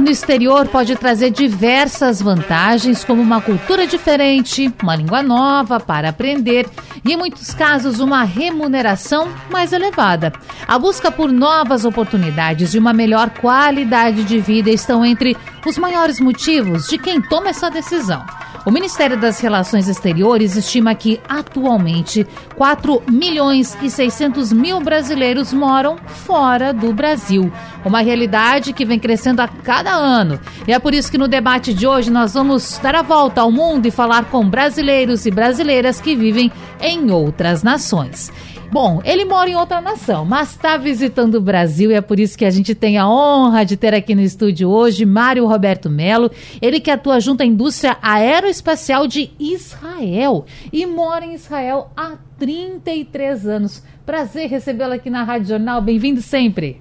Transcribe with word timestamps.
No 0.00 0.08
exterior 0.10 0.66
pode 0.66 0.96
trazer 0.96 1.30
diversas 1.30 2.22
vantagens, 2.22 3.04
como 3.04 3.20
uma 3.20 3.38
cultura 3.38 3.86
diferente, 3.86 4.72
uma 4.82 4.96
língua 4.96 5.22
nova 5.22 5.78
para 5.78 6.08
aprender 6.08 6.66
e, 7.04 7.12
em 7.12 7.18
muitos 7.18 7.52
casos, 7.52 8.00
uma 8.00 8.24
remuneração 8.24 9.28
mais 9.50 9.74
elevada. 9.74 10.32
A 10.66 10.78
busca 10.78 11.12
por 11.12 11.30
novas 11.30 11.84
oportunidades 11.84 12.72
e 12.72 12.78
uma 12.78 12.94
melhor 12.94 13.28
qualidade 13.28 14.24
de 14.24 14.38
vida 14.40 14.70
estão 14.70 15.04
entre 15.04 15.36
os 15.66 15.76
maiores 15.76 16.18
motivos 16.18 16.88
de 16.88 16.96
quem 16.96 17.20
toma 17.20 17.50
essa 17.50 17.70
decisão. 17.70 18.24
O 18.66 18.70
Ministério 18.70 19.16
das 19.16 19.40
Relações 19.40 19.88
Exteriores 19.88 20.54
estima 20.54 20.94
que, 20.94 21.18
atualmente, 21.26 22.26
4 22.56 23.02
milhões 23.10 23.76
e 23.80 23.88
600 23.88 24.52
mil 24.52 24.80
brasileiros 24.80 25.50
moram 25.50 25.96
fora 26.06 26.70
do 26.70 26.92
Brasil. 26.92 27.50
Uma 27.86 28.02
realidade 28.02 28.74
que 28.74 28.84
vem 28.84 28.98
crescendo 28.98 29.40
a 29.40 29.48
cada 29.48 29.92
ano. 29.92 30.38
E 30.68 30.72
é 30.74 30.78
por 30.78 30.92
isso 30.92 31.10
que 31.10 31.16
no 31.16 31.26
debate 31.26 31.72
de 31.72 31.86
hoje 31.86 32.10
nós 32.10 32.34
vamos 32.34 32.78
dar 32.82 32.94
a 32.94 33.02
volta 33.02 33.40
ao 33.40 33.50
mundo 33.50 33.86
e 33.86 33.90
falar 33.90 34.26
com 34.26 34.46
brasileiros 34.46 35.24
e 35.24 35.30
brasileiras 35.30 35.98
que 35.98 36.14
vivem 36.14 36.52
em 36.82 37.10
outras 37.10 37.62
nações. 37.62 38.30
Bom, 38.72 39.02
ele 39.04 39.24
mora 39.24 39.50
em 39.50 39.56
outra 39.56 39.80
nação, 39.80 40.24
mas 40.24 40.50
está 40.50 40.76
visitando 40.76 41.34
o 41.34 41.40
Brasil 41.40 41.90
e 41.90 41.94
é 41.94 42.00
por 42.00 42.20
isso 42.20 42.38
que 42.38 42.44
a 42.44 42.50
gente 42.50 42.72
tem 42.72 42.98
a 42.98 43.08
honra 43.08 43.64
de 43.64 43.76
ter 43.76 43.92
aqui 43.92 44.14
no 44.14 44.20
estúdio 44.20 44.70
hoje 44.70 45.04
Mário 45.04 45.44
Roberto 45.44 45.90
Melo, 45.90 46.30
ele 46.62 46.78
que 46.78 46.88
atua 46.88 47.18
junto 47.18 47.42
à 47.42 47.44
indústria 47.44 47.96
aeroespacial 48.00 49.08
de 49.08 49.32
Israel 49.40 50.46
e 50.72 50.86
mora 50.86 51.26
em 51.26 51.34
Israel 51.34 51.90
há 51.96 52.12
33 52.38 53.44
anos. 53.44 53.82
Prazer 54.06 54.48
recebê-lo 54.48 54.92
aqui 54.92 55.10
na 55.10 55.24
Rádio 55.24 55.48
Jornal, 55.48 55.82
bem-vindo 55.82 56.22
sempre. 56.22 56.80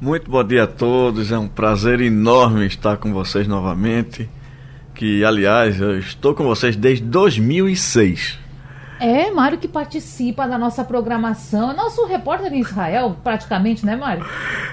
Muito 0.00 0.28
bom 0.28 0.42
dia 0.42 0.64
a 0.64 0.66
todos, 0.66 1.30
é 1.30 1.38
um 1.38 1.46
prazer 1.46 2.00
enorme 2.00 2.66
estar 2.66 2.96
com 2.96 3.12
vocês 3.12 3.46
novamente. 3.46 4.28
Que, 4.92 5.24
aliás, 5.24 5.80
eu 5.80 5.96
estou 6.00 6.34
com 6.34 6.42
vocês 6.42 6.74
desde 6.74 7.04
2006. 7.04 8.49
É, 9.00 9.30
Mário 9.30 9.56
que 9.56 9.66
participa 9.66 10.46
da 10.46 10.58
nossa 10.58 10.84
programação. 10.84 11.70
É 11.70 11.74
nosso 11.74 12.04
repórter 12.04 12.52
em 12.52 12.60
Israel, 12.60 13.16
praticamente, 13.24 13.84
né, 13.86 13.96
Mário? 13.96 14.26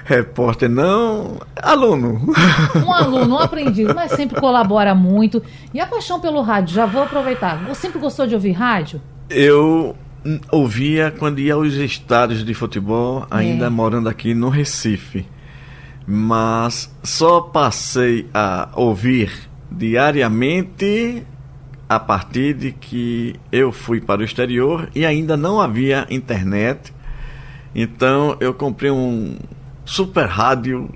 Repórter 0.04 0.68
não, 0.68 1.40
aluno. 1.62 2.20
Um 2.76 2.92
aluno, 2.92 3.36
um 3.36 3.38
aprendiz, 3.38 3.92
mas 3.94 4.12
sempre 4.12 4.38
colabora 4.38 4.94
muito. 4.94 5.42
E 5.72 5.80
a 5.80 5.86
paixão 5.86 6.20
pelo 6.20 6.42
rádio, 6.42 6.74
já 6.74 6.84
vou 6.84 7.02
aproveitar. 7.02 7.56
Você 7.64 7.82
sempre 7.82 7.98
gostou 7.98 8.26
de 8.26 8.34
ouvir 8.34 8.52
rádio? 8.52 9.00
Eu 9.30 9.96
ouvia 10.52 11.10
quando 11.18 11.38
ia 11.38 11.54
aos 11.54 11.72
estádios 11.72 12.44
de 12.44 12.52
futebol, 12.52 13.26
ainda 13.30 13.66
é. 13.66 13.70
morando 13.70 14.10
aqui 14.10 14.34
no 14.34 14.50
Recife. 14.50 15.26
Mas 16.06 16.94
só 17.02 17.40
passei 17.40 18.28
a 18.34 18.68
ouvir 18.74 19.48
diariamente 19.70 21.26
a 21.88 21.98
partir 21.98 22.54
de 22.54 22.72
que 22.72 23.34
eu 23.50 23.72
fui 23.72 24.00
para 24.00 24.20
o 24.20 24.24
exterior 24.24 24.90
e 24.94 25.06
ainda 25.06 25.36
não 25.36 25.60
havia 25.60 26.06
internet. 26.10 26.92
Então 27.74 28.36
eu 28.40 28.52
comprei 28.52 28.90
um 28.90 29.36
super 29.84 30.26
rádio 30.26 30.90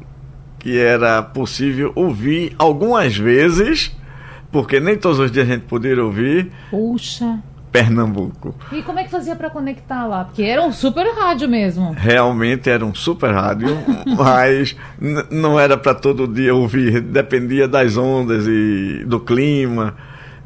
que 0.59 0.79
era 0.79 1.23
possível 1.23 1.93
ouvir 1.95 2.55
algumas 2.59 3.17
vezes, 3.17 3.97
porque 4.53 4.79
nem 4.79 4.97
todos 4.97 5.19
os 5.19 5.33
dias 5.33 5.49
a 5.49 5.53
gente 5.55 5.65
poderia 5.65 6.05
ouvir. 6.05 6.53
Puxa. 6.71 7.43
Pernambuco. 7.73 8.55
E 8.71 8.83
como 8.83 8.99
é 8.99 9.05
que 9.05 9.11
fazia 9.11 9.35
para 9.35 9.49
conectar 9.49 10.07
lá? 10.07 10.27
Porque 10.27 10.43
era 10.43 10.63
um 10.63 10.71
super 10.71 11.07
rádio 11.15 11.49
mesmo. 11.49 11.93
Realmente 11.93 12.69
era 12.69 12.85
um 12.85 12.95
super 12.95 13.33
rádio, 13.33 13.71
mas 14.15 14.77
não 15.31 15.59
era 15.59 15.79
para 15.79 15.95
todo 15.95 16.29
dia 16.29 16.55
ouvir, 16.55 17.01
dependia 17.01 17.67
das 17.67 17.97
ondas 17.97 18.47
e 18.47 19.05
do 19.07 19.19
clima. 19.19 19.97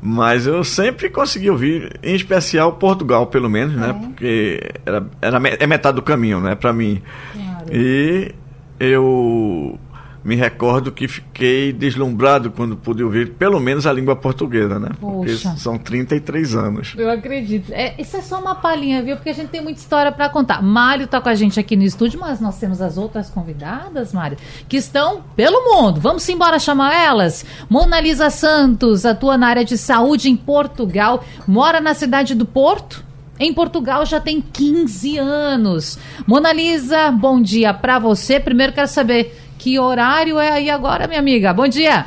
Mas 0.01 0.47
eu 0.47 0.63
sempre 0.63 1.09
consegui 1.09 1.51
ouvir, 1.51 1.99
em 2.03 2.15
especial 2.15 2.75
Portugal, 2.75 3.27
pelo 3.27 3.49
menos, 3.49 3.75
né? 3.75 3.91
É. 3.91 3.93
Porque 3.93 4.61
era, 4.85 5.07
era, 5.21 5.39
é 5.59 5.67
metade 5.67 5.97
do 5.97 6.03
caminho, 6.03 6.41
né, 6.41 6.55
para 6.55 6.73
mim. 6.73 7.03
Claro. 7.33 7.67
E 7.73 8.35
eu 8.79 9.79
me 10.27 10.35
recordo 10.35 10.91
que 10.91 11.07
fiquei 11.07 11.73
deslumbrado 11.73 12.51
quando 12.51 12.77
pude 12.77 13.01
ouvir 13.01 13.35
pelo 13.35 13.61
menos 13.61 13.87
a 13.87 13.93
língua 13.93 14.17
portuguesa, 14.17 14.77
né? 14.77 14.89
Poxa. 15.01 15.51
Porque 15.51 15.61
são 15.61 15.79
33 15.79 16.57
anos. 16.57 16.95
Eu 16.99 17.09
acredito. 17.09 17.71
É, 17.71 17.95
isso 17.97 18.17
é 18.17 18.21
só 18.21 18.41
uma 18.41 18.57
palhinha, 18.57 19.01
viu? 19.05 19.15
Porque 19.15 19.31
a 19.31 19.33
gente 19.33 19.51
tem 19.51 19.63
muita 19.63 19.79
história 19.79 20.11
para 20.11 20.29
contar. 20.29 20.61
Mário 20.61 21.05
está 21.05 21.21
com 21.21 21.29
a 21.29 21.35
gente 21.37 21.61
aqui 21.61 21.77
no 21.77 21.85
estúdio, 21.85 22.19
mas 22.19 22.41
nós 22.41 22.59
temos 22.59 22.83
as 22.83 22.99
outras 22.99 23.31
convidadas, 23.31 24.13
Mário, 24.13 24.37
que 24.69 24.77
estão 24.77 25.23
pelo 25.37 25.63
mundo. 25.63 26.01
Vamos 26.01 26.29
embora 26.29 26.59
chamar 26.59 26.93
elas? 26.93 27.47
Mona 27.71 28.01
Lisa 28.01 28.29
Santos 28.29 29.07
atua 29.07 29.39
na 29.39 29.47
área 29.47 29.65
de 29.65 29.79
saúde 29.79 30.29
em 30.29 30.37
Portugal, 30.37 31.23
mora 31.47 31.81
na 31.81 31.95
cidade 31.95 32.35
do 32.35 32.45
Porto, 32.45 33.05
em 33.39 33.53
Portugal 33.53 34.05
já 34.07 34.19
tem 34.19 34.41
15 34.41 35.19
anos. 35.19 35.99
Mona 36.27 36.53
Lisa, 36.53 37.11
bom 37.11 37.41
dia 37.41 37.73
para 37.73 37.99
você. 37.99 38.41
Primeiro 38.41 38.73
quero 38.73 38.89
saber 38.89 39.46
que 39.59 39.79
horário 39.79 40.39
é 40.39 40.51
aí 40.51 40.71
agora, 40.71 41.07
minha 41.07 41.21
amiga? 41.21 41.53
Bom 41.53 41.69
dia. 41.69 42.07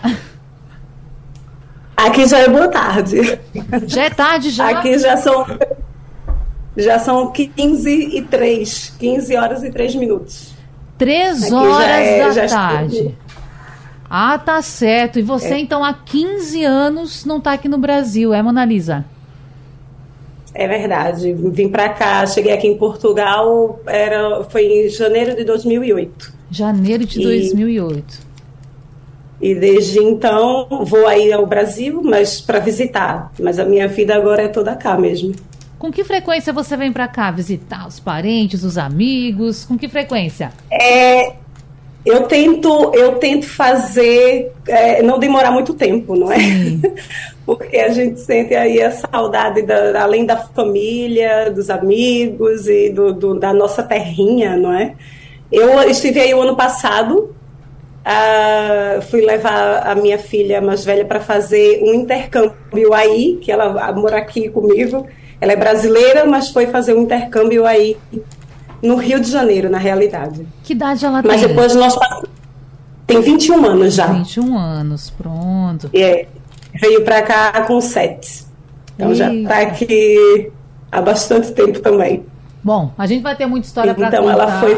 Aqui 1.95 2.25
já 2.27 2.39
é 2.39 2.49
boa 2.49 2.67
tarde. 2.67 3.39
Já 3.85 4.03
é 4.05 4.09
tarde 4.09 4.49
já? 4.49 4.69
Aqui 4.69 4.97
já 4.97 5.17
são 5.17 5.45
já 6.77 6.97
são 6.97 7.31
15 7.31 8.17
e 8.17 8.21
3, 8.21 8.95
15 8.97 9.35
horas 9.35 9.63
e 9.63 9.69
3 9.69 9.95
minutos. 9.95 10.53
3 10.97 11.51
horas 11.51 11.89
é, 11.89 12.31
da 12.31 12.47
tarde. 12.47 13.17
Ah, 14.09 14.37
tá 14.37 14.61
certo. 14.61 15.19
E 15.19 15.21
você, 15.21 15.55
é. 15.55 15.59
então, 15.59 15.83
há 15.83 15.93
15 15.93 16.63
anos 16.63 17.25
não 17.25 17.37
está 17.37 17.53
aqui 17.53 17.67
no 17.67 17.77
Brasil, 17.77 18.33
é, 18.33 18.41
Monalisa? 18.41 19.05
É 20.53 20.67
verdade. 20.67 21.33
Vim 21.33 21.69
para 21.69 21.89
cá, 21.89 22.25
cheguei 22.25 22.53
aqui 22.53 22.67
em 22.67 22.77
Portugal, 22.77 23.79
era, 23.85 24.43
foi 24.45 24.65
em 24.65 24.89
janeiro 24.89 25.35
de 25.35 25.43
2008. 25.43 26.33
Janeiro 26.51 27.05
de 27.05 27.19
e, 27.19 27.23
2008. 27.23 28.29
E 29.41 29.55
desde 29.55 29.99
então 29.99 30.67
vou 30.85 31.07
aí 31.07 31.31
ao 31.31 31.45
Brasil, 31.45 32.01
mas 32.03 32.41
para 32.41 32.59
visitar. 32.59 33.31
Mas 33.39 33.59
a 33.59 33.65
minha 33.65 33.87
vida 33.87 34.15
agora 34.15 34.43
é 34.43 34.47
toda 34.47 34.75
cá 34.75 34.97
mesmo. 34.97 35.33
Com 35.77 35.91
que 35.91 36.03
frequência 36.03 36.51
você 36.51 36.75
vem 36.75 36.91
para 36.91 37.07
cá 37.07 37.31
visitar 37.31 37.87
os 37.87 38.01
parentes, 38.01 38.63
os 38.63 38.77
amigos? 38.77 39.63
Com 39.63 39.77
que 39.77 39.87
frequência? 39.87 40.51
É, 40.69 41.35
eu 42.05 42.23
tento, 42.23 42.91
eu 42.93 43.15
tento 43.15 43.47
fazer, 43.47 44.51
é, 44.67 45.01
não 45.01 45.19
demorar 45.19 45.51
muito 45.51 45.73
tempo, 45.73 46.15
não 46.15 46.31
é? 46.31 46.37
Porque 47.45 47.77
a 47.77 47.89
gente 47.89 48.19
sente 48.21 48.55
aí 48.55 48.81
a 48.81 48.91
saudade, 48.91 49.63
da, 49.63 50.01
além 50.01 50.25
da 50.25 50.37
família, 50.37 51.49
dos 51.49 51.69
amigos 51.69 52.67
e 52.67 52.89
do, 52.89 53.11
do, 53.11 53.35
da 53.35 53.51
nossa 53.53 53.83
terrinha, 53.83 54.55
não 54.55 54.71
é? 54.71 54.93
Eu 55.51 55.81
estive 55.89 56.19
aí 56.19 56.33
o 56.33 56.41
ano 56.41 56.55
passado, 56.55 57.35
uh, 58.05 59.01
fui 59.09 59.21
levar 59.21 59.87
a 59.87 59.95
minha 59.95 60.19
filha 60.19 60.61
mais 60.61 60.85
velha 60.85 61.03
para 61.03 61.19
fazer 61.19 61.81
um 61.83 61.93
intercâmbio 61.93 62.93
aí, 62.93 63.39
que 63.41 63.51
ela 63.51 63.91
mora 63.93 64.17
aqui 64.17 64.47
comigo. 64.47 65.07
Ela 65.41 65.53
é 65.53 65.55
brasileira, 65.55 66.25
mas 66.25 66.49
foi 66.49 66.67
fazer 66.67 66.93
um 66.93 67.01
intercâmbio 67.01 67.65
aí 67.65 67.97
no 68.81 68.95
Rio 68.95 69.19
de 69.19 69.29
Janeiro, 69.29 69.69
na 69.69 69.77
realidade. 69.77 70.47
Que 70.63 70.73
idade 70.73 71.05
ela 71.05 71.21
mas 71.21 71.23
tem? 71.23 71.31
Mas 71.31 71.47
depois 71.47 71.75
nós 71.75 71.95
tem 73.05 73.21
21 73.21 73.65
anos 73.65 73.93
já. 73.95 74.07
21 74.07 74.57
anos, 74.57 75.09
pronto. 75.09 75.89
É, 75.93 76.27
veio 76.73 77.03
para 77.03 77.21
cá 77.21 77.63
com 77.63 77.81
7. 77.81 78.45
Então 78.95 79.11
Eita. 79.11 79.17
já 79.17 79.33
está 79.33 79.61
aqui 79.61 80.51
há 80.91 81.01
bastante 81.01 81.51
tempo 81.51 81.79
também. 81.79 82.25
Bom, 82.63 82.91
a 82.97 83.07
gente 83.07 83.21
vai 83.21 83.35
ter 83.35 83.45
muita 83.45 83.67
história 83.67 83.95
para 83.95 84.05
contar. 84.05 84.17
Então 84.17 84.29
ela 84.29 84.59
foi 84.59 84.75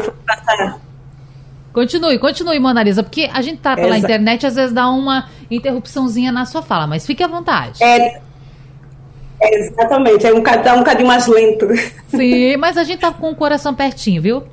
Continue, 1.72 2.18
continue, 2.18 2.58
Monalisa, 2.58 3.02
porque 3.02 3.30
a 3.32 3.40
gente 3.40 3.58
tá 3.58 3.74
pela 3.74 3.96
Exa 3.96 4.06
internet, 4.06 4.46
às 4.46 4.54
vezes 4.54 4.74
dá 4.74 4.88
uma 4.90 5.28
interrupçãozinha 5.50 6.30
na 6.30 6.44
sua 6.44 6.60
fala, 6.60 6.86
mas 6.86 7.06
fique 7.06 7.22
à 7.22 7.26
vontade. 7.26 7.82
É, 7.82 8.20
é 9.42 9.58
exatamente, 9.58 10.26
é 10.26 10.32
um, 10.32 10.42
tá 10.42 10.74
um 10.74 10.78
bocadinho 10.78 11.08
mais 11.08 11.26
lento. 11.26 11.68
Sim, 12.08 12.56
mas 12.56 12.76
a 12.76 12.84
gente 12.84 13.00
tá 13.00 13.12
com 13.12 13.30
o 13.30 13.36
coração 13.36 13.74
pertinho, 13.74 14.22
viu? 14.22 14.42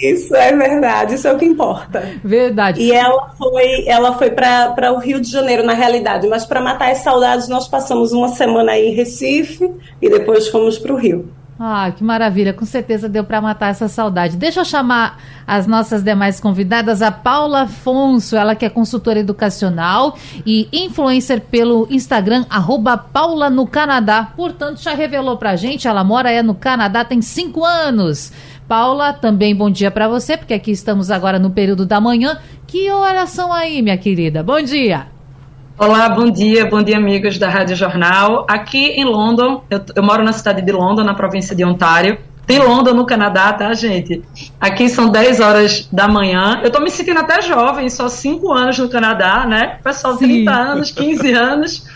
Isso 0.00 0.34
é 0.36 0.54
verdade, 0.54 1.14
isso 1.14 1.26
é 1.26 1.32
o 1.32 1.38
que 1.38 1.46
importa. 1.46 2.06
Verdade. 2.22 2.82
E 2.82 2.92
ela 2.92 3.30
foi, 3.30 3.88
ela 3.88 4.12
foi 4.18 4.30
para 4.30 4.92
o 4.92 4.98
Rio 4.98 5.20
de 5.20 5.30
Janeiro, 5.30 5.62
na 5.62 5.72
realidade, 5.72 6.28
mas 6.28 6.44
para 6.44 6.60
matar 6.60 6.90
as 6.90 6.98
saudades, 6.98 7.48
nós 7.48 7.66
passamos 7.66 8.12
uma 8.12 8.28
semana 8.28 8.72
aí 8.72 8.88
em 8.88 8.94
Recife 8.94 9.72
e 10.00 10.10
depois 10.10 10.48
fomos 10.48 10.78
para 10.78 10.92
o 10.92 10.96
Rio. 10.96 11.30
Ah, 11.58 11.90
que 11.90 12.04
maravilha, 12.04 12.52
com 12.52 12.66
certeza 12.66 13.08
deu 13.08 13.24
para 13.24 13.40
matar 13.40 13.70
essa 13.70 13.88
saudade. 13.88 14.36
Deixa 14.36 14.60
eu 14.60 14.64
chamar 14.64 15.18
as 15.46 15.66
nossas 15.66 16.02
demais 16.02 16.38
convidadas, 16.38 17.00
a 17.00 17.10
Paula 17.10 17.62
Afonso, 17.62 18.36
ela 18.36 18.54
que 18.54 18.66
é 18.66 18.68
consultora 18.68 19.20
educacional 19.20 20.18
e 20.44 20.68
influencer 20.70 21.40
pelo 21.40 21.88
Instagram, 21.90 22.44
arroba 22.50 22.98
Paula 22.98 23.48
no 23.48 23.66
Canadá. 23.66 24.32
Portanto, 24.36 24.82
já 24.82 24.92
revelou 24.92 25.38
pra 25.38 25.56
gente, 25.56 25.88
ela 25.88 26.04
mora 26.04 26.30
é 26.30 26.42
no 26.42 26.54
Canadá, 26.54 27.06
tem 27.06 27.22
cinco 27.22 27.64
anos. 27.64 28.32
Paula, 28.68 29.14
também 29.14 29.56
bom 29.56 29.70
dia 29.70 29.90
para 29.90 30.08
você, 30.08 30.36
porque 30.36 30.52
aqui 30.52 30.72
estamos 30.72 31.10
agora 31.10 31.38
no 31.38 31.50
período 31.50 31.86
da 31.86 32.00
manhã. 32.00 32.38
Que 32.66 32.90
oração 32.90 33.50
aí, 33.50 33.80
minha 33.80 33.96
querida? 33.96 34.42
Bom 34.42 34.60
dia! 34.60 35.15
Olá, 35.78 36.08
bom 36.08 36.30
dia, 36.30 36.64
bom 36.64 36.82
dia, 36.82 36.96
amigos 36.96 37.36
da 37.36 37.50
Rádio 37.50 37.76
Jornal. 37.76 38.46
Aqui 38.48 38.92
em 38.92 39.04
London, 39.04 39.62
eu, 39.68 39.78
eu, 39.94 40.02
moro 40.02 40.24
na 40.24 40.32
cidade 40.32 40.62
de 40.62 40.72
London, 40.72 41.04
na 41.04 41.12
província 41.12 41.54
de 41.54 41.62
Ontário. 41.62 42.16
Tem 42.46 42.58
London 42.58 42.94
no 42.94 43.04
Canadá, 43.04 43.52
tá, 43.52 43.74
gente? 43.74 44.22
Aqui 44.58 44.88
são 44.88 45.10
10 45.10 45.38
horas 45.38 45.86
da 45.92 46.08
manhã. 46.08 46.62
Eu 46.64 46.70
tô 46.70 46.80
me 46.80 46.90
sentindo 46.90 47.20
até 47.20 47.42
jovem, 47.42 47.90
só 47.90 48.08
5 48.08 48.50
anos 48.54 48.78
no 48.78 48.88
Canadá, 48.88 49.44
né? 49.44 49.78
Pessoal, 49.84 50.16
Sim. 50.16 50.44
30 50.46 50.50
anos, 50.50 50.90
15 50.92 51.32
anos, 51.34 51.86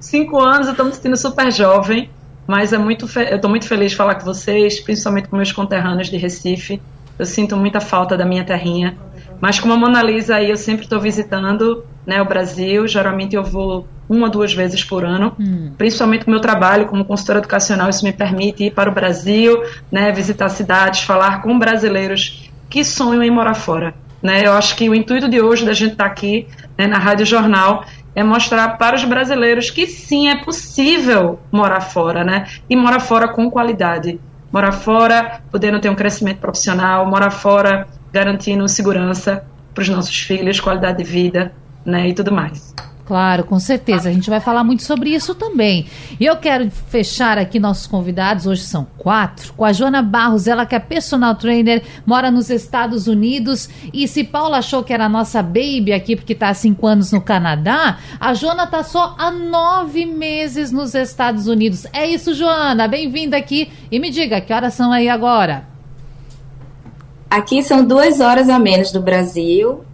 5 0.00 0.40
anos, 0.40 0.66
eu 0.66 0.74
tô 0.74 0.82
me 0.82 0.92
sentindo 0.92 1.16
super 1.16 1.52
jovem. 1.52 2.10
Mas 2.44 2.72
é 2.72 2.78
muito 2.78 3.06
eu 3.20 3.36
estou 3.36 3.48
muito 3.48 3.68
feliz 3.68 3.92
de 3.92 3.96
falar 3.96 4.16
com 4.16 4.24
vocês, 4.24 4.80
principalmente 4.80 5.28
com 5.28 5.36
meus 5.36 5.52
conterrâneos 5.52 6.10
de 6.10 6.16
Recife. 6.16 6.82
Eu 7.16 7.24
sinto 7.24 7.56
muita 7.56 7.80
falta 7.80 8.16
da 8.16 8.24
minha 8.24 8.42
terrinha. 8.42 8.96
Mas 9.40 9.60
como 9.60 9.74
a 9.74 9.76
Mona 9.76 10.02
Lisa 10.02 10.36
aí, 10.36 10.50
eu 10.50 10.56
sempre 10.56 10.84
estou 10.84 11.00
visitando 11.00 11.84
né, 12.06 12.20
o 12.20 12.24
Brasil. 12.24 12.88
Geralmente 12.88 13.36
eu 13.36 13.44
vou 13.44 13.86
uma 14.08 14.26
ou 14.26 14.32
duas 14.32 14.54
vezes 14.54 14.82
por 14.82 15.04
ano, 15.04 15.36
hum. 15.38 15.72
principalmente 15.76 16.26
o 16.26 16.30
meu 16.30 16.40
trabalho 16.40 16.86
como 16.86 17.04
consultora 17.04 17.40
educacional, 17.40 17.90
isso 17.90 18.02
me 18.04 18.12
permite 18.12 18.64
ir 18.64 18.70
para 18.70 18.88
o 18.88 18.92
Brasil, 18.94 19.62
né, 19.92 20.10
visitar 20.12 20.48
cidades, 20.48 21.02
falar 21.02 21.42
com 21.42 21.58
brasileiros 21.58 22.50
que 22.70 22.82
sonham 22.82 23.22
em 23.22 23.30
morar 23.30 23.52
fora. 23.52 23.94
Né? 24.22 24.46
Eu 24.46 24.52
acho 24.54 24.74
que 24.76 24.88
o 24.88 24.94
intuito 24.94 25.28
de 25.28 25.40
hoje 25.40 25.64
da 25.64 25.74
gente 25.74 25.92
estar 25.92 26.04
tá 26.04 26.10
aqui 26.10 26.46
né, 26.76 26.86
na 26.86 26.98
Rádio 26.98 27.26
Jornal 27.26 27.84
é 28.14 28.22
mostrar 28.24 28.78
para 28.78 28.96
os 28.96 29.04
brasileiros 29.04 29.70
que 29.70 29.86
sim, 29.86 30.28
é 30.28 30.42
possível 30.42 31.38
morar 31.52 31.80
fora, 31.80 32.24
né? 32.24 32.46
E 32.68 32.74
morar 32.74 32.98
fora 32.98 33.28
com 33.28 33.48
qualidade. 33.48 34.18
Morar 34.50 34.72
fora, 34.72 35.40
podendo 35.52 35.78
ter 35.78 35.88
um 35.88 35.94
crescimento 35.94 36.38
profissional, 36.38 37.06
morar 37.06 37.30
fora 37.30 37.86
garantindo 38.12 38.66
segurança 38.68 39.44
para 39.74 39.82
os 39.82 39.88
nossos 39.88 40.16
filhos, 40.18 40.60
qualidade 40.60 40.98
de 40.98 41.04
vida, 41.04 41.52
né? 41.84 42.08
E 42.08 42.14
tudo 42.14 42.32
mais. 42.32 42.74
Claro, 43.08 43.44
com 43.44 43.58
certeza. 43.58 44.10
A 44.10 44.12
gente 44.12 44.28
vai 44.28 44.38
falar 44.38 44.62
muito 44.62 44.82
sobre 44.82 45.08
isso 45.08 45.34
também. 45.34 45.86
E 46.20 46.26
eu 46.26 46.36
quero 46.36 46.70
fechar 46.70 47.38
aqui 47.38 47.58
nossos 47.58 47.86
convidados, 47.86 48.46
hoje 48.46 48.60
são 48.60 48.86
quatro, 48.98 49.54
com 49.54 49.64
a 49.64 49.72
Joana 49.72 50.02
Barros, 50.02 50.46
ela 50.46 50.66
que 50.66 50.74
é 50.74 50.78
personal 50.78 51.34
trainer, 51.34 51.82
mora 52.04 52.30
nos 52.30 52.50
Estados 52.50 53.06
Unidos. 53.06 53.66
E 53.94 54.06
se 54.06 54.24
Paula 54.24 54.58
achou 54.58 54.84
que 54.84 54.92
era 54.92 55.06
a 55.06 55.08
nossa 55.08 55.42
baby 55.42 55.90
aqui, 55.90 56.16
porque 56.16 56.34
está 56.34 56.50
há 56.50 56.54
cinco 56.54 56.86
anos 56.86 57.10
no 57.10 57.22
Canadá, 57.22 57.96
a 58.20 58.34
Joana 58.34 58.64
está 58.64 58.82
só 58.82 59.16
há 59.18 59.30
nove 59.30 60.04
meses 60.04 60.70
nos 60.70 60.94
Estados 60.94 61.46
Unidos. 61.46 61.86
É 61.94 62.06
isso, 62.06 62.34
Joana. 62.34 62.86
Bem-vinda 62.86 63.38
aqui. 63.38 63.72
E 63.90 63.98
me 63.98 64.10
diga, 64.10 64.38
que 64.38 64.52
horas 64.52 64.74
são 64.74 64.92
aí 64.92 65.08
agora? 65.08 65.77
Aqui 67.30 67.62
são 67.62 67.84
duas 67.84 68.20
horas 68.20 68.48
a 68.48 68.58
menos 68.58 68.90
do 68.90 69.02
Brasil, 69.02 69.84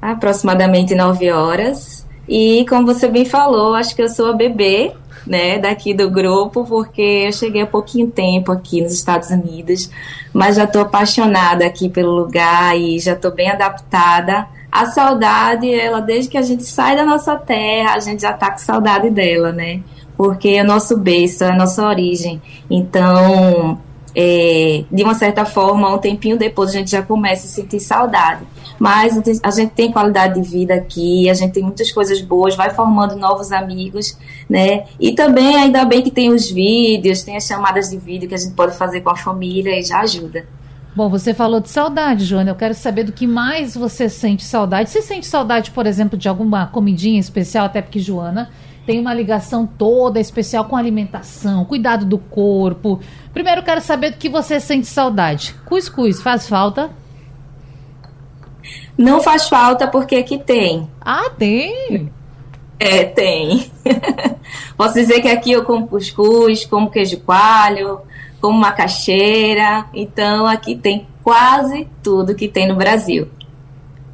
aproximadamente 0.00 0.94
nove 0.94 1.30
horas. 1.30 2.06
E 2.28 2.64
como 2.68 2.86
você 2.86 3.08
bem 3.08 3.24
falou, 3.24 3.74
acho 3.74 3.94
que 3.94 4.02
eu 4.02 4.08
sou 4.08 4.30
a 4.30 4.32
bebê, 4.32 4.92
né, 5.26 5.58
daqui 5.58 5.92
do 5.92 6.08
grupo, 6.08 6.64
porque 6.64 7.24
eu 7.26 7.32
cheguei 7.32 7.62
há 7.62 7.66
pouquinho 7.66 8.08
tempo 8.08 8.52
aqui 8.52 8.80
nos 8.80 8.92
Estados 8.92 9.30
Unidos, 9.30 9.90
mas 10.32 10.56
já 10.56 10.64
estou 10.64 10.82
apaixonada 10.82 11.66
aqui 11.66 11.88
pelo 11.88 12.12
lugar 12.12 12.78
e 12.78 12.98
já 13.00 13.12
estou 13.12 13.32
bem 13.32 13.50
adaptada. 13.50 14.46
A 14.70 14.86
saudade, 14.86 15.72
ela 15.72 16.00
desde 16.00 16.30
que 16.30 16.38
a 16.38 16.42
gente 16.42 16.64
sai 16.64 16.94
da 16.94 17.04
nossa 17.04 17.34
terra, 17.36 17.94
a 17.94 18.00
gente 18.00 18.22
já 18.22 18.30
está 18.30 18.50
com 18.50 18.58
saudade 18.58 19.10
dela, 19.10 19.50
né? 19.50 19.80
Porque 20.16 20.50
é 20.50 20.62
nosso 20.62 20.96
berço, 20.96 21.44
é 21.44 21.50
a 21.50 21.56
nossa 21.56 21.86
origem. 21.86 22.40
Então, 22.70 23.78
é, 24.16 24.84
de 24.90 25.02
uma 25.04 25.14
certa 25.14 25.44
forma, 25.44 25.94
um 25.94 25.98
tempinho 25.98 26.38
depois 26.38 26.70
a 26.70 26.72
gente 26.72 26.90
já 26.90 27.02
começa 27.02 27.46
a 27.46 27.50
sentir 27.50 27.80
saudade 27.80 28.46
mas 28.78 29.20
a 29.42 29.50
gente 29.50 29.70
tem 29.70 29.90
qualidade 29.90 30.40
de 30.40 30.48
vida 30.48 30.74
aqui, 30.74 31.28
a 31.30 31.34
gente 31.34 31.52
tem 31.52 31.62
muitas 31.62 31.90
coisas 31.90 32.20
boas, 32.20 32.54
vai 32.54 32.70
formando 32.70 33.16
novos 33.16 33.52
amigos, 33.52 34.18
né? 34.48 34.84
E 35.00 35.12
também, 35.12 35.56
ainda 35.56 35.84
bem 35.84 36.02
que 36.02 36.10
tem 36.10 36.30
os 36.30 36.50
vídeos, 36.50 37.22
tem 37.22 37.36
as 37.36 37.44
chamadas 37.46 37.90
de 37.90 37.96
vídeo 37.96 38.28
que 38.28 38.34
a 38.34 38.38
gente 38.38 38.54
pode 38.54 38.76
fazer 38.76 39.00
com 39.00 39.10
a 39.10 39.16
família 39.16 39.78
e 39.78 39.82
já 39.82 40.00
ajuda. 40.00 40.46
Bom, 40.94 41.10
você 41.10 41.34
falou 41.34 41.60
de 41.60 41.68
saudade, 41.68 42.24
Joana. 42.24 42.50
Eu 42.50 42.54
quero 42.54 42.72
saber 42.72 43.04
do 43.04 43.12
que 43.12 43.26
mais 43.26 43.74
você 43.74 44.08
sente 44.08 44.44
saudade. 44.44 44.88
Você 44.88 45.02
sente 45.02 45.26
saudade, 45.26 45.70
por 45.70 45.86
exemplo, 45.86 46.18
de 46.18 46.26
alguma 46.26 46.66
comidinha 46.68 47.20
especial, 47.20 47.66
até 47.66 47.82
porque 47.82 47.98
Joana 47.98 48.50
tem 48.86 49.00
uma 49.00 49.12
ligação 49.12 49.66
toda 49.66 50.20
especial 50.20 50.64
com 50.66 50.76
alimentação, 50.76 51.64
cuidado 51.64 52.06
do 52.06 52.18
corpo. 52.18 53.00
Primeiro, 53.34 53.62
quero 53.64 53.80
saber 53.80 54.12
do 54.12 54.16
que 54.16 54.28
você 54.28 54.60
sente 54.60 54.86
saudade. 54.86 55.54
Cuscuz 55.66 56.22
faz 56.22 56.48
falta? 56.48 56.90
Não 58.96 59.20
faz 59.20 59.48
falta 59.48 59.88
porque 59.88 60.14
aqui 60.16 60.38
tem. 60.38 60.88
Ah, 61.00 61.28
tem? 61.36 62.10
É, 62.78 63.04
tem. 63.04 63.70
Posso 64.76 64.94
dizer 64.94 65.20
que 65.20 65.28
aqui 65.28 65.52
eu 65.52 65.64
como 65.64 65.88
cuscuz, 65.88 66.64
como 66.64 66.90
queijo 66.90 67.18
coalho, 67.20 68.00
como 68.40 68.58
macaxeira. 68.58 69.86
Então 69.92 70.46
aqui 70.46 70.76
tem 70.76 71.06
quase 71.24 71.88
tudo 72.02 72.34
que 72.34 72.46
tem 72.46 72.68
no 72.68 72.76
Brasil. 72.76 73.28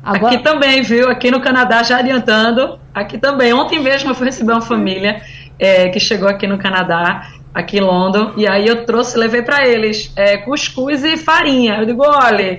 Agora... 0.02 0.34
Aqui 0.34 0.42
também, 0.42 0.82
viu? 0.82 1.08
Aqui 1.08 1.30
no 1.30 1.40
Canadá, 1.40 1.82
já 1.82 1.98
adiantando, 1.98 2.78
aqui 2.92 3.18
também. 3.18 3.52
Ontem 3.52 3.78
mesmo 3.78 4.10
eu 4.10 4.14
fui 4.14 4.26
receber 4.26 4.52
uma 4.52 4.60
família 4.60 5.22
é, 5.58 5.88
que 5.88 6.00
chegou 6.00 6.28
aqui 6.28 6.46
no 6.46 6.58
Canadá, 6.58 7.28
aqui 7.54 7.78
em 7.78 7.80
London, 7.80 8.32
e 8.36 8.46
aí 8.46 8.66
eu 8.66 8.84
trouxe, 8.84 9.16
levei 9.16 9.42
para 9.42 9.66
eles 9.66 10.12
é, 10.16 10.38
cuscuz 10.38 11.04
e 11.04 11.16
farinha. 11.16 11.76
Eu 11.76 11.86
digo, 11.86 12.02
olha, 12.04 12.58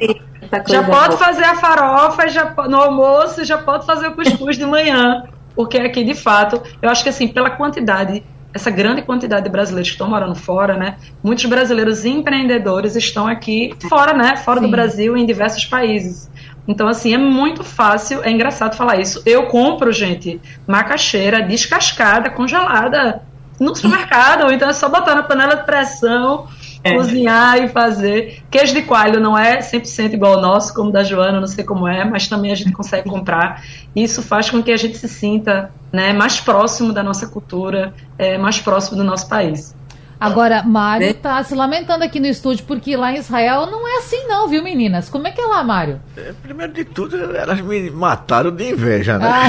já 0.68 0.84
pode 0.84 1.18
fazer 1.18 1.44
a 1.44 1.56
farofa 1.56 2.28
já, 2.30 2.54
no 2.69 2.78
almoço, 2.78 3.44
já 3.44 3.57
pode 3.57 3.86
fazer 3.86 4.07
o 4.07 4.12
cuscuz 4.13 4.57
de 4.57 4.66
manhã. 4.66 5.24
Porque 5.56 5.78
aqui, 5.78 6.04
de 6.04 6.16
fato, 6.16 6.62
eu 6.81 6.89
acho 6.89 7.04
que 7.04 7.10
assim, 7.10 7.28
pela 7.28 7.50
quantidade, 7.50 8.24
essa 8.53 8.72
grande 8.72 9.01
quantidade 9.01 9.44
de 9.44 9.50
brasileiros 9.50 9.89
que 9.89 9.96
estão 9.96 10.10
morando 10.10 10.36
fora, 10.36 10.75
né? 10.75 10.98
Muitos 11.24 11.46
brasileiros 11.46 12.06
empreendedores 12.06 12.96
estão 12.96 13.27
aqui 13.27 13.74
fora, 13.89 14.13
né? 14.13 14.38
Fora 14.38 14.60
Sim. 14.60 14.65
do 14.65 14.72
Brasil, 14.72 15.18
em 15.18 15.25
diversos 15.25 15.65
países. 15.65 16.29
Então, 16.67 16.88
assim, 16.88 17.13
é 17.13 17.17
muito 17.17 17.63
fácil, 17.63 18.24
é 18.24 18.32
engraçado 18.32 18.75
falar 18.75 19.00
isso. 19.00 19.22
Eu 19.25 19.48
compro, 19.48 19.91
gente, 19.91 20.39
macaxeira 20.67 21.41
descascada, 21.41 22.29
congelada, 22.29 23.22
no 23.60 23.75
supermercado, 23.75 24.51
então 24.51 24.70
é 24.70 24.74
só 24.74 24.89
botar 24.89 25.15
na 25.15 25.24
panela 25.24 25.55
de 25.55 25.65
pressão, 25.65 26.48
é. 26.84 26.96
cozinhar 26.96 27.58
e 27.63 27.67
fazer. 27.67 28.43
Queijo 28.50 28.74
de 28.74 28.82
coalho 28.84 29.20
não 29.20 29.38
é 29.38 29.60
100% 29.60 30.13
igual 30.13 30.36
ao 30.36 30.41
nosso, 30.41 30.74
como 30.74 30.91
da 30.91 31.03
Joana, 31.03 31.39
não 31.39 31.48
sei 31.48 31.63
como 31.63 31.88
é, 31.88 32.05
mas 32.05 32.27
também 32.27 32.51
a 32.51 32.55
gente 32.55 32.72
consegue 32.72 33.10
comprar. 33.10 33.63
Isso 33.96 34.22
faz 34.22 34.50
com 34.50 34.62
que 34.62 34.72
a 34.72 34.77
gente 34.77 34.98
se 34.98 35.08
sinta 35.08 35.72
né, 35.91 36.13
mais 36.13 36.39
próximo 36.39 36.91
da 36.91 37.03
nossa 37.03 37.27
cultura, 37.27 37.93
é, 38.17 38.38
mais 38.38 38.60
próximo 38.60 38.98
do 38.98 39.03
nosso 39.03 39.27
país. 39.27 39.75
Agora, 40.24 40.63
Mário 40.63 41.10
está 41.10 41.44
se 41.44 41.53
lamentando 41.53 42.01
aqui 42.01 42.18
no 42.18 42.27
estúdio, 42.27 42.63
porque 42.65 42.96
lá 42.96 43.12
em 43.12 43.18
Israel 43.18 43.65
não 43.65 43.86
é 43.86 43.98
assim 43.98 44.25
não, 44.25 44.48
viu, 44.48 44.63
meninas? 44.63 45.10
Como 45.10 45.27
é 45.27 45.32
que 45.32 45.42
é 45.42 45.46
lá, 45.46 45.62
Mário? 45.65 46.00
É, 46.15 46.32
primeiro 46.42 46.72
de 46.72 46.86
tudo, 46.86 47.18
elas 47.36 47.60
me 47.60 47.92
mataram 47.92 48.50
de 48.50 48.72
inveja, 48.72 49.20
né? 49.20 49.30
Ah. 49.30 49.48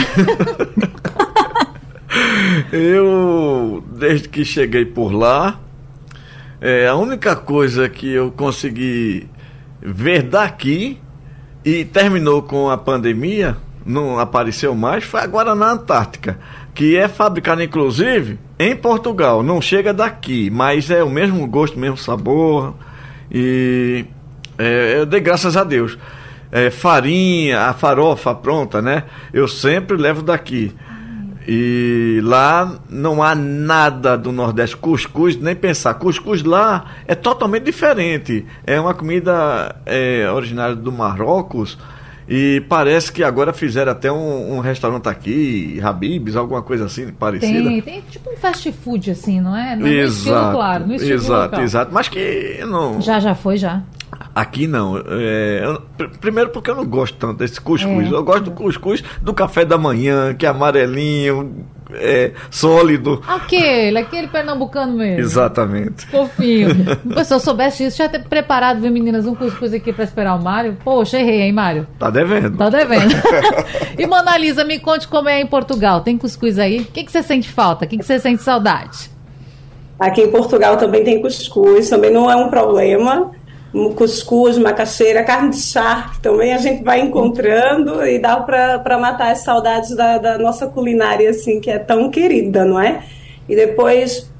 eu, 2.74 3.84
desde 3.86 4.28
que 4.28 4.44
cheguei 4.44 4.84
por 4.84 5.12
lá, 5.12 5.60
é, 6.60 6.88
a 6.88 6.96
única 6.96 7.36
coisa 7.36 7.88
que 7.88 8.10
eu 8.10 8.32
consegui 8.32 9.28
ver 9.80 10.22
daqui 10.22 10.98
e 11.64 11.84
terminou 11.84 12.42
com 12.42 12.68
a 12.68 12.76
pandemia, 12.76 13.56
não 13.86 14.18
apareceu 14.18 14.74
mais, 14.74 15.04
foi 15.04 15.20
agora 15.20 15.54
na 15.54 15.70
Antártica, 15.70 16.36
que 16.74 16.96
é 16.96 17.06
fabricada 17.06 17.62
inclusive 17.62 18.40
em 18.58 18.74
Portugal. 18.76 19.42
Não 19.42 19.60
chega 19.60 19.92
daqui, 19.92 20.50
mas 20.50 20.90
é 20.90 21.02
o 21.02 21.10
mesmo 21.10 21.46
gosto, 21.46 21.78
mesmo 21.78 21.96
sabor. 21.96 22.74
E 23.30 24.04
é, 24.58 24.98
eu 24.98 25.06
dei 25.06 25.20
graças 25.20 25.56
a 25.56 25.64
Deus. 25.64 25.98
É, 26.50 26.70
farinha, 26.70 27.62
a 27.62 27.72
farofa 27.72 28.34
pronta, 28.34 28.80
né? 28.80 29.04
Eu 29.32 29.48
sempre 29.48 29.96
levo 29.96 30.22
daqui. 30.22 30.72
E 31.46 32.20
lá 32.22 32.78
não 32.88 33.22
há 33.22 33.34
nada 33.34 34.16
do 34.16 34.32
Nordeste. 34.32 34.76
Cuscuz, 34.76 35.36
nem 35.36 35.54
pensar. 35.54 35.94
Cuscuz 35.94 36.42
lá 36.42 36.86
é 37.06 37.14
totalmente 37.14 37.64
diferente. 37.64 38.46
É 38.66 38.80
uma 38.80 38.94
comida 38.94 39.76
é, 39.84 40.30
originária 40.30 40.74
do 40.74 40.90
Marrocos. 40.90 41.76
E 42.28 42.62
parece 42.68 43.12
que 43.12 43.22
agora 43.22 43.52
fizeram 43.52 43.92
até 43.92 44.10
um, 44.10 44.56
um 44.56 44.60
restaurante 44.60 45.08
aqui, 45.08 45.78
Habibs, 45.82 46.36
alguma 46.36 46.62
coisa 46.62 46.86
assim 46.86 47.08
parecida. 47.12 47.68
Tem, 47.68 47.80
tem 47.82 48.00
tipo 48.10 48.30
um 48.30 48.36
fast 48.36 48.72
food 48.72 49.10
assim, 49.10 49.40
não 49.40 49.54
é? 49.56 49.76
Não 49.76 49.86
exato, 49.86 50.36
estilo, 50.38 50.52
claro, 50.52 50.86
no 50.86 50.94
estilo 50.94 51.14
exato, 51.14 51.42
local. 51.44 51.60
exato. 51.62 51.90
Mas 51.92 52.08
que 52.08 52.64
não. 52.66 53.00
Já, 53.00 53.20
já 53.20 53.34
foi, 53.34 53.56
já. 53.58 53.82
Aqui 54.34 54.66
não. 54.66 54.96
É, 55.06 55.60
eu- 55.64 55.80
pr- 55.98 56.18
primeiro 56.20 56.50
porque 56.50 56.70
eu 56.70 56.74
não 56.76 56.86
gosto 56.86 57.16
tanto 57.18 57.38
desse 57.38 57.60
cuscuz. 57.60 58.06
É. 58.10 58.14
Eu 58.14 58.24
gosto 58.24 58.44
do 58.44 58.50
cuscuz 58.52 59.02
do 59.20 59.34
café 59.34 59.64
da 59.64 59.76
manhã, 59.76 60.32
que 60.34 60.46
é 60.46 60.48
amarelinho, 60.48 61.66
é, 61.92 62.32
sólido. 62.50 63.22
Aquele, 63.26 63.98
aquele 63.98 64.28
pernambucano 64.28 64.96
mesmo. 64.96 65.20
Exatamente. 65.20 66.06
Fofinho. 66.06 66.70
Pô, 67.12 67.24
se 67.24 67.34
eu 67.34 67.40
soubesse 67.40 67.84
disso, 67.84 67.98
já 67.98 68.08
ter 68.08 68.20
preparado, 68.20 68.80
viu, 68.80 68.90
meninas, 68.90 69.26
um 69.26 69.34
cuscuz 69.34 69.72
aqui 69.72 69.92
pra 69.92 70.04
esperar 70.04 70.34
o 70.34 70.42
Mário. 70.42 70.76
Poxa, 70.82 71.18
errei, 71.18 71.42
hein, 71.42 71.52
Mário? 71.52 71.86
Tá 71.98 72.10
devendo. 72.10 72.56
Tá 72.56 72.70
devendo. 72.70 73.14
e, 73.98 74.06
Mona 74.06 74.36
Lisa, 74.38 74.64
me 74.64 74.78
conte 74.78 75.06
como 75.08 75.28
é 75.28 75.40
em 75.40 75.46
Portugal. 75.46 76.00
Tem 76.00 76.16
cuscuz 76.16 76.58
aí? 76.58 76.80
O 76.80 76.84
que, 76.86 77.04
que 77.04 77.12
você 77.12 77.22
sente 77.22 77.50
falta? 77.50 77.84
O 77.84 77.88
que, 77.88 77.98
que 77.98 78.04
você 78.04 78.18
sente 78.18 78.42
saudade? 78.42 79.10
Aqui 79.98 80.22
em 80.22 80.30
Portugal 80.30 80.76
também 80.76 81.04
tem 81.04 81.20
cuscuz, 81.20 81.88
também 81.88 82.10
não 82.10 82.30
é 82.30 82.36
um 82.36 82.48
problema. 82.48 83.30
Cuscuz, 83.96 84.56
macaxeira, 84.56 85.24
carne 85.24 85.50
de 85.50 85.60
charque 85.60 86.20
também 86.20 86.54
a 86.54 86.58
gente 86.58 86.84
vai 86.84 87.00
encontrando 87.00 88.06
e 88.06 88.20
dá 88.20 88.36
para 88.36 88.98
matar 88.98 89.32
as 89.32 89.40
saudades 89.40 89.96
da, 89.96 90.16
da 90.16 90.38
nossa 90.38 90.68
culinária, 90.68 91.28
assim, 91.28 91.60
que 91.60 91.68
é 91.68 91.78
tão 91.78 92.08
querida, 92.08 92.64
não 92.64 92.78
é? 92.78 93.02
E 93.48 93.56
depois 93.56 94.30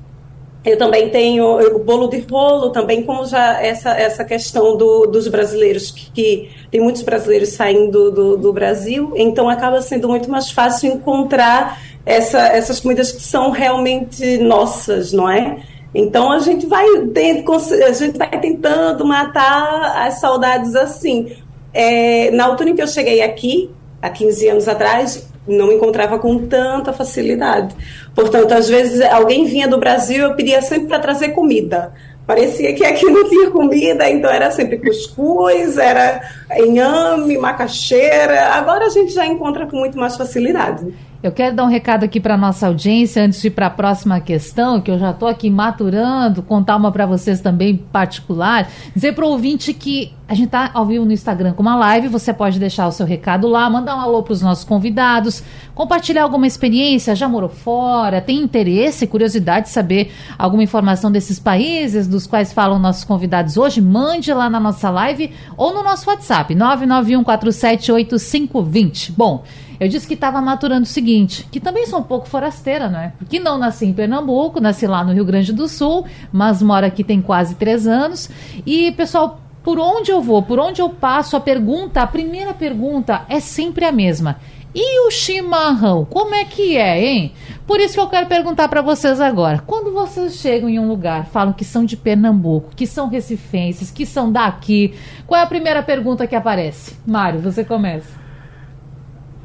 eu 0.64 0.78
também 0.78 1.10
tenho 1.10 1.58
o 1.76 1.78
bolo 1.80 2.06
de 2.08 2.20
rolo, 2.20 2.70
também 2.70 3.02
como 3.02 3.26
já 3.26 3.60
essa, 3.60 3.90
essa 3.90 4.24
questão 4.24 4.76
do, 4.76 5.04
dos 5.06 5.28
brasileiros, 5.28 5.90
que, 5.90 6.10
que 6.12 6.50
tem 6.70 6.80
muitos 6.80 7.02
brasileiros 7.02 7.50
saindo 7.50 8.10
do, 8.10 8.36
do 8.36 8.52
Brasil, 8.52 9.12
então 9.16 9.48
acaba 9.48 9.82
sendo 9.82 10.08
muito 10.08 10.30
mais 10.30 10.50
fácil 10.50 10.92
encontrar 10.92 11.82
essa, 12.06 12.38
essas 12.48 12.80
comidas 12.80 13.12
que 13.12 13.20
são 13.20 13.50
realmente 13.50 14.38
nossas, 14.38 15.12
não 15.12 15.28
é? 15.28 15.58
Então 15.94 16.32
a 16.32 16.40
gente 16.40 16.66
vai 16.66 16.84
a 16.86 17.92
gente 17.92 18.18
vai 18.18 18.40
tentando 18.40 19.04
matar 19.04 20.06
as 20.06 20.20
saudades 20.20 20.74
assim. 20.74 21.36
É, 21.72 22.30
na 22.32 22.46
altura 22.46 22.70
em 22.70 22.74
que 22.74 22.82
eu 22.82 22.86
cheguei 22.86 23.22
aqui, 23.22 23.70
há 24.02 24.10
15 24.10 24.48
anos 24.48 24.68
atrás, 24.68 25.28
não 25.46 25.72
encontrava 25.72 26.18
com 26.18 26.46
tanta 26.46 26.92
facilidade. 26.92 27.74
Portanto, 28.14 28.52
às 28.52 28.68
vezes 28.68 29.00
alguém 29.00 29.44
vinha 29.44 29.68
do 29.68 29.78
Brasil, 29.78 30.24
eu 30.24 30.34
pedia 30.34 30.62
sempre 30.62 30.88
para 30.88 30.98
trazer 30.98 31.30
comida. 31.30 31.92
Parecia 32.26 32.72
que 32.74 32.84
aqui 32.84 33.04
não 33.04 33.28
tinha 33.28 33.50
comida, 33.50 34.08
então 34.08 34.30
era 34.30 34.50
sempre 34.50 34.78
cuscuz, 34.78 35.76
era 35.76 36.22
inhame, 36.56 37.36
macaxeira. 37.36 38.46
Agora 38.54 38.86
a 38.86 38.88
gente 38.88 39.12
já 39.12 39.26
encontra 39.26 39.66
com 39.66 39.76
muito 39.76 39.98
mais 39.98 40.16
facilidade. 40.16 40.94
Eu 41.24 41.32
quero 41.32 41.56
dar 41.56 41.64
um 41.64 41.68
recado 41.68 42.04
aqui 42.04 42.20
para 42.20 42.36
nossa 42.36 42.66
audiência 42.66 43.24
antes 43.24 43.40
de 43.40 43.46
ir 43.46 43.52
para 43.52 43.68
a 43.68 43.70
próxima 43.70 44.20
questão, 44.20 44.78
que 44.78 44.90
eu 44.90 44.98
já 44.98 45.10
estou 45.10 45.26
aqui 45.26 45.48
maturando, 45.48 46.42
contar 46.42 46.76
uma 46.76 46.92
para 46.92 47.06
vocês 47.06 47.40
também 47.40 47.78
particular. 47.78 48.68
Dizer 48.94 49.14
para 49.14 49.24
o 49.24 49.30
ouvinte 49.30 49.72
que 49.72 50.12
a 50.28 50.34
gente 50.34 50.44
está 50.46 50.70
ao 50.74 50.84
vivo 50.84 51.06
no 51.06 51.12
Instagram 51.12 51.54
com 51.54 51.62
uma 51.62 51.76
live, 51.76 52.08
você 52.08 52.30
pode 52.32 52.58
deixar 52.58 52.86
o 52.86 52.92
seu 52.92 53.06
recado 53.06 53.48
lá, 53.48 53.68
mandar 53.70 53.96
um 53.96 54.00
alô 54.00 54.22
para 54.22 54.34
os 54.34 54.42
nossos 54.42 54.64
convidados, 54.64 55.42
compartilhar 55.74 56.24
alguma 56.24 56.46
experiência, 56.46 57.14
já 57.14 57.26
morou 57.26 57.48
fora, 57.48 58.20
tem 58.20 58.42
interesse, 58.42 59.06
curiosidade 59.06 59.64
de 59.66 59.72
saber 59.72 60.12
alguma 60.38 60.62
informação 60.62 61.10
desses 61.10 61.38
países 61.38 62.06
dos 62.06 62.26
quais 62.26 62.52
falam 62.52 62.78
nossos 62.78 63.04
convidados 63.04 63.56
hoje, 63.56 63.80
mande 63.80 64.30
lá 64.32 64.50
na 64.50 64.60
nossa 64.60 64.90
live 64.90 65.32
ou 65.56 65.72
no 65.72 65.82
nosso 65.82 66.10
WhatsApp, 66.10 66.54
991478520. 66.54 69.12
Bom, 69.16 69.42
eu 69.78 69.88
disse 69.88 70.06
que 70.06 70.14
estava 70.14 70.40
maturando 70.40 70.82
o 70.82 70.86
seguinte, 70.86 71.46
que 71.50 71.60
também 71.60 71.86
sou 71.86 72.00
um 72.00 72.04
pouco 72.04 72.28
forasteira, 72.28 72.88
não 72.88 72.98
é? 72.98 73.12
Porque 73.18 73.40
não 73.40 73.58
nasci 73.58 73.86
em 73.86 73.92
Pernambuco, 73.92 74.60
nasci 74.60 74.86
lá 74.86 75.04
no 75.04 75.12
Rio 75.12 75.24
Grande 75.24 75.52
do 75.52 75.68
Sul, 75.68 76.04
mas 76.32 76.62
moro 76.62 76.86
aqui 76.86 77.02
tem 77.02 77.20
quase 77.20 77.54
três 77.54 77.86
anos. 77.86 78.30
E, 78.66 78.92
pessoal, 78.92 79.40
por 79.62 79.78
onde 79.78 80.10
eu 80.10 80.20
vou, 80.20 80.42
por 80.42 80.58
onde 80.58 80.82
eu 80.82 80.90
passo, 80.90 81.36
a 81.36 81.40
pergunta, 81.40 82.02
a 82.02 82.06
primeira 82.06 82.52
pergunta 82.52 83.24
é 83.28 83.40
sempre 83.40 83.84
a 83.84 83.92
mesma. 83.92 84.36
E 84.74 85.06
o 85.06 85.10
chimarrão, 85.10 86.04
como 86.04 86.34
é 86.34 86.44
que 86.44 86.76
é, 86.76 87.00
hein? 87.00 87.32
Por 87.64 87.78
isso 87.78 87.94
que 87.94 88.00
eu 88.00 88.08
quero 88.08 88.26
perguntar 88.26 88.68
para 88.68 88.82
vocês 88.82 89.20
agora. 89.20 89.62
Quando 89.64 89.92
vocês 89.92 90.34
chegam 90.34 90.68
em 90.68 90.80
um 90.80 90.88
lugar, 90.88 91.26
falam 91.26 91.52
que 91.52 91.64
são 91.64 91.84
de 91.84 91.96
Pernambuco, 91.96 92.74
que 92.74 92.86
são 92.86 93.08
recifenses, 93.08 93.92
que 93.92 94.04
são 94.04 94.32
daqui, 94.32 94.92
qual 95.28 95.40
é 95.40 95.44
a 95.44 95.46
primeira 95.46 95.80
pergunta 95.80 96.26
que 96.26 96.34
aparece? 96.34 96.96
Mário, 97.06 97.40
você 97.40 97.64
começa. 97.64 98.23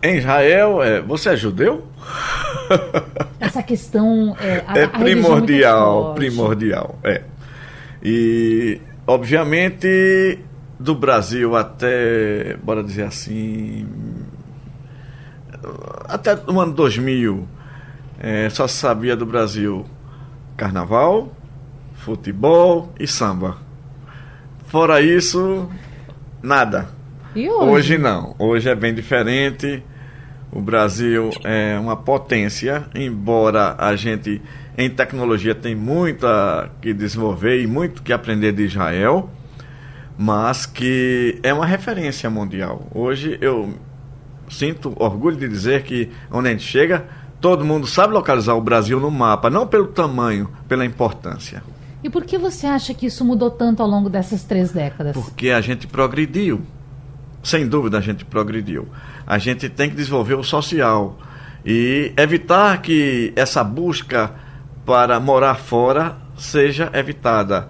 Em 0.02 0.18
Israel, 0.18 0.82
é, 0.82 1.02
você 1.02 1.30
é 1.30 1.36
judeu? 1.36 1.86
Essa 3.40 3.62
questão 3.62 4.36
é, 4.40 4.64
a, 4.66 4.78
é 4.78 4.88
muito 4.88 5.00
primordial, 5.00 6.14
primordial, 6.16 7.00
é. 7.04 7.24
E, 8.02 8.80
obviamente, 9.06 10.40
do 10.80 10.96
Brasil 10.96 11.56
até, 11.56 12.56
bora 12.64 12.82
dizer 12.82 13.04
assim, 13.04 13.86
até 16.08 16.36
o 16.48 16.60
ano 16.60 16.74
2000, 16.74 17.48
é, 18.20 18.50
só 18.50 18.68
se 18.68 18.76
sabia 18.76 19.16
do 19.16 19.26
Brasil 19.26 19.86
carnaval, 20.56 21.34
futebol 21.96 22.94
e 23.00 23.08
samba. 23.08 23.58
Fora 24.68 25.02
isso, 25.02 25.70
nada. 26.42 26.90
E 27.36 27.48
hoje? 27.50 27.70
Hoje 27.70 27.98
não. 27.98 28.36
Hoje 28.40 28.70
é 28.70 28.76
bem 28.76 28.94
diferente. 28.94 29.84
O 30.52 30.62
Brasil 30.62 31.30
é 31.44 31.78
uma 31.80 31.96
potência, 31.96 32.88
embora 32.96 33.76
a 33.78 33.96
gente 33.96 34.42
em 34.76 34.90
tecnologia 34.90 35.54
tem 35.54 35.76
muito 35.76 36.26
a 36.26 36.70
que 36.82 36.92
desenvolver 36.92 37.62
e 37.62 37.68
muito 37.68 38.02
que 38.02 38.12
aprender 38.12 38.52
de 38.52 38.64
Israel, 38.64 39.30
mas 40.18 40.66
que 40.66 41.40
é 41.44 41.54
uma 41.54 41.68
referência 41.68 42.30
mundial. 42.32 42.88
Hoje 42.96 43.38
eu 43.42 43.76
sinto 44.50 44.94
orgulho 44.96 45.38
de 45.38 45.48
dizer 45.48 45.84
que 45.84 46.10
onde 46.32 46.48
a 46.48 46.52
gente 46.52 46.64
chega, 46.64 47.06
todo 47.40 47.64
mundo 47.64 47.86
sabe 47.86 48.14
localizar 48.14 48.56
o 48.56 48.62
Brasil 48.62 49.00
no 49.00 49.12
mapa, 49.12 49.52
não 49.52 49.68
pelo 49.68 49.88
tamanho, 49.88 50.50
pela 50.68 50.84
importância. 50.84 51.62
E 52.04 52.10
por 52.10 52.24
que 52.24 52.40
você 52.40 52.66
acha 52.66 52.94
que 52.94 53.06
isso 53.06 53.24
mudou 53.24 53.52
tanto 53.52 53.84
ao 53.84 53.88
longo 53.88 54.10
dessas 54.10 54.44
três 54.44 54.72
décadas? 54.72 55.14
Porque 55.14 55.52
a 55.52 55.62
gente 55.62 55.86
progrediu. 55.86 56.62
Sem 57.42 57.68
dúvida 57.68 57.98
a 57.98 58.02
gente 58.02 58.26
progrediu. 58.26 58.88
A 59.26 59.38
gente 59.38 59.70
tem 59.70 59.90
que 59.90 59.96
desenvolver 59.96 60.36
o 60.36 60.44
social 60.44 61.18
e 61.66 62.14
evitar 62.18 62.82
que 62.82 63.34
essa 63.36 63.64
busca 63.64 64.32
para 64.86 65.20
morar 65.20 65.56
fora 65.56 66.18
seja 66.38 66.90
evitada. 66.94 67.68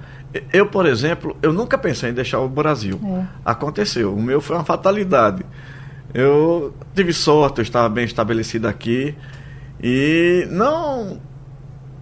Eu, 0.54 0.68
por 0.68 0.86
exemplo, 0.86 1.36
eu 1.42 1.52
nunca 1.52 1.78
pensei 1.78 2.12
em 2.12 2.14
deixar 2.14 2.40
o 2.40 2.48
Brasil. 2.48 3.00
É. 3.04 3.26
Aconteceu. 3.44 4.14
O 4.14 4.22
meu 4.22 4.40
foi 4.40 4.56
uma 4.56 4.66
fatalidade. 4.66 5.44
Eu 6.14 6.74
tive 6.96 7.14
sorte, 7.14 7.60
eu 7.60 7.64
estava 7.64 7.90
bem 7.90 8.06
estabelecido 8.06 8.68
aqui 8.68 9.16
e 9.82 10.48
não 10.50 11.20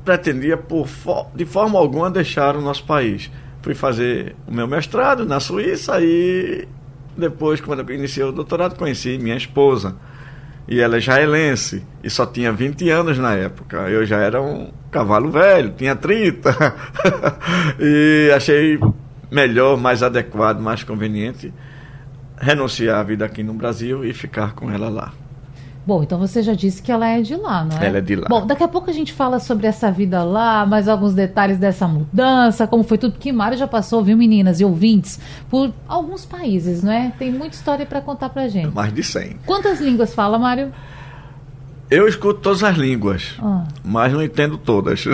pretendia 0.04 0.58
por 0.58 0.88
de 1.36 1.46
forma 1.46 1.78
alguma 1.78 2.10
deixar 2.10 2.56
o 2.56 2.62
nosso 2.62 2.86
país. 2.86 3.30
Fui 3.62 3.74
fazer 3.74 4.36
o 4.48 4.54
meu 4.54 4.68
mestrado 4.68 5.26
na 5.26 5.40
Suíça 5.40 6.00
e 6.02 6.68
depois, 7.18 7.60
quando 7.60 7.80
eu 7.80 7.96
iniciei 7.96 8.26
o 8.26 8.32
doutorado, 8.32 8.78
conheci 8.78 9.18
minha 9.18 9.36
esposa. 9.36 9.96
E 10.68 10.80
ela 10.82 10.96
é 10.96 11.00
israelense 11.00 11.84
e 12.04 12.10
só 12.10 12.26
tinha 12.26 12.52
20 12.52 12.90
anos 12.90 13.18
na 13.18 13.34
época. 13.34 13.90
Eu 13.90 14.06
já 14.06 14.18
era 14.18 14.42
um 14.42 14.70
cavalo 14.92 15.32
velho, 15.32 15.74
tinha 15.78 15.96
30. 15.96 16.56
e 17.80 18.32
achei 18.36 18.78
melhor, 19.32 19.78
mais 19.78 20.04
adequado, 20.04 20.60
mais 20.60 20.84
conveniente 20.84 21.54
renunciar 22.40 23.00
à 23.00 23.04
vida 23.04 23.26
aqui 23.26 23.44
no 23.44 23.54
Brasil 23.54 24.06
e 24.06 24.14
ficar 24.14 24.54
com 24.54 24.70
ela 24.70 24.90
lá. 24.90 25.14
Bom, 25.88 26.04
então 26.04 26.20
você 26.20 26.44
já 26.44 26.54
disse 26.54 26.82
que 26.82 26.92
ela 26.92 27.08
é 27.08 27.22
de 27.22 27.34
lá, 27.38 27.64
não 27.64 27.78
é? 27.80 27.88
Ela 27.88 28.00
é 28.00 28.02
de 28.02 28.18
lá. 28.18 28.28
Bom, 28.28 28.46
daqui 28.46 28.62
a 28.62 28.68
pouco 28.68 28.90
a 28.90 28.94
gente 28.94 29.14
fala 29.14 29.40
sobre 29.40 29.68
essa 29.68 29.90
vida 29.90 30.22
lá, 30.22 30.66
mais 30.66 30.90
alguns 30.90 31.14
detalhes 31.14 31.58
dessa 31.58 31.88
mudança, 31.88 32.68
como 32.68 32.84
foi 32.84 32.98
tudo, 32.98 33.14
porque 33.14 33.32
Mário 33.32 33.58
já 33.58 33.68
passou, 33.68 34.04
viu, 34.04 34.18
meninas 34.18 34.60
e 34.60 34.66
ouvintes, 34.66 35.18
por 35.50 35.72
alguns 35.88 36.26
países, 36.26 36.84
não 36.84 36.92
é? 36.92 37.14
Tem 37.18 37.32
muita 37.32 37.56
história 37.56 37.86
para 37.86 38.02
contar 38.02 38.28
pra 38.28 38.50
gente. 38.50 38.68
Mais 38.76 38.94
de 38.94 39.02
100. 39.02 39.38
Quantas 39.46 39.80
línguas 39.80 40.14
fala, 40.14 40.38
Mário? 40.38 40.74
Eu 41.90 42.06
escuto 42.06 42.42
todas 42.42 42.66
as 42.66 42.76
línguas, 42.76 43.36
Ah. 43.42 43.64
mas 43.82 44.12
não 44.12 44.22
entendo 44.22 44.58
todas. 44.58 45.06
Ih, 45.06 45.10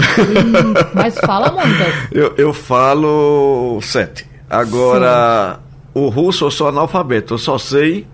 Mas 0.96 1.16
fala 1.20 1.52
muitas. 1.52 1.94
eu, 2.12 2.34
eu 2.36 2.52
falo 2.52 3.80
sete. 3.80 4.28
Agora, 4.50 5.60
o 5.94 6.10
russo 6.10 6.46
eu 6.46 6.50
sou 6.50 6.68
analfabeto, 6.68 7.36
eu 7.36 7.38
só 7.38 7.60
sei 7.60 8.08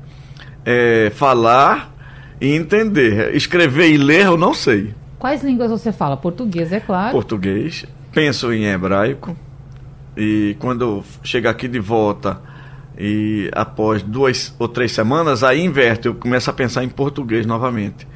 é, 0.66 1.10
falar 1.16 1.89
e 2.40 2.56
entender. 2.56 3.36
Escrever 3.36 3.90
e 3.92 3.98
ler 3.98 4.26
eu 4.26 4.38
não 4.38 4.54
sei. 4.54 4.94
Quais 5.18 5.44
línguas 5.44 5.70
você 5.70 5.92
fala? 5.92 6.16
Português, 6.16 6.72
é 6.72 6.80
claro. 6.80 7.12
Português. 7.12 7.86
Penso 8.12 8.54
em 8.54 8.66
hebraico. 8.66 9.36
E 10.16 10.56
quando 10.60 11.04
chego 11.24 11.48
aqui 11.48 11.68
de 11.68 11.80
volta 11.80 12.42
e 12.98 13.50
após 13.54 14.02
duas 14.02 14.54
ou 14.60 14.68
três 14.68 14.92
semanas, 14.92 15.44
aí 15.44 15.64
inverte, 15.64 16.08
eu 16.08 16.16
começo 16.16 16.50
a 16.50 16.54
pensar 16.54 16.84
em 16.84 16.90
português 16.90 17.46
novamente. 17.46 18.08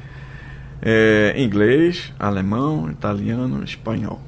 É, 0.82 1.34
inglês, 1.38 2.12
alemão, 2.18 2.90
italiano, 2.90 3.64
espanhol. 3.64 4.20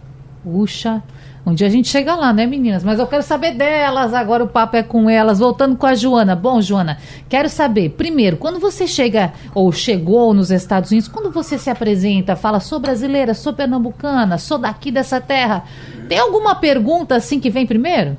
Puxa, 0.42 1.02
um 1.46 1.54
dia 1.54 1.68
a 1.68 1.70
gente 1.70 1.88
chega 1.88 2.16
lá, 2.16 2.32
né, 2.32 2.44
meninas? 2.44 2.82
Mas 2.82 2.98
eu 2.98 3.06
quero 3.06 3.22
saber 3.22 3.52
delas. 3.52 4.12
Agora 4.12 4.42
o 4.42 4.48
papo 4.48 4.76
é 4.76 4.82
com 4.82 5.08
elas. 5.08 5.38
Voltando 5.38 5.76
com 5.76 5.86
a 5.86 5.94
Joana. 5.94 6.34
Bom, 6.34 6.60
Joana, 6.60 6.98
quero 7.28 7.48
saber, 7.48 7.90
primeiro, 7.90 8.36
quando 8.36 8.58
você 8.58 8.84
chega 8.84 9.32
ou 9.54 9.70
chegou 9.70 10.34
nos 10.34 10.50
Estados 10.50 10.90
Unidos, 10.90 11.08
quando 11.08 11.30
você 11.30 11.56
se 11.56 11.70
apresenta, 11.70 12.34
fala, 12.34 12.58
sou 12.58 12.80
brasileira, 12.80 13.32
sou 13.32 13.52
pernambucana, 13.52 14.38
sou 14.38 14.58
daqui 14.58 14.90
dessa 14.90 15.20
terra, 15.20 15.62
tem 16.08 16.18
alguma 16.18 16.56
pergunta 16.56 17.14
assim 17.14 17.38
que 17.38 17.48
vem 17.48 17.64
primeiro? 17.64 18.16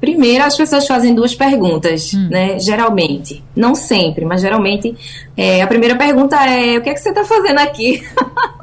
Primeiro, 0.00 0.44
as 0.44 0.56
pessoas 0.56 0.86
fazem 0.86 1.14
duas 1.14 1.34
perguntas, 1.34 2.14
hum. 2.14 2.28
né? 2.30 2.60
Geralmente. 2.60 3.42
Não 3.56 3.74
sempre, 3.74 4.24
mas 4.24 4.40
geralmente. 4.40 4.96
É, 5.36 5.62
a 5.62 5.66
primeira 5.66 5.96
pergunta 5.96 6.36
é: 6.44 6.78
o 6.78 6.82
que, 6.82 6.90
é 6.90 6.94
que 6.94 7.00
você 7.00 7.08
está 7.08 7.24
fazendo 7.24 7.58
aqui? 7.58 8.02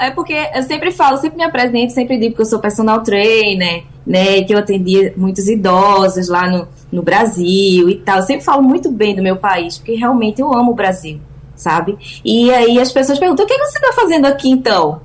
é 0.00 0.10
porque 0.10 0.34
eu 0.54 0.62
sempre 0.62 0.90
falo, 0.90 1.18
sempre 1.18 1.36
me 1.36 1.44
apresento, 1.44 1.92
sempre 1.92 2.18
digo 2.18 2.34
que 2.34 2.40
eu 2.40 2.46
sou 2.46 2.58
personal 2.58 3.02
trainer, 3.02 3.84
né? 4.06 4.42
Que 4.42 4.54
eu 4.54 4.58
atendi 4.58 5.12
muitos 5.16 5.46
idosos 5.46 6.28
lá 6.28 6.48
no, 6.48 6.66
no 6.90 7.02
Brasil 7.02 7.88
e 7.90 7.96
tal. 7.96 8.18
Eu 8.18 8.22
sempre 8.22 8.44
falo 8.44 8.62
muito 8.62 8.90
bem 8.90 9.14
do 9.14 9.22
meu 9.22 9.36
país, 9.36 9.76
porque 9.76 9.94
realmente 9.94 10.40
eu 10.40 10.52
amo 10.52 10.72
o 10.72 10.74
Brasil, 10.74 11.20
sabe? 11.54 11.98
E 12.24 12.50
aí 12.50 12.78
as 12.78 12.90
pessoas 12.90 13.18
perguntam: 13.18 13.44
o 13.44 13.48
que, 13.48 13.58
você 13.58 13.78
está 13.78 13.92
fazendo 13.92 14.26
aqui 14.26 14.50
então? 14.50 15.02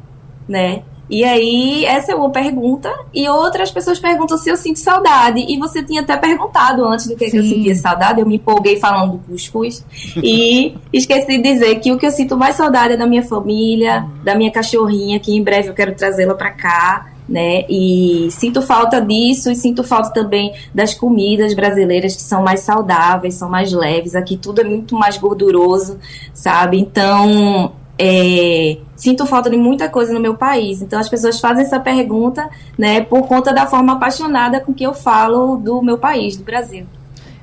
Né? 0.48 0.84
E 1.10 1.24
aí, 1.24 1.86
essa 1.86 2.12
é 2.12 2.16
uma 2.16 2.30
pergunta. 2.30 2.94
E 3.14 3.28
outras 3.30 3.72
pessoas 3.72 4.00
perguntam 4.00 4.38
se 4.38 4.50
eu 4.50 4.58
sinto 4.58 4.80
saudade. 4.80 5.46
E 5.48 5.58
você 5.58 5.82
tinha 5.82 6.02
até 6.02 6.18
perguntado 6.18 6.86
antes 6.86 7.08
do 7.08 7.16
que, 7.16 7.30
que 7.30 7.38
eu 7.38 7.44
sentia 7.44 7.76
saudade. 7.76 8.20
Eu 8.20 8.28
me 8.28 8.36
empolguei 8.36 8.78
falando 8.78 9.14
do 9.14 9.18
cuscuz. 9.20 9.86
e 10.22 10.76
esqueci 10.92 11.28
de 11.28 11.42
dizer 11.42 11.76
que 11.80 11.92
o 11.92 11.98
que 11.98 12.06
eu 12.06 12.12
sinto 12.12 12.36
mais 12.36 12.56
saudade 12.56 12.94
é 12.94 12.98
da 12.98 13.08
minha 13.08 13.24
família, 13.24 14.06
da 14.24 14.36
minha 14.36 14.52
cachorrinha, 14.52 15.20
que 15.20 15.36
em 15.36 15.44
breve 15.44 15.70
eu 15.70 15.74
quero 15.74 15.96
trazê-la 15.96 16.36
para 16.36 16.52
cá. 16.52 17.08
Né? 17.28 17.66
E 17.70 18.30
sinto 18.32 18.62
falta 18.62 19.02
disso 19.02 19.52
e 19.52 19.56
sinto 19.56 19.84
falta 19.84 20.12
também 20.14 20.54
das 20.74 20.94
comidas 20.94 21.54
brasileiras 21.54 22.16
que 22.16 22.22
são 22.22 22.42
mais 22.42 22.62
saudáveis, 22.62 23.34
são 23.34 23.50
mais 23.50 23.74
leves. 23.74 24.16
Aqui 24.16 24.38
tudo 24.38 24.62
é 24.62 24.64
muito 24.64 24.96
mais 24.96 25.18
gorduroso, 25.18 26.00
sabe? 26.34 26.80
Então, 26.80 27.74
é, 28.00 28.78
sinto 28.96 29.26
falta 29.26 29.50
de 29.50 29.58
muita 29.58 29.90
coisa 29.90 30.14
no 30.14 30.20
meu 30.20 30.36
país. 30.36 30.82
Então 30.82 31.00
as 31.00 31.10
pessoas 31.10 31.40
fazem 31.40 31.64
essa 31.64 31.80
pergunta, 31.80 32.50
né, 32.78 33.02
por 33.02 33.28
conta 33.28 33.54
da 33.54 33.66
forma 33.66 33.94
apaixonada 33.94 34.60
com 34.60 34.74
que 34.74 34.84
eu 34.84 34.94
falo 34.94 35.58
do 35.58 35.82
meu 35.82 35.98
país, 35.98 36.38
do 36.38 36.44
Brasil. 36.44 36.86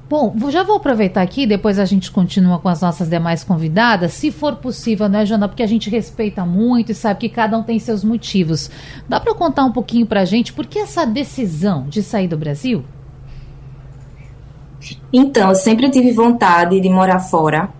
Bom, 0.08 0.34
já 0.50 0.62
vou 0.62 0.76
aproveitar 0.76 1.23
aqui, 1.23 1.46
depois 1.46 1.78
a 1.78 1.84
gente 1.87 2.11
continua 2.11 2.58
com 2.58 2.68
as 2.68 2.82
nossas 2.82 3.08
demais 3.08 3.42
convidadas, 3.42 4.12
se 4.12 4.30
for 4.30 4.56
possível, 4.56 5.08
né, 5.08 5.25
Jana? 5.25 5.49
Porque 5.49 5.62
a 5.62 5.66
gente 5.66 5.88
respeita 5.88 6.44
muito 6.44 6.92
e 6.92 6.94
sabe 6.94 7.20
que 7.20 7.28
cada 7.28 7.56
um 7.56 7.62
tem 7.62 7.78
seus 7.78 8.04
motivos. 8.04 8.70
Dá 9.08 9.18
para 9.18 9.34
contar 9.34 9.64
um 9.64 9.73
pouquinho 9.73 10.06
para 10.06 10.20
a 10.20 10.25
gente 10.25 10.52
por 10.52 10.66
que 10.66 10.78
essa 10.78 11.06
decisão 11.06 11.88
de 11.88 12.02
sair 12.02 12.28
do 12.28 12.37
Brasil? 12.37 12.84
Então, 15.11 15.49
eu 15.49 15.54
sempre 15.54 15.88
tive 15.90 16.12
vontade 16.12 16.78
de 16.80 16.88
morar 16.90 17.20
fora. 17.20 17.70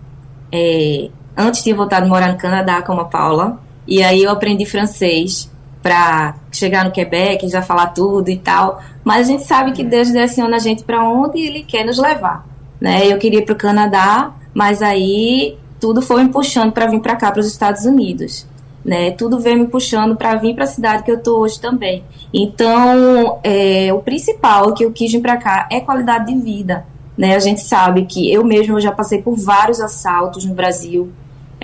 É, 0.51 1.09
Antes 1.37 1.63
tinha 1.63 1.75
voltado 1.75 2.05
a 2.05 2.09
morar 2.09 2.31
no 2.31 2.37
Canadá 2.37 2.81
com 2.81 2.93
a 2.93 3.05
Paula. 3.05 3.59
E 3.87 4.01
aí 4.01 4.23
eu 4.23 4.31
aprendi 4.31 4.65
francês 4.65 5.51
para 5.81 6.35
chegar 6.51 6.83
no 6.83 6.91
Quebec, 6.91 7.47
já 7.47 7.61
falar 7.61 7.87
tudo 7.87 8.29
e 8.29 8.37
tal. 8.37 8.81
Mas 9.03 9.27
a 9.27 9.31
gente 9.31 9.43
sabe 9.43 9.71
que 9.71 9.83
Deus 9.83 10.07
direciona 10.07 10.55
a 10.55 10.59
gente 10.59 10.83
para 10.83 11.03
onde 11.07 11.39
Ele 11.39 11.61
quer 11.61 11.85
nos 11.85 11.99
levar. 11.99 12.45
Né? 12.81 13.05
Eu 13.05 13.17
queria 13.17 13.39
ir 13.39 13.45
para 13.45 13.53
o 13.53 13.57
Canadá, 13.57 14.31
mas 14.53 14.81
aí 14.81 15.57
tudo 15.79 16.01
foi 16.01 16.23
me 16.23 16.29
puxando 16.31 16.71
para 16.71 16.87
vir 16.87 16.99
para 16.99 17.15
cá, 17.15 17.31
para 17.31 17.39
os 17.39 17.47
Estados 17.47 17.85
Unidos. 17.85 18.47
Né? 18.83 19.11
Tudo 19.11 19.39
veio 19.39 19.59
me 19.59 19.67
puxando 19.67 20.15
para 20.15 20.35
vir 20.35 20.55
para 20.55 20.63
a 20.63 20.67
cidade 20.67 21.03
que 21.03 21.11
eu 21.11 21.17
estou 21.17 21.39
hoje 21.39 21.59
também. 21.59 22.03
Então, 22.33 23.39
é, 23.43 23.93
o 23.93 23.99
principal 23.99 24.73
que 24.73 24.85
eu 24.85 24.91
quis 24.91 25.11
vir 25.11 25.21
para 25.21 25.37
cá 25.37 25.67
é 25.71 25.79
qualidade 25.79 26.33
de 26.33 26.39
vida. 26.39 26.85
Né? 27.17 27.35
A 27.35 27.39
gente 27.39 27.61
sabe 27.61 28.05
que 28.05 28.31
eu 28.31 28.43
mesmo 28.43 28.79
já 28.79 28.91
passei 28.91 29.21
por 29.21 29.35
vários 29.35 29.79
assaltos 29.79 30.45
no 30.45 30.53
Brasil, 30.53 31.11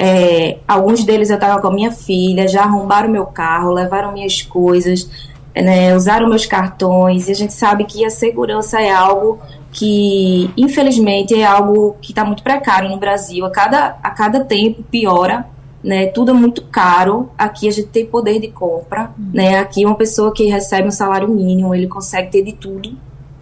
é, 0.03 0.57
alguns 0.67 1.03
deles 1.03 1.29
eu 1.29 1.35
estava 1.35 1.61
com 1.61 1.67
a 1.67 1.71
minha 1.71 1.91
filha, 1.91 2.47
já 2.47 2.63
arrombaram 2.63 3.07
meu 3.07 3.27
carro, 3.27 3.71
levaram 3.71 4.11
minhas 4.11 4.41
coisas, 4.41 5.07
né, 5.55 5.95
usaram 5.95 6.27
meus 6.27 6.47
cartões, 6.47 7.27
e 7.27 7.31
a 7.31 7.35
gente 7.35 7.53
sabe 7.53 7.83
que 7.83 8.03
a 8.03 8.09
segurança 8.09 8.81
é 8.81 8.89
algo 8.89 9.37
que, 9.71 10.49
infelizmente, 10.57 11.39
é 11.39 11.45
algo 11.45 11.97
que 12.01 12.13
está 12.13 12.25
muito 12.25 12.41
precário 12.41 12.89
no 12.89 12.97
Brasil. 12.97 13.45
A 13.45 13.51
cada, 13.51 13.95
a 14.01 14.09
cada 14.09 14.43
tempo 14.43 14.81
piora, 14.81 15.45
né, 15.83 16.07
tudo 16.07 16.31
é 16.31 16.33
muito 16.33 16.63
caro. 16.63 17.29
Aqui 17.37 17.67
a 17.67 17.71
gente 17.71 17.89
tem 17.89 18.03
poder 18.03 18.39
de 18.39 18.47
compra, 18.47 19.11
né, 19.19 19.59
aqui 19.59 19.85
uma 19.85 19.93
pessoa 19.93 20.33
que 20.33 20.45
recebe 20.45 20.87
um 20.87 20.91
salário 20.91 21.27
mínimo, 21.27 21.75
ele 21.75 21.85
consegue 21.85 22.31
ter 22.31 22.43
de 22.43 22.53
tudo, 22.53 22.97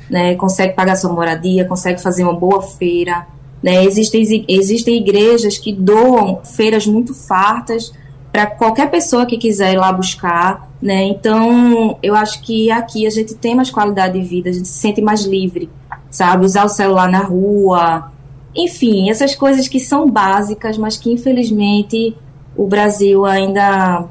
né, 0.09 0.35
consegue 0.35 0.73
pagar 0.73 0.97
sua 0.97 1.13
moradia, 1.13 1.63
consegue 1.63 2.01
fazer 2.01 2.25
uma 2.25 2.33
boa 2.33 2.61
feira, 2.61 3.25
né? 3.61 3.83
Existem, 3.83 4.45
existem 4.47 4.97
igrejas 4.97 5.57
que 5.57 5.73
doam 5.73 6.41
feiras 6.43 6.87
muito 6.87 7.13
fartas 7.13 7.93
para 8.31 8.45
qualquer 8.45 8.89
pessoa 8.89 9.25
que 9.25 9.37
quiser 9.37 9.73
ir 9.73 9.77
lá 9.77 9.91
buscar. 9.91 10.69
Né? 10.81 11.03
Então, 11.07 11.97
eu 12.01 12.15
acho 12.15 12.41
que 12.41 12.71
aqui 12.71 13.05
a 13.05 13.09
gente 13.09 13.35
tem 13.35 13.53
mais 13.53 13.69
qualidade 13.69 14.17
de 14.17 14.25
vida, 14.25 14.49
a 14.49 14.53
gente 14.53 14.67
se 14.67 14.79
sente 14.79 15.01
mais 15.01 15.25
livre, 15.25 15.69
sabe? 16.09 16.45
Usar 16.45 16.63
o 16.63 16.69
celular 16.69 17.11
na 17.11 17.19
rua, 17.19 18.11
enfim, 18.55 19.09
essas 19.09 19.35
coisas 19.35 19.67
que 19.67 19.79
são 19.79 20.09
básicas, 20.09 20.77
mas 20.77 20.95
que 20.95 21.11
infelizmente 21.11 22.15
o 22.55 22.65
Brasil 22.65 23.25
ainda, 23.25 24.05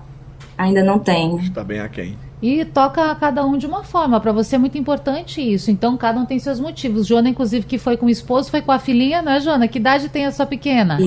ainda 0.58 0.82
não 0.82 0.98
tem. 0.98 1.36
Está 1.38 1.64
bem 1.64 1.80
aquém. 1.80 2.16
E 2.40 2.64
toca 2.64 3.10
a 3.10 3.14
cada 3.14 3.44
um 3.44 3.58
de 3.58 3.66
uma 3.66 3.82
forma. 3.82 4.20
Para 4.20 4.32
você 4.32 4.54
é 4.54 4.58
muito 4.58 4.78
importante 4.78 5.40
isso. 5.40 5.70
Então, 5.70 5.96
cada 5.96 6.20
um 6.20 6.24
tem 6.24 6.38
seus 6.38 6.60
motivos. 6.60 7.06
Joana, 7.06 7.28
inclusive, 7.28 7.66
que 7.66 7.78
foi 7.78 7.96
com 7.96 8.06
o 8.06 8.10
esposo, 8.10 8.50
foi 8.50 8.62
com 8.62 8.70
a 8.70 8.78
filhinha, 8.78 9.20
né, 9.22 9.40
Joana? 9.40 9.66
Que 9.66 9.78
idade 9.78 10.08
tem 10.08 10.24
a 10.24 10.30
sua 10.30 10.46
pequena? 10.46 10.98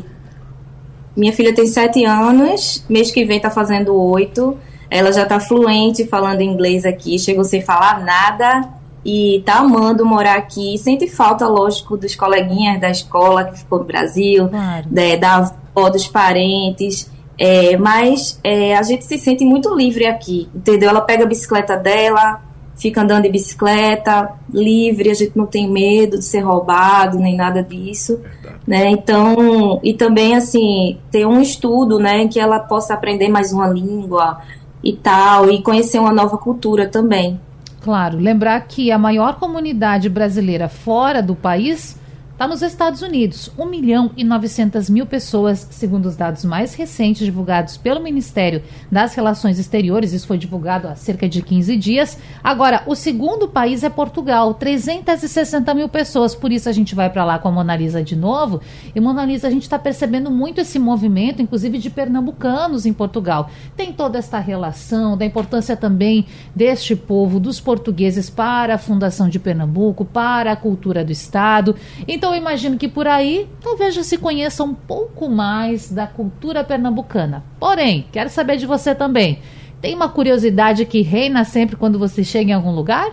Minha 1.15 1.31
filha 1.31 1.55
tem 1.55 1.67
sete 1.67 2.03
anos. 2.03 2.85
Mês 2.89 3.11
que 3.11 3.23
vem 3.23 3.39
tá 3.39 3.49
fazendo 3.49 3.95
oito. 3.95 4.57
Ela 4.89 5.11
já 5.13 5.25
tá 5.25 5.39
fluente 5.39 6.05
falando 6.05 6.41
inglês 6.41 6.85
aqui. 6.85 7.17
Chegou 7.17 7.45
sem 7.45 7.61
falar 7.61 8.03
nada. 8.03 8.69
E 9.05 9.41
tá 9.45 9.59
amando 9.59 10.05
morar 10.05 10.37
aqui. 10.37 10.77
Sente 10.77 11.07
falta, 11.07 11.47
lógico, 11.47 11.95
dos 11.95 12.13
coleguinhas 12.13 12.79
da 12.79 12.89
escola 12.89 13.45
que 13.45 13.59
ficou 13.59 13.79
no 13.79 13.85
Brasil. 13.85 14.49
Claro. 14.49 14.87
Né, 14.91 15.15
da 15.15 15.35
avó, 15.37 15.89
dos 15.89 16.07
parentes. 16.07 17.09
É, 17.43 17.75
mas 17.75 18.39
é, 18.43 18.77
a 18.77 18.83
gente 18.83 19.03
se 19.03 19.17
sente 19.17 19.43
muito 19.43 19.73
livre 19.73 20.05
aqui, 20.05 20.47
entendeu? 20.53 20.91
Ela 20.91 21.01
pega 21.01 21.23
a 21.23 21.27
bicicleta 21.27 21.75
dela, 21.75 22.39
fica 22.77 23.01
andando 23.01 23.23
de 23.23 23.29
bicicleta, 23.29 24.33
livre, 24.53 25.09
a 25.09 25.15
gente 25.15 25.35
não 25.35 25.47
tem 25.47 25.67
medo 25.67 26.19
de 26.19 26.23
ser 26.23 26.41
roubado, 26.41 27.17
nem 27.17 27.35
nada 27.35 27.63
disso, 27.63 28.21
né? 28.67 28.91
Então, 28.91 29.79
e 29.81 29.91
também, 29.91 30.35
assim, 30.35 30.99
ter 31.09 31.25
um 31.25 31.41
estudo, 31.41 31.97
né, 31.97 32.27
que 32.27 32.39
ela 32.39 32.59
possa 32.59 32.93
aprender 32.93 33.27
mais 33.27 33.51
uma 33.51 33.67
língua 33.67 34.39
e 34.83 34.93
tal, 34.93 35.49
e 35.49 35.63
conhecer 35.63 35.97
uma 35.97 36.13
nova 36.13 36.37
cultura 36.37 36.87
também. 36.87 37.39
Claro, 37.81 38.19
lembrar 38.19 38.61
que 38.67 38.91
a 38.91 38.99
maior 38.99 39.39
comunidade 39.39 40.07
brasileira 40.09 40.69
fora 40.69 41.23
do 41.23 41.33
país 41.33 41.99
Está 42.41 42.47
nos 42.47 42.63
Estados 42.63 43.03
Unidos, 43.03 43.51
1 43.55 43.65
milhão 43.67 44.09
e 44.17 44.23
900 44.23 44.89
mil 44.89 45.05
pessoas, 45.05 45.67
segundo 45.69 46.07
os 46.07 46.15
dados 46.15 46.43
mais 46.43 46.73
recentes 46.73 47.23
divulgados 47.23 47.77
pelo 47.77 48.01
Ministério 48.01 48.63
das 48.91 49.13
Relações 49.13 49.59
Exteriores. 49.59 50.11
Isso 50.11 50.25
foi 50.25 50.39
divulgado 50.39 50.87
há 50.87 50.95
cerca 50.95 51.29
de 51.29 51.43
15 51.43 51.77
dias. 51.77 52.17
Agora, 52.43 52.81
o 52.87 52.95
segundo 52.95 53.47
país 53.47 53.83
é 53.83 53.91
Portugal, 53.91 54.55
360 54.55 55.71
mil 55.75 55.87
pessoas. 55.87 56.33
Por 56.33 56.51
isso 56.51 56.67
a 56.67 56.71
gente 56.71 56.95
vai 56.95 57.11
para 57.11 57.23
lá 57.23 57.37
com 57.37 57.47
a 57.47 57.51
Mona 57.51 57.75
Lisa 57.75 58.01
de 58.01 58.15
novo. 58.15 58.59
E 58.95 58.99
Mona 58.99 59.23
Lisa, 59.23 59.47
a 59.47 59.51
gente 59.51 59.61
está 59.61 59.77
percebendo 59.77 60.31
muito 60.31 60.59
esse 60.61 60.79
movimento, 60.79 61.43
inclusive 61.43 61.77
de 61.77 61.91
pernambucanos 61.91 62.87
em 62.87 62.91
Portugal. 62.91 63.51
Tem 63.77 63.93
toda 63.93 64.17
esta 64.17 64.39
relação 64.39 65.15
da 65.15 65.23
importância 65.23 65.77
também 65.77 66.25
deste 66.55 66.95
povo, 66.95 67.39
dos 67.39 67.61
portugueses, 67.61 68.31
para 68.31 68.73
a 68.73 68.79
fundação 68.79 69.29
de 69.29 69.37
Pernambuco, 69.37 70.03
para 70.03 70.51
a 70.53 70.55
cultura 70.55 71.05
do 71.05 71.11
Estado. 71.11 71.75
Então, 72.07 72.30
eu 72.31 72.37
imagino 72.37 72.77
que 72.77 72.87
por 72.87 73.07
aí 73.07 73.47
talvez 73.61 73.93
já 73.93 74.03
se 74.03 74.17
conheça 74.17 74.63
um 74.63 74.73
pouco 74.73 75.29
mais 75.29 75.91
da 75.91 76.07
cultura 76.07 76.63
pernambucana. 76.63 77.43
Porém, 77.59 78.07
quero 78.11 78.29
saber 78.29 78.57
de 78.57 78.65
você 78.65 78.95
também. 78.95 79.39
Tem 79.81 79.95
uma 79.95 80.09
curiosidade 80.09 80.85
que 80.85 81.01
reina 81.01 81.43
sempre 81.43 81.75
quando 81.75 81.97
você 81.97 82.23
chega 82.23 82.51
em 82.51 82.53
algum 82.53 82.71
lugar? 82.71 83.11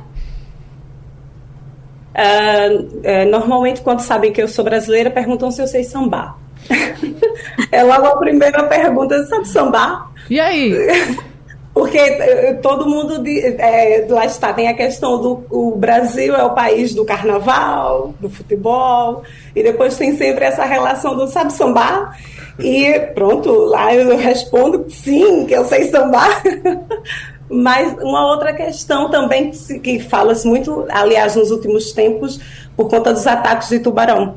uh, 2.19 2.83
uh, 2.83 3.31
normalmente 3.31 3.81
quando 3.81 4.01
sabem 4.01 4.33
que 4.33 4.43
eu 4.43 4.49
sou 4.49 4.65
brasileira, 4.65 5.11
perguntam 5.11 5.51
se 5.51 5.63
eu 5.63 5.67
sei 5.67 5.85
sambar. 5.85 6.37
é 7.71 7.83
logo 7.83 8.07
a 8.07 8.17
primeira 8.19 8.65
pergunta, 8.65 9.25
sabe 9.27 9.47
sambar? 9.47 10.11
E 10.29 10.41
aí? 10.41 10.75
Porque 11.79 11.97
eh, 11.97 12.55
todo 12.61 12.89
mundo 12.89 13.23
é, 13.25 14.05
lá 14.09 14.27
está, 14.27 14.53
tem 14.53 14.67
a 14.67 14.75
questão 14.75 15.23
do 15.23 15.45
o 15.49 15.77
Brasil 15.77 16.35
é 16.35 16.43
o 16.43 16.51
país 16.51 16.93
do 16.93 17.05
carnaval, 17.05 18.13
do 18.19 18.29
futebol, 18.29 19.23
e 19.55 19.63
depois 19.63 19.97
tem 19.97 20.17
sempre 20.17 20.45
essa 20.45 20.65
relação 20.65 21.15
do 21.15 21.29
sabe 21.29 21.53
sambar? 21.53 22.19
E 22.59 22.99
pronto, 23.15 23.53
lá 23.53 23.95
eu 23.95 24.17
respondo 24.17 24.87
sim, 24.91 25.47
que 25.47 25.55
eu 25.55 25.65
sei 25.67 25.85
sambar. 25.85 26.43
Mas 27.49 27.97
uma 28.03 28.27
outra 28.27 28.53
questão 28.53 29.09
também 29.09 29.53
que, 29.53 29.79
que 29.79 30.01
fala-se 30.01 30.49
muito, 30.49 30.85
aliás, 30.91 31.37
nos 31.37 31.53
últimos 31.53 31.93
tempos, 31.93 32.41
por 32.77 32.91
conta 32.91 33.13
dos 33.13 33.25
ataques 33.25 33.69
de 33.69 33.79
tubarão. 33.79 34.35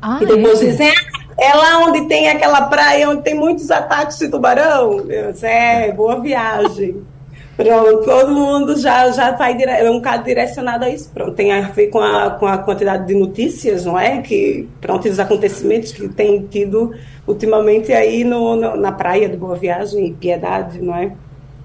Ah, 0.00 0.20
e 0.22 0.26
depois 0.26 0.62
é? 0.62 0.66
dizem, 0.66 0.90
ah, 0.90 1.23
é 1.36 1.54
lá 1.54 1.78
onde 1.80 2.06
tem 2.06 2.28
aquela 2.28 2.62
praia 2.62 3.08
onde 3.08 3.22
tem 3.22 3.34
muitos 3.34 3.70
ataques 3.70 4.18
de 4.18 4.28
tubarão? 4.28 5.04
É, 5.42 5.92
boa 5.92 6.20
viagem. 6.20 7.02
Pronto, 7.56 8.04
todo 8.04 8.32
mundo 8.32 8.76
já, 8.76 9.10
já 9.12 9.30
vai 9.30 9.56
é 9.62 9.88
um 9.88 9.94
bocado 9.94 10.24
direcionado 10.24 10.84
a 10.84 10.90
isso. 10.90 11.08
Pronto, 11.14 11.32
tem 11.32 11.52
a 11.52 11.60
ver 11.60 11.86
com 11.86 12.00
a, 12.00 12.30
com 12.30 12.46
a 12.46 12.58
quantidade 12.58 13.06
de 13.06 13.14
notícias, 13.14 13.84
não 13.84 13.98
é? 13.98 14.20
Que, 14.22 14.68
pronto, 14.80 15.08
os 15.08 15.20
acontecimentos 15.20 15.92
que 15.92 16.08
tem 16.08 16.46
tido 16.46 16.92
ultimamente 17.26 17.92
aí 17.92 18.24
no, 18.24 18.56
no, 18.56 18.76
na 18.76 18.90
praia 18.90 19.28
de 19.28 19.36
Boa 19.36 19.54
Viagem 19.54 20.08
e 20.08 20.12
Piedade, 20.12 20.82
não 20.82 20.96
é? 20.96 21.12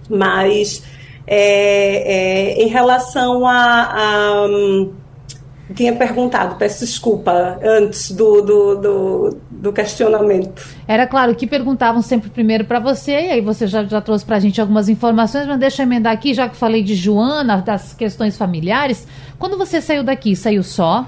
Mas 0.07 0.83
é, 1.25 2.57
é, 2.57 2.63
em 2.63 2.67
relação 2.67 3.45
a, 3.47 3.53
a 3.53 4.47
tinha 5.73 5.95
perguntado, 5.95 6.55
peço 6.55 6.83
desculpa, 6.83 7.59
antes 7.63 8.11
do, 8.11 8.41
do, 8.41 8.75
do, 8.75 9.37
do, 9.51 9.73
questionamento. 9.73 10.67
Era 10.87 11.05
claro 11.05 11.35
que 11.35 11.45
perguntavam 11.45 12.01
sempre 12.01 12.29
primeiro 12.29 12.65
para 12.65 12.79
você, 12.79 13.11
e 13.11 13.29
aí 13.31 13.41
você 13.41 13.67
já, 13.67 13.83
já 13.83 14.01
trouxe 14.01 14.25
para 14.25 14.37
a 14.37 14.39
gente 14.39 14.59
algumas 14.59 14.89
informações, 14.89 15.45
mas 15.45 15.59
deixa 15.59 15.83
eu 15.83 15.85
emendar 15.85 16.11
aqui, 16.11 16.33
já 16.33 16.49
que 16.49 16.55
falei 16.55 16.81
de 16.81 16.95
Joana, 16.95 17.57
das 17.57 17.93
questões 17.93 18.35
familiares. 18.35 19.07
Quando 19.37 19.57
você 19.57 19.79
saiu 19.79 20.03
daqui, 20.03 20.35
saiu 20.35 20.63
só? 20.63 21.05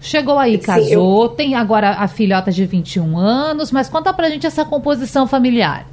Chegou 0.00 0.38
aí, 0.38 0.52
Sim, 0.52 0.66
casou, 0.66 1.24
eu... 1.24 1.28
tem 1.30 1.54
agora 1.54 1.92
a 1.92 2.06
filhota 2.06 2.52
de 2.52 2.64
21 2.64 3.16
anos, 3.18 3.72
mas 3.72 3.88
conta 3.88 4.12
pra 4.12 4.28
gente 4.28 4.46
essa 4.46 4.64
composição 4.64 5.26
familiar. 5.26 5.86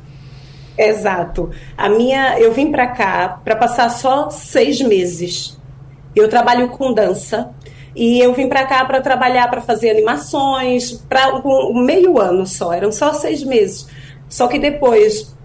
Exato. 0.78 1.50
A 1.78 1.90
minha, 1.90 2.40
eu 2.40 2.54
vim 2.54 2.72
para 2.72 2.88
cá 2.88 3.40
para 3.44 3.56
passar 3.56 3.90
só 3.90 4.30
seis 4.30 4.82
meses. 4.82 5.58
Eu 6.16 6.28
trabalho 6.28 6.70
com 6.70 6.94
dança 6.94 7.52
e 7.96 8.20
eu 8.20 8.34
vim 8.34 8.48
para 8.48 8.66
cá 8.66 8.86
para 8.86 9.02
trabalhar, 9.02 9.50
para 9.50 9.62
fazer 9.62 9.90
animações, 9.90 10.94
para 11.10 11.36
um 11.46 11.84
meio 11.84 12.20
ano 12.20 12.46
só, 12.46 12.74
eram 12.74 12.92
só 12.92 13.14
seis 13.14 13.44
meses. 13.44 13.88
Só 14.30 14.48
que 14.48 14.58
depois, 14.58 15.36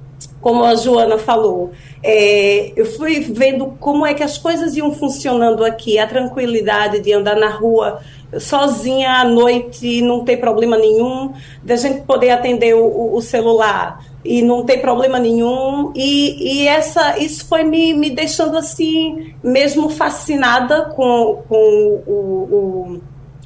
como 0.40 0.64
a 0.64 0.74
Joana 0.76 1.18
falou, 1.18 1.72
é, 2.02 2.72
eu 2.76 2.86
fui 2.86 3.20
vendo 3.20 3.76
como 3.80 4.06
é 4.06 4.14
que 4.14 4.22
as 4.22 4.38
coisas 4.38 4.76
iam 4.76 4.92
funcionando 4.92 5.64
aqui, 5.64 5.98
a 5.98 6.06
tranquilidade 6.06 7.00
de 7.00 7.12
andar 7.12 7.36
na 7.36 7.48
rua 7.48 8.00
sozinha 8.38 9.20
à 9.20 9.24
noite, 9.24 10.00
não 10.02 10.24
ter 10.24 10.36
problema 10.36 10.76
nenhum, 10.76 11.32
da 11.62 11.74
gente 11.74 12.02
poder 12.02 12.30
atender 12.30 12.74
o, 12.74 13.14
o 13.14 13.20
celular 13.20 14.04
e 14.26 14.42
não 14.42 14.64
ter 14.64 14.78
problema 14.78 15.18
nenhum. 15.18 15.92
E, 15.94 16.62
e 16.62 16.68
essa, 16.68 17.18
isso 17.18 17.46
foi 17.46 17.64
me, 17.64 17.94
me 17.94 18.10
deixando 18.10 18.56
assim, 18.56 19.34
mesmo 19.42 19.88
fascinada 19.88 20.86
com, 20.96 21.42
com 21.48 22.02
o, 22.06 23.00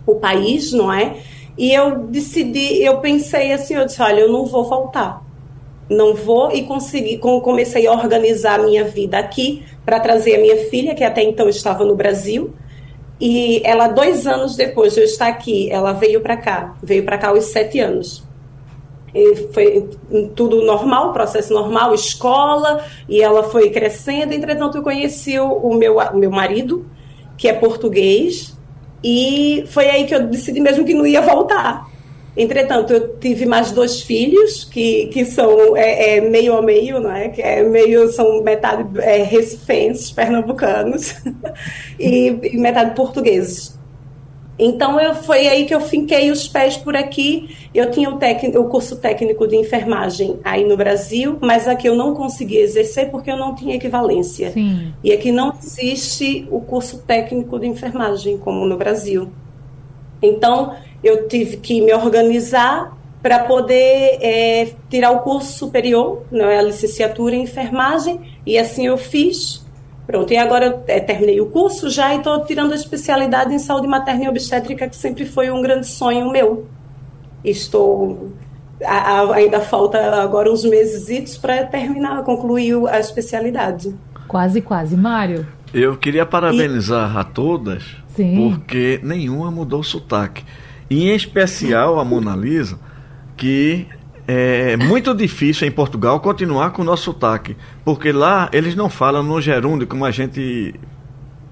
o, 0.07 0.12
o 0.12 0.14
país, 0.16 0.73
não 0.73 0.93
é? 0.93 1.16
E 1.57 1.73
eu 1.73 1.99
decidi, 2.07 2.83
eu 2.83 2.99
pensei 2.99 3.53
assim, 3.53 3.75
eu 3.75 3.85
disse, 3.85 4.01
olha, 4.01 4.21
eu 4.21 4.33
não 4.33 4.47
vou 4.47 4.64
voltar. 4.64 5.23
Não 5.88 6.14
vou 6.14 6.53
e 6.53 6.62
consegui, 6.62 7.19
comecei 7.19 7.87
a 7.87 7.93
organizar 7.93 8.61
a 8.61 8.62
minha 8.62 8.85
vida 8.85 9.19
aqui 9.19 9.64
para 9.85 9.99
trazer 9.99 10.37
a 10.37 10.40
minha 10.40 10.57
filha, 10.71 10.95
que 10.95 11.03
até 11.03 11.23
então 11.23 11.49
estava 11.49 11.85
no 11.85 11.97
Brasil. 11.97 12.55
E 13.21 13.61
ela, 13.64 13.88
dois 13.88 14.27
anos 14.27 14.57
depois 14.57 14.95
de 14.95 15.01
eu 15.01 15.05
estar 15.05 15.27
aqui, 15.27 15.71
ela 15.71 15.93
veio 15.93 16.21
para 16.21 16.37
cá, 16.37 16.77
veio 16.83 17.05
para 17.05 17.19
cá 17.19 17.29
aos 17.29 17.47
sete 17.47 17.79
anos. 17.79 18.23
Foi 19.53 19.88
tudo 20.35 20.62
normal, 20.62 21.12
processo 21.12 21.53
normal, 21.53 21.94
escola, 21.94 22.85
e 23.09 23.23
ela 23.23 23.44
foi 23.44 23.70
crescendo. 23.70 24.33
Entretanto, 24.33 24.79
eu 24.79 24.83
conheci 24.83 25.38
o 25.38 25.75
meu, 25.75 25.99
o 25.99 26.16
meu 26.16 26.31
marido, 26.31 26.87
que 27.37 27.49
é 27.49 27.53
português, 27.53 28.57
e 29.03 29.64
foi 29.68 29.88
aí 29.88 30.07
que 30.07 30.14
eu 30.14 30.27
decidi 30.27 30.61
mesmo 30.61 30.85
que 30.85 30.94
não 30.94 31.07
ia 31.07 31.20
voltar. 31.23 31.88
Entretanto, 32.37 32.92
eu 32.92 33.18
tive 33.18 33.44
mais 33.44 33.73
dois 33.73 34.03
filhos 34.03 34.64
que, 34.64 35.07
que 35.09 35.25
são 35.25 35.77
é, 35.77 36.16
é, 36.16 36.20
meio 36.20 36.57
a 36.57 36.62
meio, 36.62 37.01
não 37.01 37.11
é? 37.11 37.29
Que 37.29 37.42
é 37.42 37.62
meio 37.62 38.09
são 38.12 38.42
metade 38.42 38.87
é, 39.01 39.23
recifenses, 39.23 40.12
pernambucanos 40.12 41.16
e, 41.99 42.38
e 42.42 42.57
metade 42.57 42.94
portugueses. 42.94 43.80
Então 44.62 45.01
eu, 45.01 45.14
foi 45.14 45.49
aí 45.49 45.64
que 45.64 45.75
eu 45.75 45.81
finquei 45.81 46.31
os 46.31 46.46
pés 46.46 46.77
por 46.77 46.94
aqui. 46.94 47.57
Eu 47.75 47.90
tinha 47.90 48.11
o, 48.11 48.18
o 48.61 48.64
curso 48.68 48.96
técnico 48.96 49.49
de 49.49 49.57
enfermagem 49.57 50.38
aí 50.44 50.66
no 50.66 50.77
Brasil, 50.77 51.38
mas 51.40 51.66
aqui 51.66 51.88
eu 51.88 51.96
não 51.96 52.14
consegui 52.14 52.59
exercer 52.59 53.11
porque 53.11 53.31
eu 53.31 53.38
não 53.38 53.55
tinha 53.55 53.75
equivalência. 53.75 54.51
Sim. 54.51 54.92
E 55.03 55.12
aqui 55.12 55.33
não 55.33 55.55
existe 55.61 56.46
o 56.51 56.61
curso 56.61 56.99
técnico 56.99 57.59
de 57.59 57.66
enfermagem 57.66 58.37
como 58.37 58.66
no 58.66 58.77
Brasil. 58.77 59.31
Então 60.23 60.75
eu 61.03 61.27
tive 61.27 61.57
que 61.57 61.81
me 61.81 61.94
organizar 61.94 62.94
para 63.23 63.38
poder 63.38 64.18
é, 64.20 64.73
tirar 64.90 65.11
o 65.12 65.20
curso 65.20 65.53
superior, 65.53 66.23
não 66.31 66.46
é 66.46 66.59
a 66.59 66.62
licenciatura 66.62 67.35
em 67.35 67.42
enfermagem, 67.42 68.20
e 68.46 68.59
assim 68.59 68.87
eu 68.87 68.99
fiz. 68.99 69.64
Pronto, 70.11 70.33
e 70.33 70.37
agora 70.37 70.66
eu 70.66 70.83
é, 70.88 70.99
terminei 70.99 71.40
o 71.40 71.46
curso 71.46 71.88
já 71.88 72.12
e 72.12 72.18
estou 72.18 72.44
tirando 72.44 72.73
a 72.73 72.75
especialidade 72.75 73.55
em 73.55 73.61
saúde 73.61 73.87
materna 73.87 74.25
e 74.25 74.29
obstétrica, 74.29 74.88
que 74.88 74.96
sempre 74.96 75.25
foi 75.25 75.53
um 75.53 75.62
grande 75.62 75.87
sonho 75.87 76.29
meu. 76.33 76.66
Estou. 77.44 78.33
A, 78.85 79.20
a, 79.20 79.35
ainda 79.37 79.61
falta 79.61 80.20
agora 80.20 80.51
uns 80.51 80.64
meses 80.64 81.38
para 81.38 81.64
terminar, 81.64 82.25
concluir 82.25 82.75
a 82.88 82.99
especialidade. 82.99 83.94
Quase, 84.27 84.61
quase. 84.61 84.96
Mário. 84.96 85.46
Eu 85.73 85.96
queria 85.96 86.27
parabenizar 86.27 87.14
e... 87.14 87.18
a 87.18 87.23
todas, 87.23 87.85
Sim. 88.16 88.51
porque 88.51 88.99
nenhuma 89.05 89.49
mudou 89.49 89.79
o 89.79 89.85
sotaque. 89.85 90.44
E 90.90 91.09
em 91.09 91.14
especial 91.14 92.01
a 92.01 92.05
Mona 92.05 92.35
Lisa, 92.35 92.81
que 93.37 93.87
é 94.33 94.77
muito 94.77 95.14
difícil 95.14 95.66
em 95.66 95.71
Portugal 95.71 96.21
continuar 96.21 96.71
com 96.71 96.83
o 96.83 96.85
nosso 96.85 97.05
sotaque, 97.05 97.57
porque 97.85 98.12
lá 98.12 98.49
eles 98.53 98.75
não 98.75 98.88
falam 98.88 99.23
no 99.23 99.40
gerúndio 99.40 99.87
como 99.87 100.05
a 100.05 100.11
gente 100.11 100.75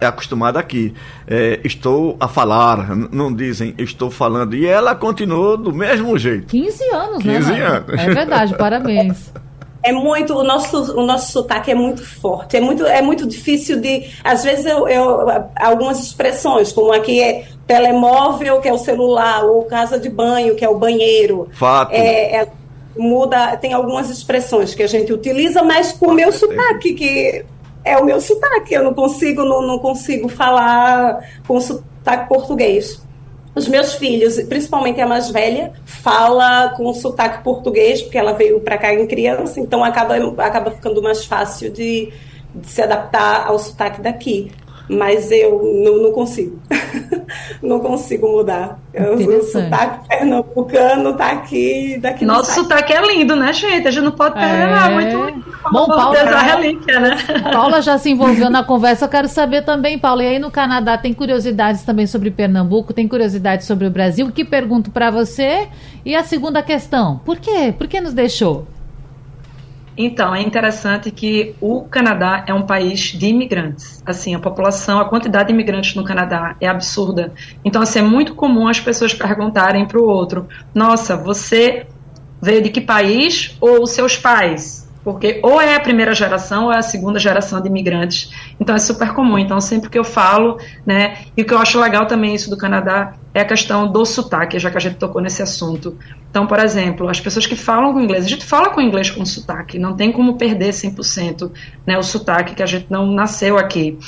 é 0.01 0.07
acostumado 0.07 0.59
aqui. 0.59 0.95
É, 1.27 1.61
estou 1.65 2.17
a 2.21 2.29
falar, 2.29 2.95
não 3.11 3.35
dizem 3.35 3.75
estou 3.79 4.11
falando. 4.11 4.55
E 4.55 4.67
ela 4.67 4.95
continuou 4.95 5.57
do 5.57 5.73
mesmo 5.73 6.17
jeito. 6.19 6.47
15 6.47 6.85
anos, 6.91 7.23
15 7.23 7.53
né? 7.53 7.67
anos. 7.67 7.89
É 7.99 8.15
verdade, 8.15 8.55
parabéns. 8.59 9.33
É 9.83 9.93
muito, 9.93 10.35
o 10.35 10.43
nosso, 10.43 10.99
o 10.99 11.07
nosso 11.07 11.33
sotaque 11.33 11.71
é 11.71 11.75
muito 11.75 12.05
forte, 12.05 12.57
é 12.57 12.61
muito, 12.61 12.85
é 12.85 13.01
muito 13.01 13.27
difícil 13.27 13.81
de. 13.81 14.09
Às 14.25 14.43
vezes, 14.45 14.67
eu, 14.67 14.89
eu 14.89 15.27
algumas 15.57 16.01
expressões, 16.01 16.73
como 16.73 16.93
aqui 16.93 17.23
é 17.23 17.47
telemóvel, 17.67 18.61
que 18.61 18.69
é 18.69 18.73
o 18.73 18.79
celular, 18.79 19.45
ou 19.45 19.65
casa 19.65 19.99
de 19.99 20.09
banho, 20.09 20.57
que 20.57 20.65
é 20.65 20.69
o 20.69 20.79
banheiro. 20.79 21.49
Fato. 21.53 21.93
É, 21.93 22.41
é, 22.41 22.49
muda, 22.99 23.57
tem 23.57 23.73
algumas 23.73 24.11
expressões 24.11 24.75
que 24.75 24.83
a 24.83 24.87
gente 24.87 25.13
utiliza, 25.13 25.63
mas 25.63 25.93
com 25.93 26.07
o 26.07 26.15
meu 26.15 26.33
sotaque, 26.33 26.95
que 26.95 27.45
é 27.85 27.97
o 27.97 28.05
meu 28.05 28.21
sotaque, 28.21 28.75
eu 28.75 28.83
não 28.83 28.93
consigo, 28.93 29.45
não, 29.45 29.63
não 29.63 29.79
consigo 29.79 30.29
falar 30.29 31.21
com 31.47 31.61
sotaque 31.61 32.29
português. 32.29 33.01
Os 33.55 33.67
meus 33.67 33.95
filhos, 33.95 34.41
principalmente 34.43 35.01
a 35.01 35.07
mais 35.07 35.31
velha, 35.31 35.73
fala 35.85 36.69
com 36.77 36.93
sotaque 36.93 37.43
português, 37.43 38.03
porque 38.03 38.19
ela 38.19 38.33
veio 38.33 38.61
para 38.61 38.79
cá 38.79 38.93
em 38.93 39.07
criança, 39.07 39.59
então 39.59 39.83
acaba, 39.83 40.17
acaba 40.45 40.71
ficando 40.71 41.03
mais 41.03 41.25
fácil 41.25 41.71
de, 41.71 42.13
de 42.55 42.69
se 42.69 42.83
adaptar 42.83 43.47
ao 43.47 43.59
sotaque 43.59 44.01
daqui 44.01 44.51
mas 44.89 45.31
eu 45.31 45.63
não, 45.85 46.03
não 46.03 46.13
consigo. 46.13 46.59
não 47.63 47.79
consigo 47.81 48.29
mudar. 48.29 48.79
O 48.95 49.43
sotaque 49.43 50.09
pernambucano 50.09 51.15
tá 51.15 51.33
aqui, 51.33 51.99
daqui 52.01 52.25
Nosso 52.25 52.53
sotaque 52.53 52.93
é 52.93 53.01
lindo, 53.07 53.37
né, 53.37 53.53
gente? 53.53 53.87
A 53.87 53.91
gente 53.91 54.05
não 54.05 54.13
pode 54.13 54.35
ter 54.35 54.41
é... 54.41 54.91
muito. 54.91 55.49
Bom, 55.71 55.87
Paula, 55.87 56.41
relíquia, 56.41 57.01
né? 57.01 57.17
Paula 57.53 57.83
já 57.83 57.99
se 57.99 58.11
envolveu 58.11 58.49
na 58.49 58.65
conversa. 58.65 59.05
Eu 59.05 59.09
quero 59.09 59.29
saber 59.29 59.63
também, 59.63 59.99
Paula, 59.99 60.25
e 60.25 60.29
aí 60.29 60.39
no 60.39 60.51
Canadá 60.51 60.97
tem 60.97 61.13
curiosidades 61.13 61.83
também 61.83 62.07
sobre 62.07 62.31
Pernambuco, 62.31 62.95
tem 62.95 63.07
curiosidades 63.07 63.67
sobre 63.67 63.87
o 63.87 63.91
Brasil. 63.91 64.31
Que 64.33 64.45
pergunto 64.45 64.91
para 64.91 65.11
você? 65.11 65.69
E 66.05 66.15
a 66.15 66.25
segunda 66.25 66.63
questão, 66.63 67.21
por 67.25 67.39
quê? 67.39 67.75
Por 67.77 67.87
que 67.87 68.01
nos 68.01 68.15
deixou? 68.15 68.67
Então, 70.01 70.33
é 70.33 70.41
interessante 70.41 71.11
que 71.11 71.57
o 71.61 71.83
Canadá 71.83 72.45
é 72.47 72.55
um 72.55 72.65
país 72.65 73.01
de 73.01 73.27
imigrantes. 73.27 74.01
Assim, 74.07 74.33
a 74.33 74.39
população, 74.39 75.01
a 75.01 75.09
quantidade 75.09 75.49
de 75.49 75.53
imigrantes 75.53 75.97
no 75.97 76.05
Canadá 76.05 76.55
é 76.61 76.69
absurda. 76.69 77.33
Então, 77.65 77.83
assim, 77.83 77.99
é 77.99 78.03
muito 78.03 78.37
comum 78.37 78.69
as 78.69 78.79
pessoas 78.79 79.13
perguntarem 79.13 79.87
para 79.87 80.01
o 80.01 80.05
outro: 80.05 80.47
Nossa, 80.73 81.17
você 81.17 81.85
veio 82.41 82.63
de 82.63 82.71
que 82.71 82.81
país? 82.81 83.57
Ou 83.61 83.89
seus 83.89 84.17
pais? 84.17 84.88
Porque 85.03 85.41
ou 85.43 85.61
é 85.61 85.75
a 85.75 85.81
primeira 85.81 86.15
geração 86.15 86.67
ou 86.67 86.73
é 86.73 86.79
a 86.79 86.83
segunda 86.83 87.19
geração 87.19 87.61
de 87.61 87.69
imigrantes. 87.69 88.31
Então 88.61 88.75
é 88.75 88.79
super 88.79 89.13
comum. 89.13 89.39
Então 89.39 89.61
sempre 89.61 89.89
que 89.89 89.99
eu 89.99 90.05
falo, 90.05 90.59
né, 90.85 91.19
e 91.37 91.43
o 91.43 91.45
que 91.45 91.55
eu 91.55 91.59
acho 91.59 91.79
legal 91.81 92.07
também 92.07 92.35
isso 92.35 92.51
do 92.51 92.57
Canadá 92.57 93.15
é 93.33 93.41
a 93.41 93.45
questão 93.45 93.91
do 93.91 94.05
sotaque, 94.05 94.59
já 94.59 94.71
que 94.71 94.77
a 94.77 94.81
gente 94.81 94.97
tocou 94.97 95.21
nesse 95.21 95.43
assunto. 95.43 95.97
Então, 96.31 96.47
por 96.47 96.59
exemplo, 96.59 97.09
as 97.09 97.21
pessoas 97.21 97.47
que 97.47 97.57
falam 97.57 97.93
com 97.93 98.01
inglês, 98.01 98.25
a 98.25 98.29
gente 98.29 98.45
fala 98.45 98.71
com 98.71 98.81
inglês 98.81 99.11
com 99.11 99.25
sotaque, 99.25 99.79
não 99.79 99.95
tem 99.95 100.11
como 100.11 100.37
perder 100.37 100.71
100%, 100.71 101.51
né, 101.87 101.97
o 101.99 102.03
sotaque 102.03 102.55
que 102.55 102.63
a 102.63 102.67
gente 102.67 102.87
não 102.91 103.07
nasceu 103.07 103.57
aqui. 103.57 103.99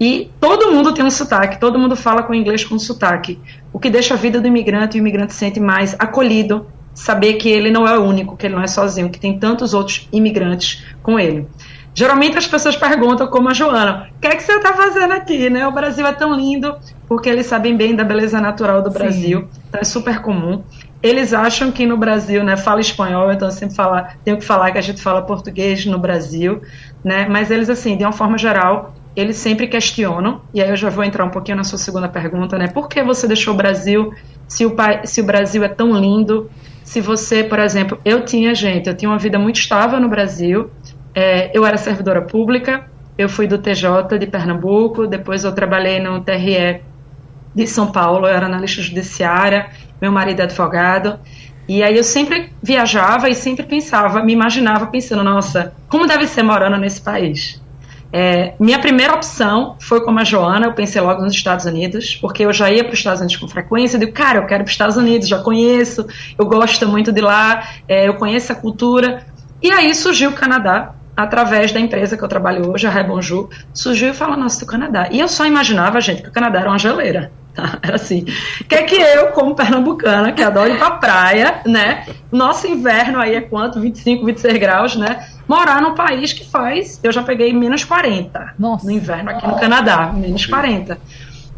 E 0.00 0.30
todo 0.40 0.72
mundo 0.72 0.92
tem 0.92 1.04
um 1.04 1.10
sotaque, 1.10 1.60
todo 1.60 1.78
mundo 1.78 1.94
fala 1.96 2.22
com 2.22 2.34
inglês 2.34 2.64
com 2.64 2.78
sotaque, 2.78 3.38
o 3.72 3.78
que 3.78 3.88
deixa 3.88 4.14
a 4.14 4.16
vida 4.16 4.40
do 4.40 4.48
imigrante 4.48 4.96
e 4.96 5.00
o 5.00 5.02
imigrante 5.02 5.32
se 5.32 5.38
sente 5.38 5.60
mais 5.60 5.94
acolhido, 5.98 6.66
saber 6.94 7.34
que 7.34 7.48
ele 7.48 7.70
não 7.70 7.86
é 7.86 7.98
o 7.98 8.02
único, 8.02 8.36
que 8.36 8.46
ele 8.46 8.54
não 8.54 8.62
é 8.62 8.66
sozinho, 8.66 9.10
que 9.10 9.18
tem 9.18 9.38
tantos 9.38 9.74
outros 9.74 10.08
imigrantes 10.12 10.84
com 11.02 11.18
ele. 11.18 11.46
Geralmente 11.94 12.36
as 12.36 12.46
pessoas 12.46 12.76
perguntam, 12.76 13.26
como 13.28 13.48
a 13.48 13.54
Joana, 13.54 14.08
o 14.16 14.20
que 14.20 14.26
é 14.26 14.34
que 14.34 14.42
você 14.42 14.52
está 14.54 14.72
fazendo 14.72 15.12
aqui? 15.12 15.48
Né? 15.48 15.66
O 15.66 15.72
Brasil 15.72 16.04
é 16.04 16.12
tão 16.12 16.34
lindo, 16.34 16.74
porque 17.06 17.28
eles 17.28 17.46
sabem 17.46 17.76
bem 17.76 17.94
da 17.94 18.02
beleza 18.02 18.40
natural 18.40 18.82
do 18.82 18.90
Sim. 18.90 18.98
Brasil, 18.98 19.48
então 19.68 19.80
é 19.80 19.84
super 19.84 20.20
comum. 20.20 20.62
Eles 21.00 21.32
acham 21.32 21.70
que 21.70 21.84
no 21.84 21.96
Brasil, 21.96 22.42
né, 22.42 22.56
fala 22.56 22.80
espanhol, 22.80 23.30
então 23.30 23.46
eu 23.46 23.52
sempre 23.52 23.76
falar, 23.76 24.16
tenho 24.24 24.38
que 24.38 24.44
falar 24.44 24.72
que 24.72 24.78
a 24.78 24.80
gente 24.82 25.02
fala 25.02 25.22
português 25.22 25.84
no 25.84 25.98
Brasil, 25.98 26.62
né? 27.04 27.28
Mas 27.28 27.50
eles 27.50 27.68
assim, 27.68 27.96
de 27.96 28.04
uma 28.04 28.12
forma 28.12 28.38
geral, 28.38 28.94
eles 29.14 29.36
sempre 29.36 29.68
questionam, 29.68 30.40
e 30.52 30.62
aí 30.62 30.70
eu 30.70 30.76
já 30.76 30.88
vou 30.88 31.04
entrar 31.04 31.24
um 31.24 31.30
pouquinho 31.30 31.58
na 31.58 31.64
sua 31.64 31.78
segunda 31.78 32.08
pergunta, 32.08 32.58
né? 32.58 32.68
Por 32.68 32.88
que 32.88 33.02
você 33.02 33.28
deixou 33.28 33.52
o 33.52 33.56
Brasil 33.56 34.12
se 34.48 34.64
o, 34.64 34.74
se 35.04 35.20
o 35.20 35.24
Brasil 35.24 35.62
é 35.62 35.68
tão 35.68 35.92
lindo? 35.92 36.50
Se 36.94 37.00
você, 37.00 37.42
por 37.42 37.58
exemplo, 37.58 37.98
eu 38.04 38.24
tinha 38.24 38.54
gente, 38.54 38.88
eu 38.88 38.96
tinha 38.96 39.10
uma 39.10 39.18
vida 39.18 39.36
muito 39.36 39.58
estável 39.58 39.98
no 39.98 40.08
Brasil, 40.08 40.70
é, 41.12 41.50
eu 41.52 41.66
era 41.66 41.76
servidora 41.76 42.22
pública, 42.22 42.88
eu 43.18 43.28
fui 43.28 43.48
do 43.48 43.58
TJ 43.58 44.16
de 44.16 44.28
Pernambuco, 44.28 45.04
depois 45.04 45.42
eu 45.42 45.52
trabalhei 45.52 45.98
no 45.98 46.20
TRE 46.20 46.82
de 47.52 47.66
São 47.66 47.90
Paulo, 47.90 48.28
eu 48.28 48.32
era 48.32 48.46
analista 48.46 48.80
judiciária, 48.80 49.70
meu 50.00 50.12
marido 50.12 50.38
é 50.38 50.42
advogado, 50.44 51.18
e 51.68 51.82
aí 51.82 51.96
eu 51.96 52.04
sempre 52.04 52.52
viajava 52.62 53.28
e 53.28 53.34
sempre 53.34 53.66
pensava, 53.66 54.22
me 54.22 54.32
imaginava 54.32 54.86
pensando, 54.86 55.24
nossa, 55.24 55.74
como 55.88 56.06
deve 56.06 56.28
ser 56.28 56.44
morando 56.44 56.76
nesse 56.76 57.00
país? 57.00 57.60
É, 58.16 58.54
minha 58.60 58.78
primeira 58.78 59.12
opção 59.12 59.74
foi 59.80 60.00
como 60.04 60.20
a 60.20 60.24
Joana, 60.24 60.66
eu 60.66 60.72
pensei 60.72 61.00
logo 61.00 61.20
nos 61.20 61.34
Estados 61.34 61.64
Unidos, 61.64 62.14
porque 62.14 62.44
eu 62.44 62.52
já 62.52 62.70
ia 62.70 62.84
para 62.84 62.92
os 62.92 62.98
Estados 63.00 63.20
Unidos 63.20 63.36
com 63.38 63.48
frequência, 63.48 63.96
eu 63.96 64.00
digo, 64.00 64.12
cara, 64.12 64.38
eu 64.38 64.46
quero 64.46 64.62
para 64.62 64.68
os 64.68 64.70
Estados 64.70 64.96
Unidos, 64.96 65.26
já 65.26 65.40
conheço, 65.40 66.06
eu 66.38 66.46
gosto 66.46 66.86
muito 66.86 67.10
de 67.10 67.20
lá, 67.20 67.70
é, 67.88 68.06
eu 68.06 68.14
conheço 68.14 68.52
a 68.52 68.54
cultura. 68.54 69.26
E 69.60 69.68
aí 69.72 69.92
surgiu 69.96 70.30
o 70.30 70.32
Canadá, 70.32 70.94
através 71.16 71.72
da 71.72 71.80
empresa 71.80 72.16
que 72.16 72.22
eu 72.22 72.28
trabalho 72.28 72.70
hoje, 72.70 72.86
a 72.86 72.90
Rebonju, 72.90 73.50
surgiu 73.72 74.10
e 74.10 74.14
falou, 74.14 74.36
nossa, 74.36 74.60
do 74.60 74.66
Canadá. 74.66 75.08
E 75.10 75.18
eu 75.18 75.26
só 75.26 75.44
imaginava, 75.44 76.00
gente, 76.00 76.22
que 76.22 76.28
o 76.28 76.32
Canadá 76.32 76.60
era 76.60 76.68
uma 76.68 76.78
geleira. 76.78 77.32
Tá? 77.54 77.78
Era 77.82 77.96
assim. 77.96 78.24
O 78.60 78.64
que 78.64 78.74
é 78.74 78.82
que 78.82 78.96
eu, 78.96 79.28
como 79.28 79.54
pernambucana, 79.54 80.32
que 80.32 80.42
adoro 80.42 80.70
ir 80.70 80.78
pra 80.78 80.92
praia, 80.92 81.60
né? 81.64 82.06
Nosso 82.32 82.66
inverno 82.66 83.20
aí 83.20 83.34
é 83.34 83.40
quanto? 83.40 83.80
25, 83.80 84.26
26 84.26 84.58
graus, 84.58 84.96
né? 84.96 85.26
morar 85.48 85.80
num 85.80 85.94
país 85.94 86.32
que 86.32 86.44
faz. 86.44 87.00
Eu 87.02 87.12
já 87.12 87.22
peguei 87.22 87.52
menos 87.52 87.84
40 87.84 88.54
Nossa. 88.58 88.84
no 88.86 88.92
inverno 88.92 89.30
aqui 89.30 89.46
no 89.46 89.58
Canadá, 89.58 90.12
menos 90.12 90.46
40. 90.46 90.98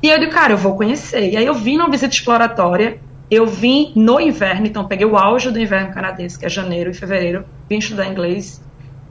E 0.02 0.08
eu 0.08 0.18
digo, 0.18 0.32
cara, 0.32 0.52
eu 0.52 0.58
vou 0.58 0.76
conhecer. 0.76 1.32
E 1.32 1.36
aí 1.36 1.46
eu 1.46 1.54
vim 1.54 1.78
numa 1.78 1.90
visita 1.90 2.14
exploratória. 2.14 2.98
Eu 3.28 3.46
vim 3.46 3.92
no 3.96 4.20
inverno, 4.20 4.66
então 4.66 4.84
peguei 4.84 5.04
o 5.04 5.16
auge 5.16 5.50
do 5.50 5.58
inverno 5.58 5.92
canadense, 5.92 6.38
que 6.38 6.46
é 6.46 6.48
janeiro 6.48 6.90
e 6.90 6.94
fevereiro, 6.94 7.44
vim 7.68 7.78
estudar 7.78 8.06
inglês. 8.06 8.62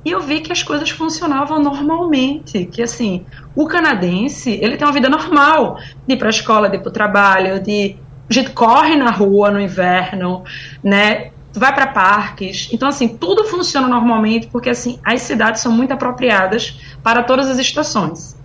E 0.05 0.11
eu 0.11 0.21
vi 0.21 0.39
que 0.39 0.51
as 0.51 0.61
coisas 0.61 0.89
funcionavam 0.91 1.59
normalmente, 1.59 2.65
que 2.65 2.83
assim, 2.83 3.25
o 3.55 3.65
canadense, 3.65 4.51
ele 4.61 4.77
tem 4.77 4.87
uma 4.87 4.93
vida 4.93 5.09
normal, 5.09 5.79
de 6.07 6.13
ir 6.13 6.17
para 6.17 6.27
a 6.27 6.29
escola, 6.29 6.69
de 6.69 6.77
ir 6.77 6.79
para 6.79 6.89
o 6.89 6.93
trabalho, 6.93 7.59
de 7.59 7.97
a 8.29 8.33
gente 8.33 8.51
corre 8.51 8.95
na 8.95 9.09
rua 9.09 9.49
no 9.49 9.59
inverno, 9.59 10.43
né? 10.83 11.31
vai 11.57 11.73
para 11.73 11.87
parques. 11.87 12.69
Então, 12.71 12.87
assim, 12.87 13.07
tudo 13.07 13.45
funciona 13.45 13.87
normalmente 13.87 14.47
porque, 14.47 14.69
assim, 14.69 14.99
as 15.03 15.21
cidades 15.21 15.61
são 15.61 15.71
muito 15.71 15.93
apropriadas 15.93 16.79
para 17.01 17.23
todas 17.23 17.49
as 17.49 17.57
estações. 17.57 18.35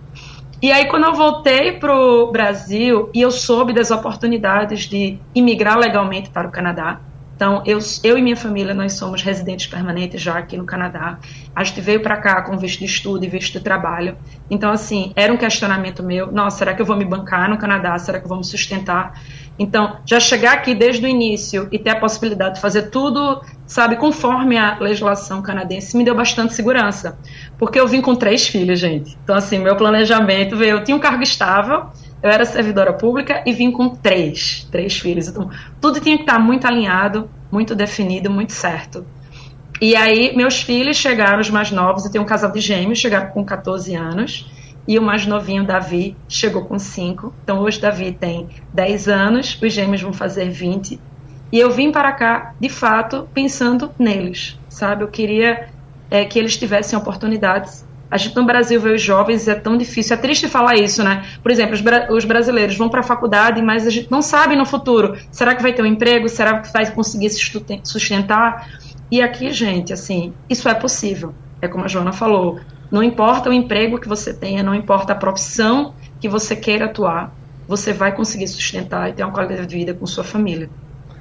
E 0.61 0.71
aí, 0.71 0.87
quando 0.87 1.05
eu 1.05 1.13
voltei 1.13 1.73
para 1.73 1.93
o 1.93 2.31
Brasil 2.31 3.09
e 3.13 3.21
eu 3.21 3.31
soube 3.31 3.73
das 3.73 3.91
oportunidades 3.91 4.81
de 4.81 5.19
imigrar 5.35 5.77
legalmente 5.77 6.29
para 6.29 6.47
o 6.47 6.51
Canadá, 6.51 6.99
então, 7.41 7.63
eu, 7.65 7.79
eu 8.03 8.19
e 8.19 8.21
minha 8.21 8.37
família, 8.37 8.71
nós 8.71 8.93
somos 8.93 9.23
residentes 9.23 9.65
permanentes 9.65 10.21
já 10.21 10.37
aqui 10.37 10.55
no 10.55 10.63
Canadá. 10.63 11.17
A 11.55 11.63
gente 11.63 11.81
veio 11.81 11.99
para 11.99 12.15
cá 12.17 12.43
com 12.43 12.55
visto 12.55 12.77
de 12.77 12.85
estudo 12.85 13.25
e 13.25 13.27
visto 13.27 13.53
de 13.53 13.61
trabalho. 13.61 14.15
Então, 14.47 14.69
assim, 14.69 15.11
era 15.15 15.33
um 15.33 15.37
questionamento 15.37 16.03
meu. 16.03 16.31
Nossa, 16.31 16.59
será 16.59 16.75
que 16.75 16.83
eu 16.83 16.85
vou 16.85 16.95
me 16.95 17.03
bancar 17.03 17.49
no 17.49 17.57
Canadá? 17.57 17.97
Será 17.97 18.19
que 18.19 18.25
eu 18.25 18.29
vou 18.29 18.37
me 18.37 18.43
sustentar? 18.43 19.19
Então, 19.57 19.97
já 20.05 20.19
chegar 20.19 20.53
aqui 20.53 20.75
desde 20.75 21.03
o 21.03 21.09
início 21.09 21.67
e 21.71 21.79
ter 21.79 21.89
a 21.89 21.95
possibilidade 21.95 22.55
de 22.55 22.61
fazer 22.61 22.91
tudo, 22.91 23.41
sabe, 23.65 23.95
conforme 23.95 24.55
a 24.55 24.77
legislação 24.79 25.41
canadense, 25.41 25.97
me 25.97 26.03
deu 26.03 26.13
bastante 26.13 26.53
segurança. 26.53 27.17
Porque 27.57 27.79
eu 27.79 27.87
vim 27.87 28.01
com 28.01 28.13
três 28.13 28.45
filhos, 28.47 28.79
gente. 28.79 29.17
Então, 29.23 29.35
assim, 29.35 29.57
meu 29.57 29.75
planejamento 29.75 30.55
veio. 30.55 30.77
Eu 30.77 30.83
tinha 30.83 30.95
um 30.95 30.99
cargo 30.99 31.23
estável, 31.23 31.87
eu 32.23 32.29
era 32.29 32.45
servidora 32.45 32.93
pública 32.93 33.41
e 33.45 33.53
vim 33.53 33.71
com 33.71 33.89
três, 33.89 34.67
três 34.71 34.97
filhos. 34.97 35.27
Então, 35.27 35.49
tudo 35.79 35.99
tinha 35.99 36.17
que 36.17 36.23
estar 36.23 36.39
muito 36.39 36.65
alinhado, 36.67 37.29
muito 37.51 37.75
definido, 37.75 38.29
muito 38.29 38.53
certo. 38.53 39.05
E 39.81 39.95
aí, 39.95 40.35
meus 40.35 40.61
filhos 40.61 40.97
chegaram, 40.97 41.39
os 41.39 41.49
mais 41.49 41.71
novos, 41.71 42.05
eu 42.05 42.11
tenho 42.11 42.23
um 42.23 42.27
casal 42.27 42.51
de 42.51 42.59
gêmeos, 42.59 42.99
chegaram 42.99 43.31
com 43.31 43.43
14 43.43 43.95
anos, 43.95 44.49
e 44.87 44.99
o 44.99 45.01
mais 45.01 45.25
novinho, 45.25 45.65
Davi, 45.65 46.15
chegou 46.29 46.65
com 46.65 46.77
5. 46.77 47.33
Então, 47.43 47.59
hoje, 47.59 47.81
Davi 47.81 48.11
tem 48.11 48.47
10 48.71 49.07
anos, 49.07 49.59
os 49.59 49.73
gêmeos 49.73 50.01
vão 50.01 50.13
fazer 50.13 50.49
20. 50.49 50.99
E 51.51 51.59
eu 51.59 51.71
vim 51.71 51.91
para 51.91 52.11
cá, 52.11 52.53
de 52.59 52.69
fato, 52.69 53.27
pensando 53.33 53.91
neles, 53.97 54.59
sabe? 54.69 55.03
Eu 55.03 55.07
queria 55.07 55.69
é, 56.11 56.25
que 56.25 56.37
eles 56.37 56.55
tivessem 56.55 56.97
oportunidades 56.97 57.85
a 58.11 58.17
gente 58.17 58.35
no 58.35 58.45
Brasil 58.45 58.79
vê 58.81 58.93
os 58.93 59.01
jovens, 59.01 59.47
é 59.47 59.55
tão 59.55 59.77
difícil, 59.77 60.15
é 60.15 60.19
triste 60.19 60.49
falar 60.49 60.75
isso, 60.75 61.01
né? 61.01 61.23
Por 61.41 61.49
exemplo, 61.49 61.73
os, 61.73 61.79
bra 61.79 62.07
os 62.11 62.25
brasileiros 62.25 62.75
vão 62.75 62.89
para 62.89 62.99
a 62.99 63.03
faculdade, 63.03 63.61
mas 63.61 63.87
a 63.87 63.89
gente 63.89 64.11
não 64.11 64.21
sabe 64.21 64.53
no 64.57 64.65
futuro, 64.65 65.17
será 65.31 65.55
que 65.55 65.61
vai 65.61 65.71
ter 65.71 65.81
um 65.81 65.85
emprego? 65.85 66.27
Será 66.27 66.59
que 66.59 66.71
vai 66.73 66.91
conseguir 66.91 67.29
se 67.29 67.39
sustentar? 67.83 68.67
E 69.09 69.21
aqui, 69.21 69.51
gente, 69.51 69.93
assim, 69.93 70.33
isso 70.49 70.67
é 70.67 70.73
possível. 70.73 71.33
É 71.61 71.69
como 71.69 71.85
a 71.85 71.87
Joana 71.87 72.11
falou, 72.11 72.59
não 72.91 73.01
importa 73.01 73.49
o 73.49 73.53
emprego 73.53 73.97
que 73.97 74.09
você 74.09 74.33
tenha, 74.33 74.61
não 74.61 74.75
importa 74.75 75.13
a 75.13 75.15
profissão 75.15 75.93
que 76.19 76.27
você 76.27 76.55
queira 76.55 76.85
atuar, 76.85 77.33
você 77.65 77.93
vai 77.93 78.13
conseguir 78.13 78.47
sustentar 78.47 79.09
e 79.09 79.13
ter 79.13 79.23
uma 79.23 79.31
qualidade 79.31 79.65
de 79.65 79.75
vida 79.75 79.93
com 79.93 80.05
sua 80.05 80.25
família. 80.25 80.69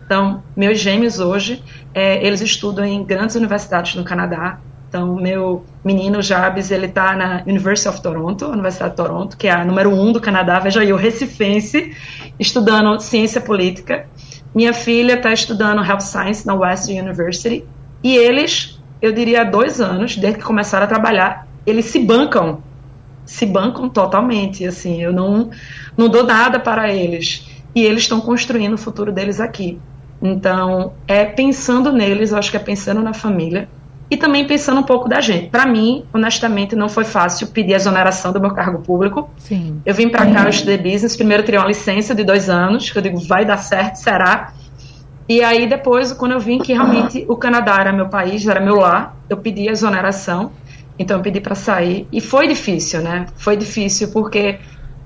Então, 0.05 0.43
meus 0.57 0.81
gêmeos 0.81 1.21
hoje, 1.21 1.63
é, 1.95 2.27
eles 2.27 2.41
estudam 2.41 2.85
em 2.85 3.05
grandes 3.05 3.37
universidades 3.37 3.95
no 3.95 4.03
Canadá, 4.03 4.59
então, 4.91 5.15
meu 5.15 5.65
menino 5.85 6.21
Jabes, 6.21 6.73
ele 6.73 6.87
está 6.87 7.15
na 7.15 7.45
University 7.47 7.89
of 7.89 8.03
Toronto, 8.03 8.45
Universidade 8.47 8.91
de 8.91 8.97
Toronto, 8.97 9.37
que 9.37 9.47
é 9.47 9.53
a 9.53 9.65
número 9.65 9.89
um 9.89 10.11
do 10.11 10.21
Canadá. 10.21 10.59
Veja 10.59 10.81
aí, 10.81 10.93
o 10.93 10.97
recifense, 10.97 11.97
estudando 12.41 12.99
ciência 12.99 13.41
política. 13.41 14.09
Minha 14.53 14.75
filha 14.75 15.13
está 15.13 15.33
estudando 15.33 15.81
Health 15.81 16.01
Science 16.01 16.45
na 16.45 16.55
Western 16.55 17.03
University. 17.03 17.65
E 18.03 18.17
eles, 18.17 18.83
eu 19.01 19.13
diria, 19.13 19.43
há 19.43 19.45
dois 19.45 19.81
anos, 19.81 20.17
desde 20.17 20.41
que 20.41 20.45
começaram 20.45 20.87
a 20.87 20.89
trabalhar, 20.89 21.47
eles 21.65 21.85
se 21.85 22.01
bancam. 22.01 22.61
Se 23.25 23.47
bancam 23.47 23.89
totalmente, 23.89 24.67
assim. 24.67 25.01
Eu 25.01 25.13
não, 25.13 25.51
não 25.97 26.09
dou 26.09 26.25
nada 26.25 26.59
para 26.59 26.93
eles. 26.93 27.49
E 27.77 27.85
eles 27.85 28.03
estão 28.03 28.21
construindo 28.21 28.75
o 28.75 28.79
futuro 28.79 29.13
deles 29.13 29.39
aqui. 29.41 29.79
Então, 30.21 30.95
é 31.07 31.25
pensando 31.25 31.93
neles, 31.93 32.33
eu 32.33 32.39
acho 32.39 32.51
que 32.51 32.57
é 32.57 32.61
pensando 32.61 33.01
na 33.01 33.15
família 33.15 33.69
e 34.11 34.17
também 34.17 34.45
pensando 34.47 34.81
um 34.81 34.83
pouco 34.83 35.09
da 35.09 35.21
gente. 35.21 35.49
Para 35.49 35.65
mim, 35.65 36.05
honestamente, 36.13 36.75
não 36.75 36.89
foi 36.89 37.05
fácil 37.05 37.47
pedir 37.47 37.75
a 37.75 37.77
exoneração 37.77 38.33
do 38.33 38.41
meu 38.41 38.51
cargo 38.51 38.83
público. 38.83 39.31
Sim. 39.39 39.81
Eu 39.87 39.95
vim 39.95 40.09
para 40.09 40.27
cá, 40.27 40.43
eu 40.45 40.51
estudei 40.51 40.77
business, 40.77 41.17
primeiro 41.17 41.45
tirei 41.45 41.61
uma 41.61 41.69
licença 41.69 42.15
de 42.15 42.25
dois 42.25 42.51
anos, 42.51 42.91
que 42.91 42.99
eu 42.99 43.03
digo, 43.03 43.19
vai 43.21 43.45
dar 43.45 43.59
certo, 43.59 43.97
será? 43.97 44.53
E 45.29 45.45
aí 45.45 45.69
depois, 45.69 46.13
quando 46.13 46.33
eu 46.33 46.41
vim 46.41 46.59
que 46.59 46.73
realmente 46.73 47.25
o 47.29 47.37
Canadá 47.37 47.77
era 47.79 47.93
meu 47.93 48.09
país, 48.09 48.45
era 48.49 48.59
meu 48.59 48.77
lar, 48.77 49.17
eu 49.29 49.37
pedi 49.37 49.69
a 49.69 49.73
exoneração, 49.73 50.51
então 50.99 51.19
eu 51.19 51.23
pedi 51.23 51.41
para 51.41 51.55
sair. 51.55 52.09
E 52.11 52.21
foi 52.21 52.49
difícil, 52.49 53.01
né? 53.01 53.27
Foi 53.37 53.57
difícil 53.57 54.09
porque 54.09 54.59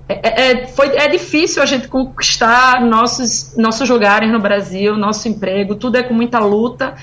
é, 0.08 0.50
é, 0.50 0.66
foi, 0.66 0.88
é 0.96 1.08
difícil 1.08 1.62
a 1.62 1.66
gente 1.66 1.88
conquistar 1.88 2.80
nossos, 2.80 3.54
nossos 3.58 3.88
lugares 3.88 4.32
no 4.32 4.40
Brasil, 4.40 4.96
nosso 4.96 5.28
emprego, 5.28 5.74
tudo 5.74 5.96
é 5.96 6.02
com 6.02 6.14
muita 6.14 6.38
luta. 6.38 6.94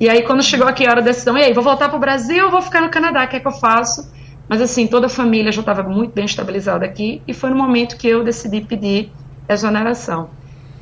E 0.00 0.08
aí, 0.08 0.22
quando 0.22 0.42
chegou 0.42 0.66
aqui 0.66 0.86
a 0.86 0.90
hora 0.90 1.00
da 1.00 1.08
decisão, 1.08 1.36
e 1.38 1.42
aí, 1.42 1.52
vou 1.52 1.62
voltar 1.62 1.88
para 1.88 1.96
o 1.96 2.00
Brasil 2.00 2.44
ou 2.46 2.50
vou 2.50 2.62
ficar 2.62 2.80
no 2.80 2.88
Canadá? 2.88 3.24
O 3.24 3.28
que 3.28 3.36
é 3.36 3.40
que 3.40 3.46
eu 3.46 3.52
faço? 3.52 4.12
Mas, 4.48 4.60
assim, 4.60 4.86
toda 4.86 5.06
a 5.06 5.08
família 5.08 5.52
já 5.52 5.60
estava 5.60 5.82
muito 5.82 6.12
bem 6.12 6.24
estabilizada 6.24 6.84
aqui 6.84 7.22
e 7.26 7.32
foi 7.32 7.50
no 7.50 7.56
momento 7.56 7.96
que 7.96 8.08
eu 8.08 8.24
decidi 8.24 8.60
pedir 8.60 9.12
exoneração. 9.48 10.30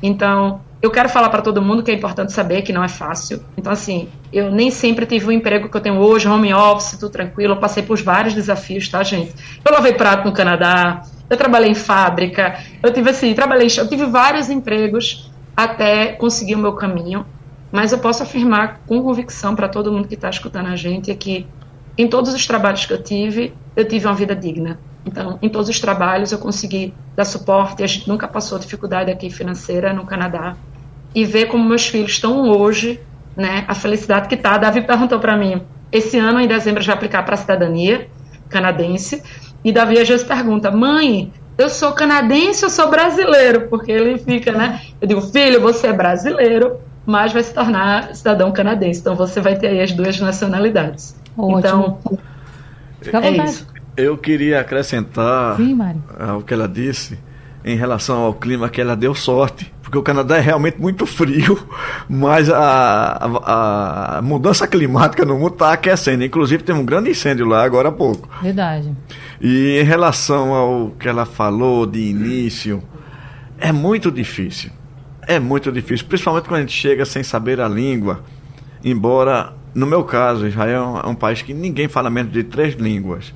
Então, 0.01 0.61
eu 0.81 0.89
quero 0.89 1.07
falar 1.09 1.29
para 1.29 1.43
todo 1.43 1.61
mundo 1.61 1.83
que 1.83 1.91
é 1.91 1.93
importante 1.93 2.33
saber 2.33 2.63
que 2.63 2.73
não 2.73 2.83
é 2.83 2.87
fácil. 2.87 3.43
Então, 3.55 3.71
assim, 3.71 4.09
eu 4.33 4.49
nem 4.49 4.71
sempre 4.71 5.05
tive 5.05 5.27
o 5.27 5.31
emprego 5.31 5.69
que 5.69 5.77
eu 5.77 5.81
tenho 5.81 5.99
hoje, 5.99 6.27
home 6.27 6.51
office, 6.53 6.97
tudo 6.97 7.11
tranquilo. 7.11 7.53
Eu 7.53 7.57
passei 7.57 7.83
por 7.83 8.01
vários 8.01 8.33
desafios, 8.33 8.89
tá, 8.89 9.03
gente? 9.03 9.33
Eu 9.63 9.71
lavei 9.71 9.93
prato 9.93 10.25
no 10.25 10.33
Canadá, 10.33 11.03
eu 11.29 11.37
trabalhei 11.37 11.69
em 11.69 11.75
fábrica, 11.75 12.59
eu 12.81 12.91
tive 12.91 13.11
assim, 13.11 13.33
trabalhei, 13.35 13.67
eu 13.77 13.87
tive 13.87 14.05
vários 14.05 14.49
empregos 14.49 15.31
até 15.55 16.13
conseguir 16.13 16.55
o 16.55 16.57
meu 16.57 16.73
caminho. 16.73 17.25
Mas 17.71 17.91
eu 17.91 17.99
posso 17.99 18.21
afirmar 18.23 18.81
com 18.85 19.01
convicção 19.01 19.55
para 19.55 19.69
todo 19.69 19.91
mundo 19.91 20.07
que 20.07 20.15
está 20.15 20.29
escutando 20.29 20.67
a 20.67 20.75
gente 20.75 21.09
é 21.09 21.15
que 21.15 21.47
em 21.97 22.07
todos 22.07 22.33
os 22.33 22.45
trabalhos 22.45 22.85
que 22.85 22.93
eu 22.93 23.01
tive, 23.01 23.53
eu 23.75 23.87
tive 23.87 24.05
uma 24.05 24.15
vida 24.15 24.35
digna. 24.35 24.79
Então, 25.05 25.39
em 25.41 25.49
todos 25.49 25.69
os 25.69 25.79
trabalhos 25.79 26.31
eu 26.31 26.37
consegui 26.37 26.93
dar 27.15 27.25
suporte, 27.25 27.83
a 27.83 27.87
gente 27.87 28.07
nunca 28.07 28.27
passou 28.27 28.59
dificuldade 28.59 29.11
aqui 29.11 29.29
financeira 29.29 29.93
no 29.93 30.05
Canadá. 30.05 30.55
E 31.13 31.25
ver 31.25 31.47
como 31.47 31.67
meus 31.67 31.87
filhos 31.87 32.11
estão 32.11 32.49
hoje, 32.49 32.99
né, 33.35 33.65
a 33.67 33.75
felicidade 33.75 34.27
que 34.27 34.37
tá. 34.37 34.57
Davi 34.57 34.81
perguntou 34.81 35.19
para 35.19 35.35
mim, 35.35 35.61
esse 35.91 36.17
ano 36.17 36.39
em 36.39 36.47
dezembro 36.47 36.81
já 36.81 36.93
aplicar 36.93 37.23
para 37.23 37.33
a 37.33 37.37
cidadania 37.37 38.07
canadense, 38.49 39.21
e 39.63 39.71
Davi 39.71 39.99
às 39.99 40.07
vezes 40.07 40.25
pergunta: 40.25 40.71
"Mãe, 40.71 41.31
eu 41.57 41.69
sou 41.69 41.91
canadense 41.91 42.63
ou 42.63 42.71
sou 42.71 42.89
brasileiro?" 42.89 43.67
Porque 43.69 43.91
ele 43.91 44.17
fica, 44.17 44.51
né? 44.51 44.81
Eu 45.01 45.07
digo: 45.07 45.21
"Filho, 45.21 45.61
você 45.61 45.87
é 45.87 45.93
brasileiro, 45.93 46.79
mas 47.05 47.33
vai 47.33 47.43
se 47.43 47.53
tornar 47.53 48.15
cidadão 48.15 48.51
canadense. 48.51 48.99
Então 48.99 49.15
você 49.15 49.39
vai 49.41 49.57
ter 49.57 49.67
aí 49.67 49.81
as 49.81 49.91
duas 49.91 50.19
nacionalidades." 50.19 51.15
Ótimo. 51.37 51.59
Então, 51.59 51.99
Fica 53.01 53.19
é 53.19 53.45
isso. 53.45 53.67
Eu 53.97 54.17
queria 54.17 54.61
acrescentar 54.61 55.57
Sim, 55.57 55.77
ao 56.19 56.41
que 56.41 56.53
ela 56.53 56.67
disse 56.67 57.17
em 57.63 57.75
relação 57.75 58.21
ao 58.21 58.33
clima 58.33 58.69
que 58.69 58.81
ela 58.81 58.95
deu 58.95 59.13
sorte, 59.13 59.71
porque 59.83 59.97
o 59.97 60.01
Canadá 60.01 60.37
é 60.37 60.39
realmente 60.39 60.79
muito 60.79 61.05
frio, 61.05 61.59
mas 62.09 62.49
a, 62.49 62.59
a, 63.43 64.17
a 64.17 64.21
mudança 64.21 64.67
climática 64.67 65.23
no 65.25 65.37
mundo 65.37 65.53
está 65.53 65.73
aquecendo. 65.73 66.23
Inclusive 66.23 66.63
tem 66.63 66.73
um 66.73 66.85
grande 66.85 67.11
incêndio 67.11 67.45
lá 67.45 67.63
agora 67.63 67.89
há 67.89 67.91
pouco. 67.91 68.27
Verdade. 68.41 68.91
E 69.39 69.79
em 69.79 69.83
relação 69.83 70.53
ao 70.53 70.91
que 70.91 71.07
ela 71.07 71.25
falou 71.25 71.85
de 71.85 71.99
início, 71.99 72.81
é 73.59 73.71
muito 73.71 74.11
difícil. 74.11 74.71
É 75.31 75.39
muito 75.39 75.71
difícil, 75.71 76.05
principalmente 76.07 76.49
quando 76.49 76.57
a 76.57 76.59
gente 76.59 76.73
chega 76.73 77.05
sem 77.05 77.23
saber 77.23 77.61
a 77.61 77.67
língua. 77.69 78.21
Embora, 78.83 79.53
no 79.73 79.85
meu 79.85 80.03
caso, 80.03 80.45
Israel 80.45 80.99
é 81.01 81.07
um 81.07 81.15
país 81.15 81.41
que 81.41 81.53
ninguém 81.53 81.87
fala 81.87 82.09
menos 82.09 82.33
de 82.33 82.43
três 82.43 82.75
línguas. 82.75 83.33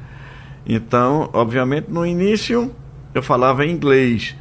Então, 0.68 1.30
obviamente, 1.32 1.90
no 1.90 2.06
início 2.06 2.70
eu 3.14 3.24
falava 3.24 3.66
inglês. 3.66 4.36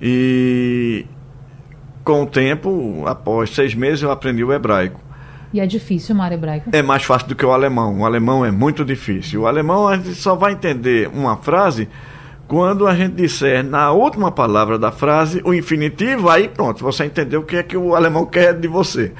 E 0.00 1.04
com 2.02 2.22
o 2.22 2.26
tempo, 2.26 3.04
após 3.06 3.50
seis 3.50 3.74
meses, 3.74 4.02
eu 4.02 4.10
aprendi 4.10 4.42
o 4.42 4.50
hebraico. 4.50 4.98
E 5.52 5.60
é 5.60 5.66
difícil 5.66 6.14
o 6.14 6.18
mar 6.18 6.32
hebraico? 6.32 6.70
É 6.72 6.80
mais 6.80 7.04
fácil 7.04 7.28
do 7.28 7.34
que 7.34 7.44
o 7.44 7.52
alemão. 7.52 8.00
O 8.00 8.06
alemão 8.06 8.46
é 8.46 8.50
muito 8.50 8.82
difícil. 8.82 9.42
O 9.42 9.46
alemão 9.46 9.86
a 9.86 9.98
gente 9.98 10.14
só 10.14 10.34
vai 10.34 10.52
entender 10.52 11.10
uma 11.12 11.36
frase 11.36 11.86
quando 12.46 12.86
a 12.86 12.94
gente 12.94 13.14
disser 13.14 13.64
na 13.64 13.92
última 13.92 14.30
palavra 14.30 14.78
da 14.78 14.92
frase 14.92 15.40
o 15.44 15.54
infinitivo, 15.54 16.28
aí 16.28 16.48
pronto, 16.48 16.82
você 16.82 17.04
entendeu 17.04 17.40
o 17.40 17.44
que 17.44 17.56
é 17.56 17.62
que 17.62 17.76
o 17.76 17.94
alemão 17.94 18.26
quer 18.26 18.58
de 18.58 18.68
você. 18.68 19.12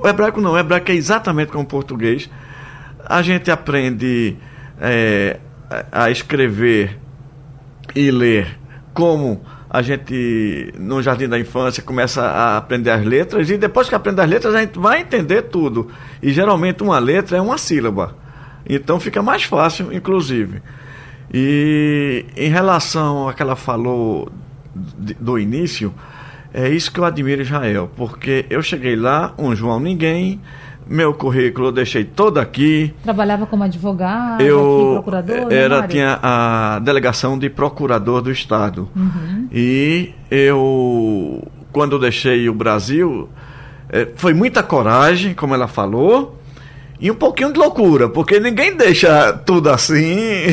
O 0.00 0.06
hebraico 0.06 0.40
não, 0.40 0.52
o 0.52 0.58
hebraico 0.58 0.90
é 0.90 0.94
exatamente 0.94 1.50
como 1.50 1.64
o 1.64 1.66
português. 1.66 2.30
A 3.04 3.20
gente 3.20 3.50
aprende 3.50 4.36
é, 4.80 5.40
a 5.90 6.10
escrever 6.10 6.98
e 7.94 8.10
ler 8.10 8.58
como 8.94 9.42
a 9.68 9.80
gente, 9.80 10.72
no 10.78 11.02
jardim 11.02 11.26
da 11.26 11.38
infância, 11.38 11.82
começa 11.82 12.22
a 12.22 12.58
aprender 12.58 12.90
as 12.90 13.02
letras, 13.02 13.48
e 13.48 13.56
depois 13.56 13.88
que 13.88 13.94
aprende 13.94 14.20
as 14.20 14.28
letras, 14.28 14.54
a 14.54 14.60
gente 14.60 14.78
vai 14.78 15.00
entender 15.00 15.42
tudo. 15.42 15.90
E 16.22 16.30
geralmente 16.30 16.82
uma 16.82 16.98
letra 16.98 17.38
é 17.38 17.40
uma 17.40 17.56
sílaba. 17.56 18.14
Então 18.68 19.00
fica 19.00 19.22
mais 19.22 19.44
fácil, 19.44 19.90
inclusive. 19.90 20.62
E 21.32 22.26
em 22.36 22.50
relação 22.50 23.28
ao 23.28 23.32
que 23.32 23.42
ela 23.42 23.56
falou 23.56 24.28
do 24.74 25.38
início, 25.38 25.92
é 26.52 26.68
isso 26.68 26.92
que 26.92 27.00
eu 27.00 27.04
admiro 27.04 27.42
Israel, 27.42 27.90
porque 27.96 28.44
eu 28.50 28.62
cheguei 28.62 28.94
lá, 28.94 29.32
um 29.38 29.54
João 29.54 29.80
Ninguém, 29.80 30.40
meu 30.86 31.14
currículo 31.14 31.68
eu 31.68 31.72
deixei 31.72 32.04
todo 32.04 32.38
aqui. 32.38 32.92
Trabalhava 33.02 33.46
como 33.46 33.64
advogado, 33.64 34.42
eu 34.42 34.90
procurador? 34.94 35.46
Né, 35.46 35.56
era, 35.56 35.86
tinha 35.88 36.18
a 36.22 36.78
delegação 36.80 37.38
de 37.38 37.48
procurador 37.48 38.20
do 38.20 38.30
Estado. 38.30 38.88
Uhum. 38.94 39.48
E 39.50 40.12
eu, 40.30 41.42
quando 41.72 41.98
deixei 41.98 42.48
o 42.48 42.54
Brasil, 42.54 43.28
é, 43.88 44.08
foi 44.16 44.34
muita 44.34 44.62
coragem, 44.62 45.32
como 45.34 45.54
ela 45.54 45.68
falou, 45.68 46.38
e 47.02 47.10
um 47.10 47.16
pouquinho 47.16 47.52
de 47.52 47.58
loucura, 47.58 48.08
porque 48.08 48.38
ninguém 48.38 48.76
deixa 48.76 49.32
tudo 49.32 49.68
assim. 49.68 50.46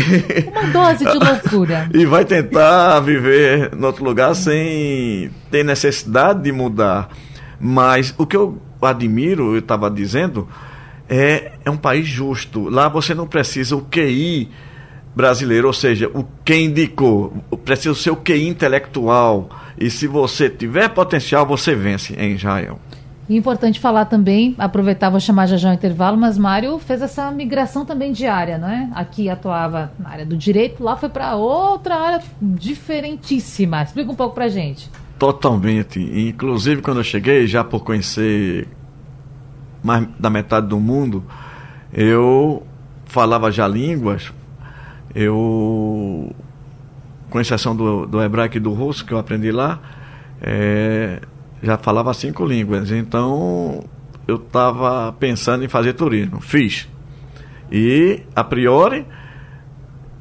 Uma 0.51 0.63
dose 0.71 1.05
de 1.05 1.13
loucura. 1.23 1.87
e 1.93 2.07
vai 2.07 2.25
tentar 2.25 2.99
viver 3.01 3.71
em 3.71 3.85
outro 3.85 4.03
lugar 4.03 4.33
sem 4.33 5.29
ter 5.51 5.63
necessidade 5.63 6.41
de 6.41 6.51
mudar. 6.51 7.09
Mas 7.59 8.15
o 8.17 8.25
que 8.25 8.35
eu 8.35 8.59
admiro, 8.81 9.53
eu 9.53 9.59
estava 9.59 9.91
dizendo, 9.91 10.47
é, 11.07 11.51
é 11.63 11.69
um 11.69 11.77
país 11.77 12.07
justo. 12.07 12.67
Lá 12.67 12.89
você 12.89 13.13
não 13.13 13.27
precisa 13.27 13.75
o 13.75 13.81
QI 13.81 14.49
brasileiro, 15.15 15.67
ou 15.67 15.73
seja, 15.73 16.09
o 16.15 16.25
que 16.43 16.55
indicou, 16.55 17.31
precisa 17.63 17.91
o 17.91 17.95
seu 17.95 18.15
QI 18.15 18.47
intelectual. 18.47 19.51
E 19.79 19.87
se 19.91 20.07
você 20.07 20.49
tiver 20.49 20.89
potencial, 20.89 21.45
você 21.45 21.75
vence 21.75 22.15
em 22.15 22.33
Israel. 22.33 22.79
Importante 23.37 23.79
falar 23.79 24.05
também, 24.05 24.55
aproveitar, 24.57 25.09
vou 25.09 25.19
chamar 25.19 25.45
já 25.45 25.55
já 25.55 25.69
o 25.69 25.73
intervalo, 25.73 26.17
mas 26.17 26.37
Mário 26.37 26.79
fez 26.79 27.01
essa 27.01 27.29
migração 27.31 27.85
também 27.85 28.11
diária, 28.11 28.57
não 28.57 28.67
é? 28.67 28.89
Aqui 28.93 29.29
atuava 29.29 29.91
na 29.99 30.09
área 30.09 30.25
do 30.25 30.35
direito, 30.35 30.83
lá 30.83 30.97
foi 30.97 31.09
para 31.09 31.35
outra 31.35 31.95
área 31.95 32.21
diferentíssima. 32.41 33.83
Explica 33.83 34.11
um 34.11 34.15
pouco 34.15 34.33
para 34.33 34.47
gente. 34.47 34.89
Totalmente. 35.19 35.99
Inclusive, 35.99 36.81
quando 36.81 36.97
eu 36.97 37.03
cheguei, 37.03 37.45
já 37.45 37.63
por 37.63 37.83
conhecer 37.83 38.67
mais 39.83 40.07
da 40.17 40.29
metade 40.29 40.67
do 40.67 40.79
mundo, 40.79 41.23
eu 41.93 42.63
falava 43.05 43.51
já 43.51 43.67
línguas, 43.67 44.31
eu, 45.13 46.33
com 47.29 47.39
exceção 47.39 47.75
do, 47.75 48.05
do 48.05 48.21
hebraico 48.21 48.57
e 48.57 48.59
do 48.59 48.73
russo, 48.73 49.05
que 49.05 49.13
eu 49.13 49.17
aprendi 49.17 49.51
lá, 49.51 49.79
é, 50.41 51.21
já 51.61 51.77
falava 51.77 52.13
cinco 52.13 52.45
línguas. 52.45 52.91
Então, 52.91 53.83
eu 54.27 54.35
estava 54.35 55.11
pensando 55.13 55.63
em 55.63 55.67
fazer 55.67 55.93
turismo. 55.93 56.39
Fiz. 56.39 56.87
E, 57.71 58.21
a 58.35 58.43
priori, 58.43 59.05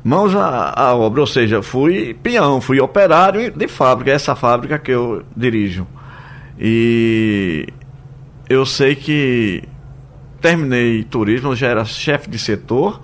mãos 0.05 0.35
à, 0.35 0.72
à, 0.74 0.94
obra, 0.94 1.20
ou 1.20 1.27
seja, 1.27 1.62
fui 1.62 2.14
peão, 2.14 2.61
fui 2.61 2.81
operário 2.81 3.51
de 3.51 3.68
fábrica, 3.68 4.11
essa 4.11 4.35
fábrica 4.35 4.79
que 4.79 4.90
eu 4.90 5.24
dirijo. 5.37 5.87
E 6.59 7.66
eu 8.48 8.66
sei 8.66 8.94
que 8.94 9.62
terminei 10.40 11.05
turismo, 11.05 11.55
já 11.55 11.68
era 11.68 11.85
chefe 11.85 12.29
de 12.29 12.38
setor, 12.38 13.01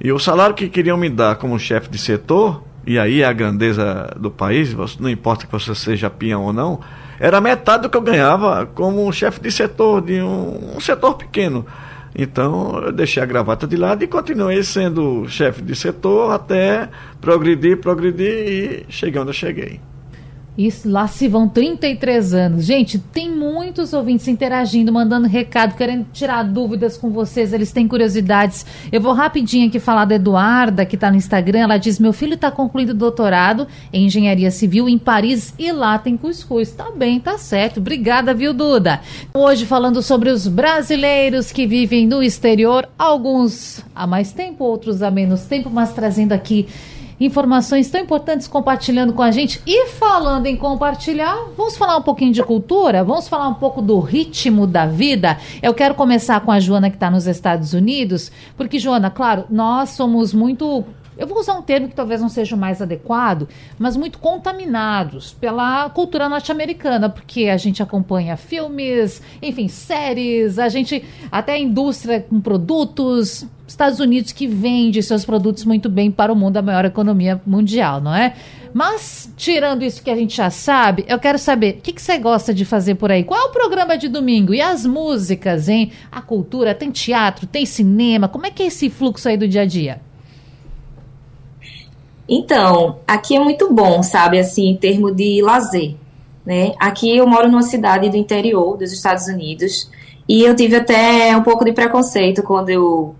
e 0.00 0.10
o 0.12 0.18
salário 0.18 0.54
que 0.54 0.68
queriam 0.68 0.96
me 0.96 1.08
dar 1.08 1.36
como 1.36 1.58
chefe 1.58 1.88
de 1.88 1.98
setor, 1.98 2.62
e 2.86 2.98
aí 2.98 3.22
é 3.22 3.24
a 3.24 3.32
grandeza 3.32 4.14
do 4.18 4.30
país, 4.30 4.74
não 4.98 5.08
importa 5.08 5.46
que 5.46 5.52
você 5.52 5.74
seja 5.74 6.10
peão 6.10 6.42
ou 6.42 6.52
não, 6.52 6.80
era 7.22 7.40
metade 7.40 7.84
do 7.84 7.88
que 7.88 7.96
eu 7.96 8.02
ganhava 8.02 8.66
como 8.66 9.12
chefe 9.12 9.40
de 9.40 9.52
setor, 9.52 10.02
de 10.02 10.20
um, 10.20 10.76
um 10.76 10.80
setor 10.80 11.14
pequeno. 11.14 11.64
Então 12.12 12.82
eu 12.82 12.90
deixei 12.90 13.22
a 13.22 13.26
gravata 13.26 13.64
de 13.64 13.76
lado 13.76 14.02
e 14.02 14.08
continuei 14.08 14.60
sendo 14.64 15.28
chefe 15.28 15.62
de 15.62 15.76
setor 15.76 16.32
até 16.32 16.88
progredir, 17.20 17.78
progredir 17.78 18.26
e 18.26 18.86
cheguei 18.88 19.20
onde 19.20 19.30
eu 19.30 19.34
cheguei. 19.34 19.80
E 20.56 20.70
lá 20.84 21.06
se 21.06 21.28
vão 21.28 21.48
33 21.48 22.34
anos. 22.34 22.64
Gente, 22.66 22.98
tem 22.98 23.30
muitos 23.30 23.94
ouvintes 23.94 24.28
interagindo, 24.28 24.92
mandando 24.92 25.26
recado, 25.26 25.74
querendo 25.74 26.06
tirar 26.12 26.42
dúvidas 26.42 26.98
com 26.98 27.10
vocês, 27.10 27.54
eles 27.54 27.72
têm 27.72 27.88
curiosidades. 27.88 28.66
Eu 28.92 29.00
vou 29.00 29.14
rapidinho 29.14 29.68
aqui 29.68 29.80
falar 29.80 30.04
da 30.04 30.16
Eduarda, 30.16 30.84
que 30.84 30.94
está 30.94 31.10
no 31.10 31.16
Instagram. 31.16 31.60
Ela 31.60 31.78
diz: 31.78 31.98
Meu 31.98 32.12
filho 32.12 32.34
está 32.34 32.50
concluindo 32.50 32.92
doutorado 32.92 33.66
em 33.90 34.04
engenharia 34.04 34.50
civil 34.50 34.90
em 34.90 34.98
Paris 34.98 35.54
e 35.58 35.72
lá 35.72 35.98
tem 35.98 36.18
cuscuz. 36.18 36.70
Tá 36.70 36.90
bem, 36.94 37.18
tá 37.18 37.38
certo. 37.38 37.78
Obrigada, 37.78 38.34
viu, 38.34 38.52
Duda? 38.52 39.00
Hoje 39.32 39.64
falando 39.64 40.02
sobre 40.02 40.28
os 40.28 40.46
brasileiros 40.46 41.50
que 41.50 41.66
vivem 41.66 42.06
no 42.06 42.22
exterior, 42.22 42.86
alguns 42.98 43.82
há 43.94 44.06
mais 44.06 44.32
tempo, 44.32 44.64
outros 44.64 45.02
há 45.02 45.10
menos 45.10 45.42
tempo, 45.44 45.70
mas 45.70 45.94
trazendo 45.94 46.32
aqui 46.32 46.66
informações 47.24 47.90
tão 47.90 48.00
importantes 48.00 48.46
compartilhando 48.46 49.12
com 49.12 49.22
a 49.22 49.30
gente. 49.30 49.62
E 49.66 49.88
falando 49.88 50.46
em 50.46 50.56
compartilhar, 50.56 51.36
vamos 51.56 51.76
falar 51.76 51.96
um 51.96 52.02
pouquinho 52.02 52.32
de 52.32 52.42
cultura? 52.42 53.04
Vamos 53.04 53.28
falar 53.28 53.48
um 53.48 53.54
pouco 53.54 53.80
do 53.80 53.98
ritmo 54.00 54.66
da 54.66 54.86
vida? 54.86 55.38
Eu 55.62 55.74
quero 55.74 55.94
começar 55.94 56.40
com 56.40 56.50
a 56.50 56.60
Joana, 56.60 56.90
que 56.90 56.96
está 56.96 57.10
nos 57.10 57.26
Estados 57.26 57.72
Unidos, 57.72 58.30
porque, 58.56 58.78
Joana, 58.78 59.10
claro, 59.10 59.44
nós 59.50 59.90
somos 59.90 60.32
muito 60.32 60.84
eu 61.16 61.26
vou 61.26 61.38
usar 61.38 61.54
um 61.54 61.62
termo 61.62 61.88
que 61.88 61.94
talvez 61.94 62.20
não 62.20 62.28
seja 62.28 62.56
o 62.56 62.58
mais 62.58 62.80
adequado, 62.80 63.46
mas 63.78 63.96
muito 63.96 64.18
contaminados 64.18 65.32
pela 65.32 65.90
cultura 65.90 66.28
norte-americana, 66.28 67.08
porque 67.08 67.48
a 67.48 67.56
gente 67.56 67.82
acompanha 67.82 68.36
filmes, 68.36 69.20
enfim, 69.42 69.68
séries, 69.68 70.58
a 70.58 70.68
gente 70.68 71.04
até 71.30 71.52
a 71.52 71.58
indústria 71.58 72.20
com 72.20 72.40
produtos, 72.40 73.46
Estados 73.72 74.00
Unidos 74.00 74.32
que 74.32 74.46
vende 74.46 75.02
seus 75.02 75.24
produtos 75.24 75.64
muito 75.64 75.88
bem 75.88 76.10
para 76.10 76.32
o 76.32 76.36
mundo, 76.36 76.56
a 76.58 76.62
maior 76.62 76.84
economia 76.84 77.40
mundial, 77.44 78.00
não 78.00 78.14
é? 78.14 78.34
Mas, 78.72 79.30
tirando 79.36 79.82
isso 79.82 80.02
que 80.02 80.10
a 80.10 80.16
gente 80.16 80.36
já 80.36 80.48
sabe, 80.48 81.04
eu 81.06 81.18
quero 81.18 81.38
saber, 81.38 81.76
o 81.78 81.82
que, 81.82 81.92
que, 81.92 82.00
você 82.00 82.18
gosta 82.18 82.54
de 82.54 82.64
fazer 82.64 82.94
por 82.94 83.10
aí? 83.10 83.24
Qual 83.24 83.38
é 83.38 83.44
o 83.44 83.50
programa 83.50 83.98
de 83.98 84.08
domingo? 84.08 84.54
E 84.54 84.60
as 84.60 84.86
músicas, 84.86 85.68
hein? 85.68 85.92
A 86.10 86.22
cultura, 86.22 86.74
tem 86.74 86.90
teatro, 86.90 87.46
tem 87.46 87.66
cinema, 87.66 88.28
como 88.28 88.46
é 88.46 88.50
que 88.50 88.62
é 88.62 88.66
esse 88.66 88.88
fluxo 88.88 89.28
aí 89.28 89.36
do 89.36 89.48
dia 89.48 89.62
a 89.62 89.66
dia? 89.66 90.00
Então, 92.28 93.00
aqui 93.06 93.36
é 93.36 93.40
muito 93.40 93.72
bom, 93.72 94.02
sabe, 94.02 94.38
assim, 94.38 94.68
em 94.68 94.76
termos 94.76 95.14
de 95.14 95.42
lazer, 95.42 95.96
né? 96.46 96.72
Aqui 96.78 97.14
eu 97.14 97.26
moro 97.26 97.50
numa 97.50 97.62
cidade 97.62 98.08
do 98.08 98.16
interior 98.16 98.76
dos 98.76 98.92
Estados 98.92 99.26
Unidos 99.26 99.90
e 100.28 100.42
eu 100.42 100.54
tive 100.56 100.76
até 100.76 101.36
um 101.36 101.42
pouco 101.42 101.64
de 101.64 101.72
preconceito 101.72 102.42
quando 102.42 102.70
eu 102.70 103.14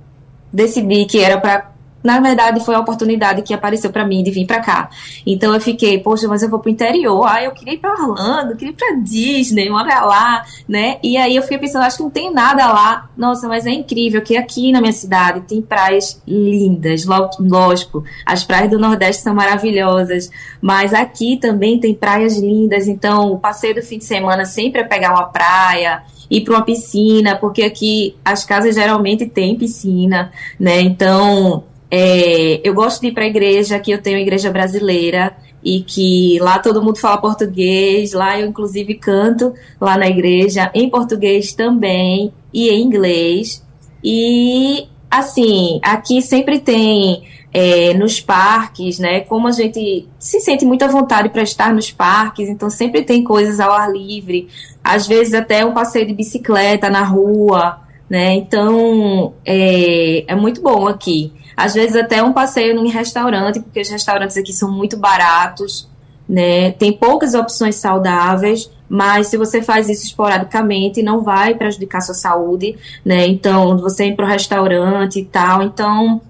decidi 0.53 1.07
que 1.07 1.19
era 1.19 1.41
para 1.41 1.73
na 2.03 2.19
verdade, 2.19 2.65
foi 2.65 2.75
a 2.75 2.81
oportunidade 2.81 3.43
que 3.43 3.55
apareceu 3.55 3.91
para 3.91 4.05
mim 4.05 4.23
de 4.23 4.31
vir 4.31 4.47
para 4.47 4.61
cá. 4.61 4.91
Então 5.25 5.55
eu 5.55 5.61
fiquei, 5.61 5.99
poxa, 5.99 6.27
mas 6.27 6.43
eu 6.43 6.51
vou 6.51 6.59
pro 6.59 6.71
interior. 6.71 7.25
Ah, 7.27 7.43
eu 7.43 7.53
queria 7.53 7.75
ir 7.75 7.79
para 7.79 7.93
Orlando, 7.93 8.57
queria 8.57 8.73
ir 8.73 8.77
para 8.77 8.97
Disney, 8.97 9.71
morar 9.71 10.05
lá, 10.05 10.45
né? 10.69 10.99
E 11.03 11.17
aí 11.17 11.37
eu 11.37 11.43
fiquei 11.43 11.59
pensando, 11.59 11.83
acho 11.83 11.99
que 11.99 12.03
não 12.03 12.11
tem 12.11 12.33
nada 12.33 12.67
lá. 12.67 13.09
Nossa, 13.17 13.47
mas 13.47 13.67
é 13.67 13.71
incrível 13.71 14.21
que 14.21 14.37
aqui 14.37 14.73
na 14.73 14.81
minha 14.81 14.93
cidade 14.93 15.43
tem 15.43 15.63
praias 15.63 16.21
lindas, 16.27 17.05
lógico. 17.39 18.03
As 18.27 18.43
praias 18.43 18.71
do 18.71 18.79
Nordeste 18.79 19.23
são 19.23 19.35
maravilhosas, 19.35 20.31
mas 20.61 20.93
aqui 20.93 21.37
também 21.37 21.79
tem 21.79 21.95
praias 21.95 22.37
lindas. 22.37 22.89
Então, 22.89 23.33
o 23.33 23.39
passeio 23.39 23.77
do 23.77 23.83
fim 23.83 23.99
de 23.99 24.05
semana 24.05 24.45
sempre 24.45 24.81
é 24.81 24.85
pegar 24.85 25.11
uma 25.11 25.27
praia, 25.27 26.03
ir 26.33 26.41
para 26.41 26.55
uma 26.55 26.65
piscina, 26.65 27.37
porque 27.37 27.63
aqui 27.63 28.17
as 28.25 28.43
casas 28.43 28.75
geralmente 28.75 29.27
têm 29.27 29.55
piscina, 29.55 30.33
né? 30.59 30.81
Então, 30.81 31.65
é, 31.91 32.59
eu 32.65 32.73
gosto 32.73 33.03
de 33.03 33.09
ir 33.09 33.13
para 33.13 33.25
a 33.25 33.27
igreja, 33.27 33.79
que 33.79 33.91
eu 33.91 34.01
tenho 34.01 34.19
igreja 34.19 34.51
brasileira 34.51 35.37
e 35.63 35.83
que 35.83 36.39
lá 36.41 36.59
todo 36.59 36.83
mundo 36.83 36.99
fala 36.99 37.19
português, 37.19 38.15
lá 38.15 38.41
eu 38.41 38.47
inclusive 38.47 38.95
canto 38.95 39.53
lá 39.79 39.99
na 39.99 40.09
igreja 40.09 40.71
em 40.75 40.89
português 40.89 41.53
também 41.53 42.33
e 42.53 42.71
em 42.71 42.83
inglês. 42.83 43.63
E 44.03 44.89
assim, 45.11 45.79
aqui 45.83 46.23
sempre 46.23 46.59
tem 46.59 47.23
é, 47.53 47.93
nos 47.95 48.21
parques, 48.21 48.99
né? 48.99 49.21
Como 49.21 49.47
a 49.47 49.53
gente 49.53 50.09
se 50.19 50.41
sente 50.41 50.65
muito 50.65 50.85
à 50.85 50.89
vontade 50.89 51.29
para 51.29 51.43
estar 51.43 51.73
nos 51.73 51.91
parques, 51.91 52.49
então 52.49 52.71
sempre 52.71 53.03
tem 53.03 53.23
coisas 53.23 53.61
ao 53.61 53.73
ar 53.73 53.93
livre, 53.93 54.49
às 54.83 55.07
vezes 55.07 55.35
até 55.35 55.65
um 55.65 55.73
passeio 55.73 56.07
de 56.07 56.15
bicicleta 56.15 56.89
na 56.89 57.03
rua, 57.03 57.81
né? 58.09 58.33
Então 58.35 59.35
é, 59.45 60.25
é 60.27 60.35
muito 60.35 60.63
bom 60.63 60.87
aqui. 60.89 61.33
Às 61.55 61.75
vezes 61.75 61.95
até 61.95 62.23
um 62.23 62.33
passeio 62.33 62.75
em 62.79 62.89
restaurante, 62.89 63.61
porque 63.61 63.81
os 63.81 63.91
restaurantes 63.91 64.37
aqui 64.39 64.53
são 64.53 64.73
muito 64.73 64.97
baratos, 64.97 65.89
né? 66.27 66.73
Tem 66.73 66.93
poucas 66.93 67.35
opções 67.35 67.77
saudáveis, 67.77 68.71
mas 68.89 69.27
se 69.27 69.37
você 69.37 69.63
faz 69.63 69.91
isso 69.91 70.07
esporadicamente, 70.07 71.03
não 71.03 71.21
vai 71.23 71.55
prejudicar 71.55 72.01
sua 72.01 72.15
saúde, 72.15 72.77
né? 73.05 73.27
Então, 73.27 73.77
você 73.77 74.07
ir 74.07 74.17
para 74.17 74.25
o 74.25 74.29
restaurante 74.29 75.21
e 75.21 75.25
tal, 75.27 75.63
então 75.63 76.23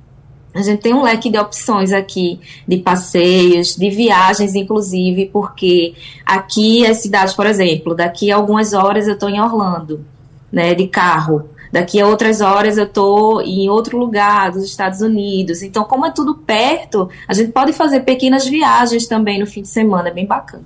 a 0.54 0.60
gente 0.60 0.80
tem 0.80 0.92
um 0.92 1.02
leque 1.02 1.30
de 1.30 1.38
opções 1.38 1.92
aqui, 1.92 2.38
de 2.68 2.76
passeios, 2.78 3.74
de 3.74 3.88
viagens, 3.88 4.54
inclusive, 4.54 5.30
porque 5.32 5.94
aqui 6.26 6.86
as 6.86 6.98
cidades, 6.98 7.32
por 7.32 7.46
exemplo, 7.46 7.94
daqui 7.94 8.30
a 8.30 8.36
algumas 8.36 8.72
horas 8.72 9.08
eu 9.08 9.14
estou 9.14 9.30
em 9.30 9.40
Orlando, 9.40 10.04
né, 10.50 10.74
de 10.74 10.86
carro. 10.86 11.48
Daqui 11.72 11.98
a 11.98 12.06
outras 12.06 12.42
horas 12.42 12.76
eu 12.76 12.84
estou 12.84 13.40
em 13.40 13.70
outro 13.70 13.96
lugar 13.96 14.52
dos 14.52 14.62
Estados 14.62 15.00
Unidos. 15.00 15.62
Então, 15.62 15.84
como 15.84 16.04
é 16.04 16.10
tudo 16.10 16.34
perto, 16.34 17.08
a 17.26 17.32
gente 17.32 17.50
pode 17.50 17.72
fazer 17.72 18.00
pequenas 18.00 18.46
viagens 18.46 19.06
também 19.06 19.40
no 19.40 19.46
fim 19.46 19.62
de 19.62 19.68
semana, 19.68 20.08
é 20.08 20.12
bem 20.12 20.26
bacana. 20.26 20.64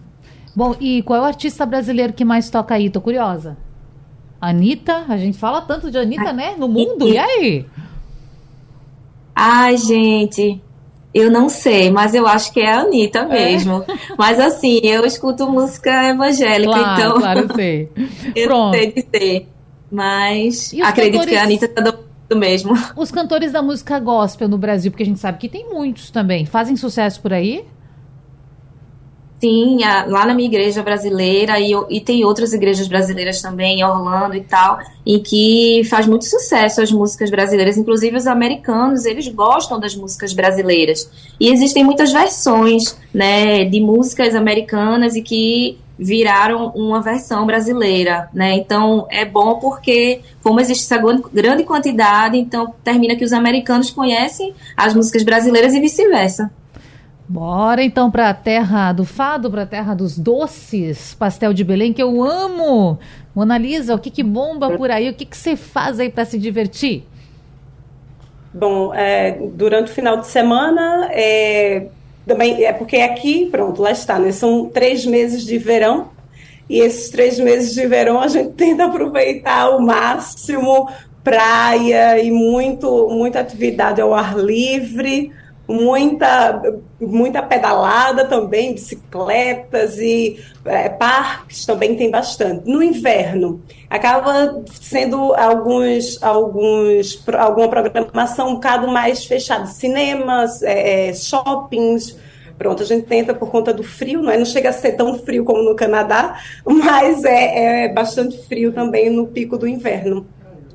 Bom, 0.55 0.74
e 0.80 1.03
qual 1.03 1.18
é 1.18 1.22
o 1.22 1.26
artista 1.26 1.64
brasileiro 1.64 2.12
que 2.12 2.24
mais 2.24 2.51
toca 2.51 2.74
aí? 2.74 2.91
Tô 2.91 3.01
curiosa. 3.01 3.57
Anitta, 4.41 5.05
a 5.09 5.16
gente 5.16 5.39
fala 5.39 5.61
tanto 5.61 5.91
de 5.91 5.99
Anitta, 5.99 6.32
né? 6.32 6.57
No 6.59 6.66
mundo, 6.66 7.07
e 7.07 7.16
aí? 7.16 7.66
Ai, 9.39 9.76
gente, 9.76 10.62
eu 11.12 11.30
não 11.30 11.51
sei, 11.51 11.91
mas 11.91 12.14
eu 12.14 12.26
acho 12.26 12.51
que 12.53 12.61
é 12.61 12.72
a 12.72 12.80
Anitta 12.80 13.18
é? 13.18 13.26
mesmo. 13.26 13.84
É. 13.87 13.99
Mas 14.16 14.41
assim, 14.41 14.80
eu 14.82 15.05
escuto 15.05 15.47
música 15.47 16.09
evangélica, 16.09 16.72
claro, 16.72 17.01
então. 17.01 17.18
Claro, 17.18 17.55
sei. 17.55 17.91
eu 18.34 18.49
Pronto. 18.49 18.74
sei 18.74 18.93
dizer. 18.93 19.49
Mas 19.93 20.74
acredito 20.82 21.20
cantores... 21.20 21.34
que 21.34 21.37
a 21.37 21.43
Anitta 21.43 21.68
tá 21.68 21.82
do 21.82 22.37
mesmo. 22.37 22.74
Os 22.97 23.11
cantores 23.11 23.53
da 23.53 23.62
música 23.62 23.99
gospel 24.01 24.49
no 24.49 24.59
Brasil, 24.59 24.91
porque 24.91 25.03
a 25.03 25.07
gente 25.07 25.20
sabe 25.20 25.39
que 25.39 25.49
tem 25.49 25.68
muitos 25.68 26.11
também, 26.11 26.45
fazem 26.45 26.74
sucesso 26.74 27.20
por 27.20 27.32
aí? 27.32 27.64
Sim, 29.39 29.84
a, 29.84 30.07
lá 30.07 30.24
na 30.24 30.34
minha 30.34 30.49
igreja 30.49 30.82
brasileira 30.82 31.61
e, 31.61 31.72
e, 31.91 32.01
tem 32.01 32.24
outras 32.24 32.55
igrejas 32.55 32.89
brasileiras 32.89 33.43
também, 33.43 33.80
em 33.80 33.84
Orlando 33.84 34.34
e 34.34 34.41
tal, 34.41 34.78
em 35.05 35.22
que 35.22 35.82
faz 35.91 36.07
muito 36.07 36.24
sucesso 36.24 36.80
as 36.80 36.91
músicas 36.91 37.30
brasileiras. 37.30 37.76
Inclusive 37.76 38.16
os 38.16 38.26
americanos, 38.26 39.05
eles 39.05 39.28
gostam 39.28 39.78
das 39.78 39.95
músicas 39.95 40.32
brasileiras. 40.32 41.11
E 41.39 41.51
existem 41.51 41.84
muitas 41.84 42.12
versões, 42.12 42.97
né, 43.12 43.64
de 43.64 43.78
músicas 43.78 44.34
americanas 44.34 45.14
e 45.16 45.22
que 45.22 45.78
viraram 45.99 46.68
uma 46.74 47.01
versão 47.01 47.47
brasileira, 47.47 48.28
né? 48.32 48.55
Então 48.55 49.07
é 49.11 49.24
bom 49.24 49.59
porque 49.59 50.20
como 50.43 50.61
existe 50.61 50.84
essa 50.84 51.03
grande 51.32 51.64
quantidade, 51.64 52.37
então 52.37 52.74
termina 52.84 53.16
que 53.16 53.24
os 53.24 53.32
americanos 53.32 53.91
conhecem 53.91 54.55
as 54.76 54.95
músicas 54.95 55.22
brasileiras 55.22 55.74
e 55.74 55.80
vice-versa. 55.80 56.51
Bora 57.29 57.83
então 57.83 58.09
para 58.09 58.29
a 58.29 58.35
terra 58.35 58.93
do 58.93 59.05
fado, 59.05 59.51
para 59.51 59.62
a 59.62 59.66
terra 59.66 59.95
dos 59.95 60.16
doces, 60.16 61.14
pastel 61.14 61.53
de 61.53 61.64
Belém 61.64 61.93
que 61.93 62.03
eu 62.03 62.22
amo. 62.22 62.99
Mona 63.35 63.59
Lisa, 63.59 63.95
o 63.95 63.99
que, 63.99 64.11
que 64.11 64.22
bomba 64.22 64.77
por 64.77 64.91
aí? 64.91 65.11
O 65.11 65.14
que, 65.14 65.24
que 65.24 65.37
você 65.37 65.57
faz 65.57 65.99
aí 65.99 66.09
para 66.09 66.24
se 66.24 66.39
divertir? 66.39 67.05
Bom, 68.55 68.95
é, 68.95 69.33
durante 69.55 69.91
o 69.91 69.95
final 69.95 70.18
de 70.18 70.29
semana, 70.29 71.09
é, 71.11 71.89
também 72.24 72.64
é 72.64 72.72
porque 72.72 72.99
aqui, 72.99 73.47
pronto, 73.51 73.83
lá 73.83 73.91
está, 73.91 74.18
né? 74.18 74.31
São 74.31 74.66
três 74.66 75.05
meses 75.05 75.45
de 75.45 75.59
verão 75.59 76.09
e 76.70 76.79
esses 76.79 77.11
três 77.11 77.39
meses 77.41 77.74
de 77.74 77.87
verão 77.87 78.20
a 78.20 78.29
gente 78.29 78.53
tenta 78.57 78.85
aproveitar 78.85 79.62
ao 79.62 79.81
máximo 79.81 80.89
praia 81.24 82.22
e 82.22 82.31
muito 82.31 83.09
muita 83.11 83.41
atividade 83.41 84.01
ao 84.01 84.14
ar 84.14 84.39
livre 84.39 85.33
muita, 85.69 86.62
muita 87.01 87.43
pedalada 87.43 88.25
também, 88.25 88.75
bicicletas 88.75 89.99
e 89.99 90.39
é, 90.64 90.89
parques 90.89 91.67
também 91.67 91.97
tem 91.97 92.11
bastante. 92.11 92.69
No 92.71 92.83
inverno, 92.83 93.62
acaba 93.91 94.62
sendo 94.81 95.35
alguns, 95.35 96.23
alguns, 96.23 97.23
alguma 97.35 97.69
programação 97.69 98.51
um 98.51 98.55
bocado 98.55 98.89
mais 98.89 99.25
fechada, 99.25 99.67
cinemas, 99.67 100.62
é, 100.62 101.09
é, 101.09 101.14
shoppings, 101.14 102.17
Pronto, 102.59 102.83
a 102.83 102.87
gente 102.87 103.07
tenta 103.07 103.35
por 103.35 103.51
conta 103.51 103.73
do 103.73 103.83
frio, 103.83 104.23
não, 104.23 104.31
é? 104.31 104.39
não 104.39 104.47
chega 104.47 104.71
a 104.71 104.73
ser 104.73 104.93
tão 104.93 105.19
frio 105.19 105.45
como 105.45 105.62
no 105.62 105.77
Canadá, 105.77 106.41
mas 106.64 107.23
é, 107.25 107.85
é 107.85 107.89
bastante 107.93 108.39
frio 108.47 108.73
também 108.73 109.11
no 109.11 109.27
pico 109.27 109.59
do 109.59 109.69
inverno. 109.69 110.27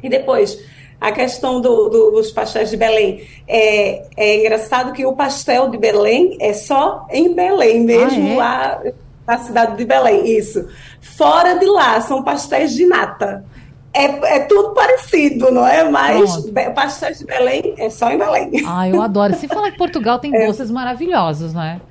E 0.03 0.09
depois, 0.09 0.59
a 1.01 1.11
questão 1.11 1.59
do, 1.59 1.89
do, 1.89 2.11
dos 2.11 2.31
pastéis 2.31 2.69
de 2.69 2.77
Belém. 2.77 3.27
É, 3.47 4.03
é 4.15 4.39
engraçado 4.39 4.93
que 4.93 5.03
o 5.03 5.13
pastel 5.13 5.67
de 5.69 5.77
Belém 5.79 6.37
é 6.39 6.53
só 6.53 7.07
em 7.09 7.33
Belém 7.33 7.81
mesmo, 7.81 8.39
ah, 8.39 8.79
é? 8.83 8.87
lá 8.87 8.93
na 9.27 9.37
cidade 9.39 9.77
de 9.77 9.83
Belém, 9.83 10.37
isso. 10.37 10.67
Fora 11.01 11.55
de 11.55 11.65
lá, 11.65 11.99
são 12.01 12.23
pastéis 12.23 12.73
de 12.73 12.85
nata. 12.85 13.43
É, 13.91 14.35
é 14.35 14.39
tudo 14.41 14.73
parecido, 14.75 15.51
não 15.51 15.67
é? 15.67 15.83
Mas 15.89 16.37
Pronto. 16.37 16.73
pastéis 16.75 17.17
de 17.17 17.25
Belém 17.25 17.73
é 17.77 17.89
só 17.89 18.11
em 18.11 18.19
Belém. 18.19 18.51
Ah, 18.67 18.87
eu 18.87 19.01
adoro. 19.01 19.33
Se 19.33 19.47
falar 19.47 19.71
que 19.71 19.77
Portugal 19.79 20.19
tem 20.19 20.33
é. 20.35 20.45
doces 20.45 20.69
maravilhosos, 20.69 21.51
não 21.51 21.63
é? 21.63 21.81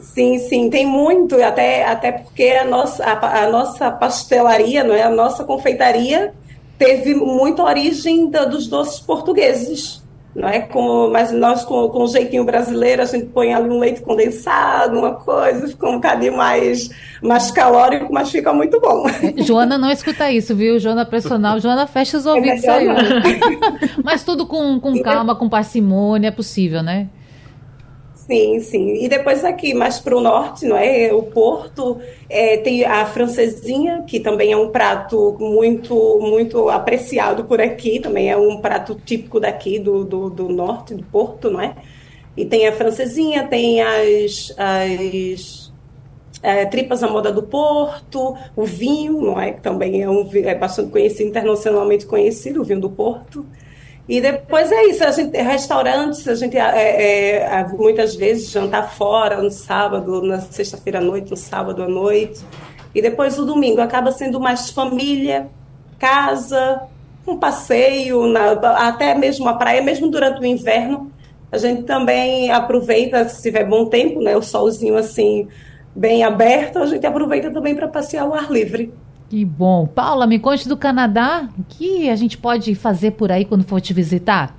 Sim, 0.00 0.38
sim, 0.38 0.70
tem 0.70 0.84
muito, 0.86 1.40
até, 1.40 1.84
até 1.84 2.10
porque 2.10 2.44
a 2.44 2.64
nossa, 2.64 3.04
a, 3.04 3.44
a 3.44 3.48
nossa 3.48 3.92
pastelaria, 3.92 4.82
não 4.82 4.92
é? 4.94 5.02
a 5.02 5.10
nossa 5.10 5.44
confeitaria 5.44 6.34
teve 6.84 7.14
muita 7.14 7.62
origem 7.62 8.30
da, 8.30 8.44
dos 8.44 8.66
doces 8.66 9.00
portugueses. 9.00 10.02
não 10.34 10.48
é? 10.48 10.60
Com, 10.60 11.10
mas 11.10 11.32
nós, 11.32 11.64
com, 11.64 11.88
com 11.88 12.02
o 12.02 12.06
jeitinho 12.08 12.44
brasileiro, 12.44 13.02
a 13.02 13.04
gente 13.04 13.26
põe 13.26 13.54
ali 13.54 13.70
um 13.70 13.78
leite 13.78 14.02
condensado, 14.02 14.98
uma 14.98 15.14
coisa, 15.14 15.68
fica 15.68 15.88
um 15.88 15.94
bocadinho 15.94 16.36
mais, 16.36 16.90
mais 17.22 17.50
calórico, 17.50 18.12
mas 18.12 18.30
fica 18.30 18.52
muito 18.52 18.80
bom. 18.80 19.06
É, 19.08 19.42
Joana 19.42 19.78
não 19.78 19.90
escuta 19.90 20.30
isso, 20.30 20.54
viu? 20.54 20.78
Joana 20.78 21.06
personal, 21.06 21.60
Joana 21.60 21.86
fecha 21.86 22.18
os 22.18 22.26
ouvidos 22.26 22.64
é 22.64 22.70
aí. 22.70 22.86
mas 24.02 24.24
tudo 24.24 24.44
com, 24.46 24.78
com 24.80 25.00
calma, 25.00 25.34
com 25.36 25.48
parcimônia, 25.48 26.28
é 26.28 26.32
possível, 26.32 26.82
né? 26.82 27.08
Sim, 28.26 28.58
sim. 28.60 29.04
E 29.04 29.08
depois 29.08 29.44
aqui, 29.44 29.74
mais 29.74 30.00
para 30.00 30.16
o 30.16 30.20
norte, 30.20 30.64
não 30.64 30.76
é? 30.78 31.12
O 31.12 31.24
Porto 31.24 32.00
é, 32.28 32.56
tem 32.56 32.82
a 32.82 33.04
francesinha, 33.04 34.02
que 34.06 34.18
também 34.18 34.50
é 34.50 34.56
um 34.56 34.70
prato 34.70 35.36
muito, 35.38 36.18
muito 36.20 36.70
apreciado 36.70 37.44
por 37.44 37.60
aqui, 37.60 38.00
também 38.00 38.30
é 38.30 38.36
um 38.36 38.62
prato 38.62 38.94
típico 39.04 39.38
daqui 39.38 39.78
do, 39.78 40.04
do, 40.04 40.30
do 40.30 40.48
norte, 40.48 40.94
do 40.94 41.04
Porto, 41.04 41.50
não 41.50 41.60
é? 41.60 41.76
E 42.34 42.46
tem 42.46 42.66
a 42.66 42.72
francesinha, 42.72 43.46
tem 43.46 43.82
as, 43.82 44.54
as 44.56 45.72
é, 46.42 46.64
tripas 46.64 47.02
à 47.02 47.08
moda 47.08 47.30
do 47.30 47.42
Porto, 47.42 48.36
o 48.56 48.64
vinho, 48.64 49.20
não 49.20 49.38
é? 49.38 49.52
Que 49.52 49.60
também 49.60 50.02
é, 50.02 50.08
um, 50.08 50.26
é 50.32 50.54
bastante 50.54 50.90
conhecido, 50.90 51.28
internacionalmente 51.28 52.06
conhecido, 52.06 52.62
o 52.62 52.64
vinho 52.64 52.80
do 52.80 52.90
Porto. 52.90 53.44
E 54.06 54.20
depois 54.20 54.70
é 54.70 54.84
isso, 54.84 55.02
a 55.02 55.10
gente, 55.10 55.34
restaurantes, 55.40 56.28
a 56.28 56.34
gente 56.34 56.58
é, 56.58 57.40
é, 57.40 57.66
muitas 57.68 58.14
vezes 58.14 58.50
jantar 58.50 58.92
fora 58.94 59.42
no 59.42 59.50
sábado, 59.50 60.20
na 60.20 60.40
sexta-feira 60.40 60.98
à 60.98 61.02
noite, 61.02 61.30
no 61.30 61.36
sábado 61.36 61.82
à 61.82 61.88
noite. 61.88 62.44
E 62.94 63.00
depois 63.00 63.38
o 63.38 63.46
domingo 63.46 63.80
acaba 63.80 64.12
sendo 64.12 64.38
mais 64.38 64.70
família, 64.70 65.48
casa, 65.98 66.82
um 67.26 67.38
passeio, 67.38 68.26
na, 68.26 68.52
até 68.88 69.14
mesmo 69.14 69.48
a 69.48 69.54
praia, 69.54 69.82
mesmo 69.82 70.10
durante 70.10 70.40
o 70.40 70.44
inverno. 70.44 71.10
A 71.50 71.56
gente 71.56 71.84
também 71.84 72.50
aproveita, 72.50 73.26
se 73.28 73.40
tiver 73.40 73.64
bom 73.64 73.86
tempo, 73.86 74.20
né, 74.20 74.36
o 74.36 74.42
solzinho 74.42 74.96
assim 74.96 75.48
bem 75.96 76.24
aberto, 76.24 76.78
a 76.78 76.86
gente 76.86 77.06
aproveita 77.06 77.50
também 77.50 77.74
para 77.74 77.88
passear 77.88 78.24
ao 78.24 78.34
ar 78.34 78.50
livre. 78.50 78.92
Que 79.34 79.44
bom. 79.44 79.84
Paula, 79.84 80.28
me 80.28 80.38
conte 80.38 80.68
do 80.68 80.76
Canadá. 80.76 81.48
O 81.58 81.64
que 81.64 82.08
a 82.08 82.14
gente 82.14 82.38
pode 82.38 82.72
fazer 82.76 83.10
por 83.10 83.32
aí 83.32 83.44
quando 83.44 83.64
for 83.64 83.80
te 83.80 83.92
visitar? 83.92 84.56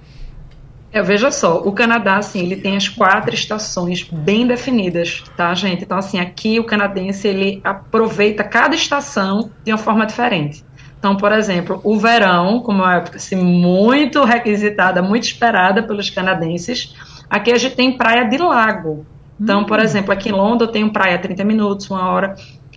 É, 0.91 1.01
veja 1.01 1.31
só, 1.31 1.59
o 1.61 1.71
Canadá, 1.71 2.17
assim, 2.17 2.41
ele 2.41 2.57
tem 2.57 2.75
as 2.75 2.89
quatro 2.89 3.33
estações 3.33 4.03
bem 4.03 4.45
definidas, 4.45 5.23
tá, 5.37 5.53
gente? 5.53 5.85
Então, 5.85 5.97
assim, 5.97 6.19
aqui 6.19 6.59
o 6.59 6.65
canadense, 6.65 7.25
ele 7.25 7.61
aproveita 7.63 8.43
cada 8.43 8.75
estação 8.75 9.49
de 9.63 9.71
uma 9.71 9.77
forma 9.77 10.05
diferente. 10.05 10.61
Então, 10.99 11.15
por 11.15 11.31
exemplo, 11.31 11.79
o 11.81 11.97
verão, 11.97 12.59
como 12.59 12.81
é 12.81 12.85
uma 12.85 12.95
época 12.95 13.15
assim, 13.15 13.37
muito 13.37 14.25
requisitada, 14.25 15.01
muito 15.01 15.23
esperada 15.23 15.83
pelos 15.83 16.09
canadenses, 16.09 16.93
aqui 17.29 17.53
a 17.53 17.57
gente 17.57 17.77
tem 17.77 17.97
praia 17.97 18.25
de 18.25 18.37
lago. 18.37 19.05
Então, 19.39 19.61
hum. 19.61 19.65
por 19.65 19.79
exemplo, 19.79 20.11
aqui 20.11 20.27
em 20.27 20.33
Londres 20.33 20.67
eu 20.67 20.73
tenho 20.73 20.91
praia 20.91 21.17
30 21.17 21.45
minutos, 21.45 21.89
uma 21.89 22.09
hora. 22.09 22.35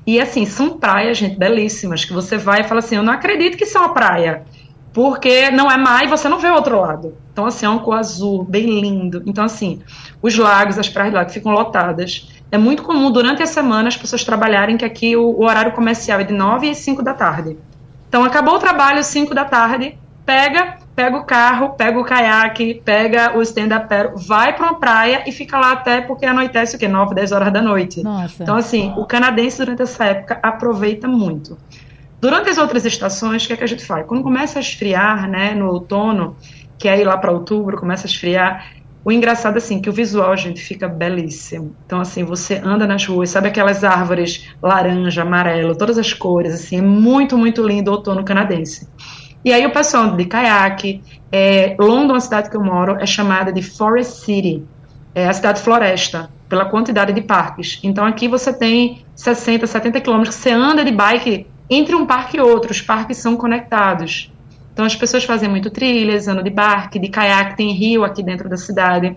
E 0.08 0.18
assim, 0.18 0.46
são 0.46 0.78
praias, 0.78 1.18
gente, 1.18 1.36
belíssimas, 1.36 2.02
que 2.02 2.14
você 2.14 2.38
vai 2.38 2.62
e 2.62 2.64
fala 2.64 2.78
assim: 2.78 2.96
eu 2.96 3.02
não 3.02 3.12
acredito 3.12 3.58
que 3.58 3.64
isso 3.64 3.76
é 3.76 3.80
uma 3.82 3.92
praia, 3.92 4.42
porque 4.90 5.50
não 5.50 5.70
é 5.70 5.76
mar 5.76 6.02
e 6.02 6.08
você 6.08 6.30
não 6.30 6.38
vê 6.38 6.48
o 6.48 6.54
outro 6.54 6.80
lado. 6.80 7.14
Então, 7.30 7.44
assim, 7.44 7.66
é 7.66 7.68
um 7.68 7.78
cor 7.78 7.98
azul, 7.98 8.42
bem 8.42 8.80
lindo. 8.80 9.22
Então, 9.26 9.44
assim, 9.44 9.82
os 10.22 10.34
lagos, 10.34 10.78
as 10.78 10.88
praias 10.88 11.12
de 11.12 11.18
lago 11.18 11.28
ficam 11.28 11.52
lotadas. 11.52 12.26
É 12.50 12.56
muito 12.56 12.84
comum 12.84 13.10
durante 13.10 13.42
a 13.42 13.46
semana 13.46 13.88
as 13.88 13.98
pessoas 13.98 14.24
trabalharem, 14.24 14.78
que 14.78 14.84
aqui 14.86 15.14
o, 15.14 15.24
o 15.24 15.44
horário 15.44 15.72
comercial 15.72 16.20
é 16.20 16.24
de 16.24 16.32
9 16.32 16.70
às 16.70 16.78
5 16.78 17.02
da 17.02 17.12
tarde. 17.12 17.58
Então, 18.08 18.24
acabou 18.24 18.54
o 18.54 18.58
trabalho, 18.58 19.04
5 19.04 19.34
da 19.34 19.44
tarde, 19.44 19.98
pega, 20.24 20.78
pega 20.98 21.16
o 21.16 21.22
carro, 21.22 21.74
pega 21.74 21.96
o 21.96 22.04
caiaque, 22.04 22.82
pega 22.84 23.38
o 23.38 23.42
stand-up 23.42 23.86
vai 24.16 24.56
para 24.56 24.66
uma 24.66 24.80
praia 24.80 25.22
e 25.28 25.30
fica 25.30 25.56
lá 25.56 25.70
até 25.70 26.00
porque 26.00 26.26
anoitece 26.26 26.74
o 26.74 26.78
quê? 26.78 26.88
9, 26.88 27.14
10 27.14 27.30
horas 27.30 27.52
da 27.52 27.62
noite. 27.62 28.02
Nossa. 28.02 28.42
Então, 28.42 28.56
assim, 28.56 28.92
o 28.96 29.06
canadense 29.06 29.58
durante 29.58 29.82
essa 29.82 30.06
época 30.06 30.40
aproveita 30.42 31.06
muito. 31.06 31.56
Durante 32.20 32.50
as 32.50 32.58
outras 32.58 32.84
estações, 32.84 33.44
o 33.44 33.46
que, 33.46 33.52
é 33.52 33.56
que 33.56 33.62
a 33.62 33.68
gente 33.68 33.86
faz? 33.86 34.04
Quando 34.08 34.24
começa 34.24 34.58
a 34.58 34.60
esfriar, 34.60 35.30
né, 35.30 35.54
no 35.54 35.68
outono, 35.68 36.36
que 36.76 36.88
é 36.88 37.00
ir 37.00 37.04
lá 37.04 37.16
para 37.16 37.30
outubro, 37.30 37.78
começa 37.78 38.08
a 38.08 38.10
esfriar, 38.10 38.72
o 39.04 39.12
engraçado 39.12 39.54
é 39.54 39.58
assim, 39.58 39.80
que 39.80 39.88
o 39.88 39.92
visual, 39.92 40.36
gente, 40.36 40.60
fica 40.60 40.88
belíssimo. 40.88 41.76
Então, 41.86 42.00
assim, 42.00 42.24
você 42.24 42.56
anda 42.56 42.88
nas 42.88 43.06
ruas, 43.06 43.30
sabe 43.30 43.46
aquelas 43.46 43.84
árvores 43.84 44.48
laranja, 44.60 45.22
amarelo, 45.22 45.78
todas 45.78 45.96
as 45.96 46.12
cores, 46.12 46.52
assim, 46.52 46.78
é 46.78 46.82
muito, 46.82 47.38
muito 47.38 47.64
lindo 47.64 47.88
o 47.88 47.94
outono 47.94 48.24
canadense. 48.24 48.88
E 49.44 49.52
aí 49.52 49.64
o 49.64 49.70
pessoal 49.70 50.16
de 50.16 50.24
caiaque, 50.24 51.00
é, 51.30 51.76
London, 51.78 52.14
a 52.14 52.20
cidade 52.20 52.50
que 52.50 52.56
eu 52.56 52.62
moro, 52.62 52.96
é 52.98 53.06
chamada 53.06 53.52
de 53.52 53.62
Forest 53.62 54.24
City, 54.24 54.64
é 55.14 55.28
a 55.28 55.32
cidade 55.32 55.60
floresta, 55.60 56.28
pela 56.48 56.64
quantidade 56.64 57.12
de 57.12 57.20
parques. 57.20 57.78
Então 57.82 58.04
aqui 58.04 58.26
você 58.26 58.52
tem 58.52 59.04
60, 59.14 59.66
70 59.66 60.00
quilômetros 60.00 60.34
você 60.34 60.50
anda 60.50 60.84
de 60.84 60.90
bike 60.90 61.46
entre 61.70 61.94
um 61.94 62.04
parque 62.04 62.38
e 62.38 62.40
outro, 62.40 62.72
os 62.72 62.80
parques 62.80 63.18
são 63.18 63.36
conectados. 63.36 64.32
Então 64.72 64.84
as 64.84 64.96
pessoas 64.96 65.24
fazem 65.24 65.48
muito 65.48 65.70
trilhas, 65.70 66.26
andam 66.26 66.42
de 66.42 66.50
barco, 66.50 66.98
de 66.98 67.08
caiaque, 67.08 67.56
tem 67.56 67.72
rio 67.72 68.04
aqui 68.04 68.22
dentro 68.22 68.48
da 68.48 68.56
cidade. 68.56 69.16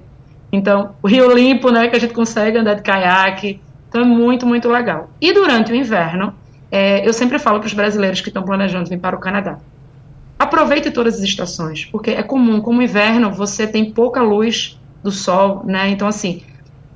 Então, 0.51 0.95
o 1.01 1.07
rio 1.07 1.33
limpo, 1.33 1.71
né, 1.71 1.87
que 1.87 1.95
a 1.95 1.99
gente 1.99 2.13
consegue 2.13 2.57
andar 2.57 2.73
de 2.73 2.81
caiaque. 2.81 3.61
Então 3.87 4.01
é 4.01 4.05
muito, 4.05 4.45
muito 4.45 4.69
legal. 4.69 5.09
E 5.19 5.33
durante 5.33 5.71
o 5.71 5.75
inverno, 5.75 6.33
é, 6.69 7.07
eu 7.07 7.13
sempre 7.13 7.39
falo 7.39 7.59
para 7.59 7.67
os 7.67 7.73
brasileiros 7.73 8.21
que 8.21 8.29
estão 8.29 8.43
planejando 8.43 8.89
vir 8.89 8.99
para 8.99 9.15
o 9.15 9.19
Canadá 9.19 9.57
aproveite 10.41 10.89
todas 10.91 11.15
as 11.15 11.21
estações, 11.21 11.85
porque 11.85 12.11
é 12.11 12.23
comum, 12.23 12.61
como 12.61 12.81
inverno, 12.81 13.31
você 13.31 13.67
tem 13.67 13.91
pouca 13.91 14.21
luz 14.21 14.79
do 15.03 15.11
sol, 15.11 15.63
né? 15.65 15.89
Então, 15.89 16.07
assim, 16.07 16.41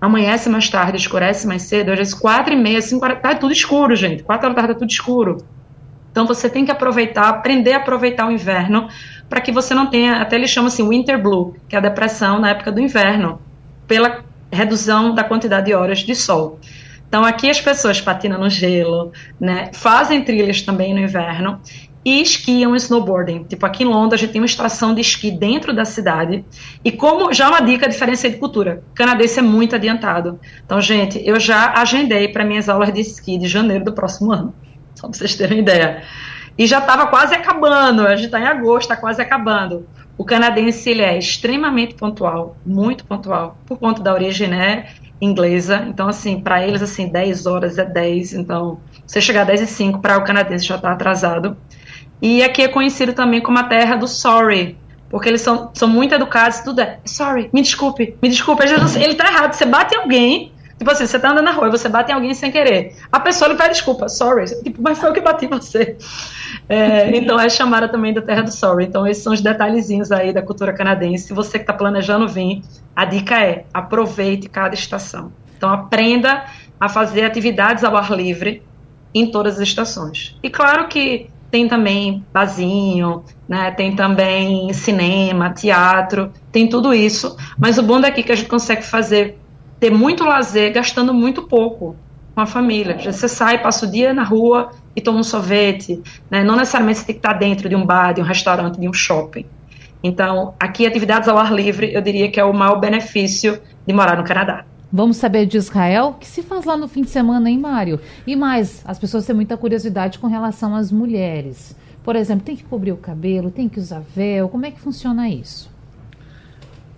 amanhece 0.02 0.50
mais 0.50 0.70
tarde, 0.70 0.98
escurece 0.98 1.46
mais 1.46 1.62
cedo, 1.64 1.92
às 1.92 1.98
vezes 1.98 2.14
quatro 2.14 2.54
e 2.54 2.58
meia, 2.58 2.82
cinco 2.82 3.06
horas, 3.06 3.22
tá 3.22 3.36
tudo 3.36 3.54
escuro, 3.54 3.96
gente, 3.96 4.24
quatro 4.24 4.48
horas 4.48 4.56
da 4.56 4.62
tarde 4.62 4.74
tá 4.74 4.80
tudo 4.80 4.90
escuro. 4.90 5.38
Então, 6.12 6.26
você 6.26 6.50
tem 6.50 6.66
que 6.66 6.72
aproveitar, 6.72 7.30
aprender 7.30 7.74
a 7.74 7.78
aproveitar 7.78 8.28
o 8.28 8.32
inverno, 8.32 8.88
para 9.30 9.42
que 9.42 9.52
você 9.52 9.74
não 9.74 9.88
tenha, 9.88 10.22
até 10.22 10.36
eles 10.36 10.50
chamam 10.50 10.68
assim, 10.68 10.88
winter 10.88 11.22
blue, 11.22 11.56
que 11.68 11.76
é 11.76 11.80
a 11.80 11.82
depressão 11.82 12.40
na 12.40 12.50
época 12.50 12.72
do 12.72 12.80
inverno, 12.80 13.40
pela 13.88 14.24
redução 14.52 15.14
da 15.14 15.24
quantidade 15.24 15.68
de 15.68 15.74
horas 15.74 16.00
de 16.00 16.16
sol. 16.16 16.60
Então, 17.08 17.24
aqui 17.24 17.50
as 17.50 17.62
pessoas 17.62 18.02
patinam 18.02 18.40
no 18.40 18.50
gelo, 18.50 19.12
né, 19.40 19.70
fazem 19.74 20.24
trilhas 20.24 20.62
também 20.62 20.94
no 20.94 21.00
inverno, 21.00 21.60
e 22.06 22.22
esquiam 22.22 22.76
snowboarding. 22.76 23.46
Tipo, 23.46 23.66
aqui 23.66 23.84
em 23.84 23.88
Londres 23.88 24.22
a 24.22 24.24
gente 24.24 24.34
tem 24.34 24.42
uma 24.42 24.46
estação 24.46 24.94
de 24.94 25.02
esqui 25.02 25.32
dentro 25.32 25.74
da 25.74 25.84
cidade. 25.84 26.46
E 26.84 26.92
como, 26.92 27.34
já 27.34 27.50
uma 27.50 27.62
dica, 27.62 27.90
diferença 27.90 28.30
de 28.30 28.38
cultura. 28.38 28.84
Canadense 28.94 29.40
é 29.40 29.42
muito 29.42 29.76
adiantado. 29.76 30.40
Então, 30.64 30.80
gente, 30.80 31.20
eu 31.26 31.40
já 31.40 31.74
agendei 31.74 32.28
para 32.28 32.46
minhas 32.46 32.70
aulas 32.70 32.94
de 32.94 33.02
esqui 33.02 33.40
de 33.40 33.48
janeiro 33.48 33.84
do 33.84 33.92
próximo 33.92 34.32
ano. 34.32 34.54
Só 34.94 35.08
para 35.08 35.18
vocês 35.18 35.34
terem 35.34 35.60
ideia. 35.60 36.04
E 36.56 36.68
já 36.68 36.78
estava 36.78 37.08
quase 37.08 37.34
acabando, 37.34 38.08
a 38.08 38.16
gente 38.16 38.28
está 38.28 38.40
em 38.40 38.46
agosto, 38.46 38.84
está 38.84 38.96
quase 38.96 39.22
acabando. 39.22 39.88
O 40.18 40.24
canadense 40.24 40.90
ele 40.90 41.02
é 41.02 41.18
extremamente 41.18 41.96
pontual, 41.96 42.56
muito 42.66 43.04
pontual, 43.04 43.58
por 43.66 43.78
conta 43.78 44.02
da 44.02 44.14
origem 44.14 44.48
né, 44.48 44.88
inglesa. 45.20 45.86
Então, 45.90 46.08
assim, 46.08 46.40
para 46.40 46.66
eles, 46.66 46.82
assim, 46.82 47.10
10 47.10 47.46
horas 47.46 47.78
é 47.78 47.84
10. 47.84 48.34
Então, 48.36 48.80
você 49.06 49.20
chegar 49.20 49.42
a 49.42 49.46
10 49.46 49.62
e 49.62 49.68
5, 49.68 50.00
para 50.00 50.18
o 50.18 50.24
canadense 50.24 50.66
já 50.66 50.76
está 50.76 50.92
atrasado. 50.92 51.58
E 52.22 52.44
aqui 52.44 52.62
é 52.62 52.68
conhecido 52.68 53.14
também 53.14 53.42
como 53.42 53.60
a 53.60 53.64
terra 53.64 53.96
do 53.96 54.08
sorry, 54.08 54.78
porque 55.10 55.30
eles 55.30 55.42
são, 55.42 55.72
são 55.74 55.88
muito 55.88 56.16
educados, 56.16 56.60
tudo 56.60 56.82
é 56.82 57.00
sorry, 57.06 57.50
me 57.54 57.62
desculpe, 57.62 58.18
me 58.22 58.30
desculpe. 58.30 58.64
Ele 58.64 59.16
tá 59.16 59.28
errado, 59.28 59.54
você 59.54 59.66
bate 59.66 59.96
em 59.96 60.00
alguém, 60.00 60.52
tipo 60.78 60.90
assim, 60.90 61.06
você 61.06 61.20
tá 61.20 61.32
andando 61.32 61.46
na 61.46 61.52
rua 61.52 61.68
e 61.68 61.72
você 61.72 61.88
bate 61.88 62.12
em 62.12 62.16
alguém 62.16 62.34
sem 62.34 62.52
querer. 62.52 62.96
A 63.12 63.20
pessoa 63.20 63.50
lhe 63.50 63.56
pede 63.56 63.72
desculpa, 63.72 64.10
sorry, 64.10 64.46
tipo, 64.64 64.82
mas 64.82 64.98
foi 64.98 65.10
eu 65.10 65.14
que 65.14 65.22
bati 65.22 65.46
em 65.46 65.50
você. 65.50 65.98
É, 66.68 67.16
então 67.18 67.40
é 67.40 67.50
chamada 67.50 67.88
também 67.88 68.14
da 68.14 68.22
terra 68.22 68.42
do 68.42 68.52
sorry. 68.52 68.86
Então 68.86 69.06
esses 69.06 69.24
são 69.24 69.34
os 69.34 69.42
detalhezinhos 69.42 70.12
aí 70.12 70.34
da 70.34 70.42
cultura 70.42 70.74
canadense. 70.74 71.28
Se 71.28 71.34
você 71.34 71.60
que 71.60 71.64
está 71.64 71.74
planejando 71.74 72.28
vir, 72.28 72.62
a 72.96 73.06
dica 73.06 73.40
é 73.40 73.66
aproveite 73.74 74.50
cada 74.50 74.74
estação. 74.74 75.32
Então 75.58 75.70
aprenda 75.70 76.46
a 76.80 76.90
fazer 76.90 77.24
atividades 77.24 77.84
ao 77.84 77.96
ar 77.96 78.12
livre 78.12 78.64
em 79.14 79.32
todas 79.32 79.56
as 79.56 79.62
estações. 79.62 80.38
E 80.44 80.50
claro 80.50 80.88
que 80.90 81.30
tem 81.52 81.68
também 81.68 82.26
barzinho, 82.34 83.24
né? 83.48 83.72
Tem 83.72 83.96
também 83.96 84.72
cinema, 84.74 85.52
teatro, 85.52 86.32
tem 86.52 86.68
tudo 86.68 86.94
isso. 86.94 87.36
Mas 87.58 87.78
o 87.78 87.84
bom 87.84 88.00
daqui 88.00 88.22
é 88.22 88.24
que 88.24 88.32
a 88.32 88.36
gente 88.36 88.50
consegue 88.50 88.84
fazer, 88.84 89.38
ter 89.80 89.92
muito 89.92 90.24
lazer, 90.24 90.74
gastando 90.74 91.14
muito 91.14 91.44
pouco 91.44 91.96
com 92.34 92.42
a 92.42 92.46
família. 92.46 92.98
Você 93.00 93.28
sai, 93.30 93.62
passa 93.62 93.86
o 93.86 93.92
dia 93.92 94.14
na 94.14 94.24
rua 94.24 94.72
e 94.96 95.02
toma 95.02 95.20
um 95.20 95.24
sorvete, 95.24 96.02
né? 96.30 96.44
Não 96.44 96.56
necessariamente 96.56 97.00
você 97.00 97.06
tem 97.06 97.16
que 97.16 97.20
estar 97.20 97.34
dentro 97.34 97.70
de 97.70 97.76
um 97.76 97.86
bar, 97.86 98.14
de 98.14 98.22
um 98.22 98.26
restaurante, 98.26 98.80
de 98.80 98.90
um 98.90 98.94
shopping. 98.94 99.46
Então, 100.04 100.54
aqui 100.60 100.86
atividades 100.86 101.28
ao 101.28 101.38
ar 101.38 101.52
livre, 101.52 101.94
eu 101.94 102.02
diria 102.02 102.30
que 102.30 102.40
é 102.40 102.44
o 102.44 102.54
maior 102.54 102.80
benefício 102.80 103.60
de 103.88 103.94
morar 103.94 104.18
no 104.18 104.24
Canadá. 104.24 104.66
Vamos 104.96 105.18
saber 105.18 105.46
de 105.46 105.58
Israel? 105.58 106.12
O 106.12 106.14
que 106.14 106.26
se 106.26 106.42
faz 106.42 106.64
lá 106.64 106.78
no 106.78 106.88
fim 106.88 107.02
de 107.02 107.10
semana, 107.10 107.50
hein, 107.50 107.60
Mário? 107.60 108.00
E 108.26 108.34
mais, 108.34 108.82
as 108.86 108.98
pessoas 108.98 109.26
têm 109.26 109.36
muita 109.36 109.58
curiosidade 109.58 110.18
com 110.18 110.28
relação 110.28 110.74
às 110.74 110.90
mulheres. 110.90 111.76
Por 112.02 112.16
exemplo, 112.16 112.46
tem 112.46 112.56
que 112.56 112.64
cobrir 112.64 112.94
o 112.94 112.98
cabelo, 112.98 113.52
tem 113.52 113.68
que 113.68 113.78
usar 113.78 114.02
véu, 114.16 114.48
como 114.48 114.66
é 114.66 114.72
que 114.72 114.80
funciona 114.80 115.28
isso? 115.28 115.70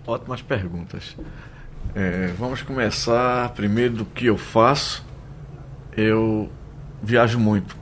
Ótimas 0.06 0.44
perguntas. 0.44 1.18
É, 1.96 2.28
vamos 2.38 2.62
começar 2.62 3.50
primeiro 3.54 3.96
do 3.96 4.06
que 4.06 4.28
eu 4.28 4.38
faço. 4.38 5.04
Eu 5.92 6.52
viajo 7.02 7.40
muito. 7.40 7.76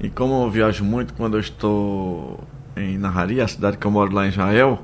E 0.00 0.08
como 0.08 0.42
eu 0.42 0.50
viajo 0.50 0.82
muito 0.82 1.12
quando 1.12 1.36
eu 1.36 1.40
estou 1.40 2.40
em 2.74 2.96
Naharia, 2.96 3.44
a 3.44 3.48
cidade 3.48 3.76
que 3.76 3.86
eu 3.86 3.90
moro 3.90 4.10
lá 4.14 4.24
em 4.24 4.30
Israel, 4.30 4.82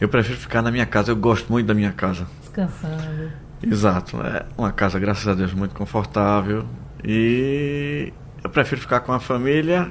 eu 0.00 0.08
prefiro 0.08 0.38
ficar 0.38 0.62
na 0.62 0.70
minha 0.70 0.86
casa. 0.86 1.12
Eu 1.12 1.16
gosto 1.16 1.52
muito 1.52 1.66
da 1.66 1.74
minha 1.74 1.92
casa. 1.92 2.26
Descansando. 2.40 3.49
Exato. 3.62 4.20
É 4.22 4.46
uma 4.56 4.72
casa, 4.72 4.98
graças 4.98 5.26
a 5.28 5.34
Deus, 5.34 5.52
muito 5.52 5.74
confortável. 5.74 6.64
E 7.04 8.12
eu 8.42 8.50
prefiro 8.50 8.80
ficar 8.80 9.00
com 9.00 9.12
a 9.12 9.20
família. 9.20 9.90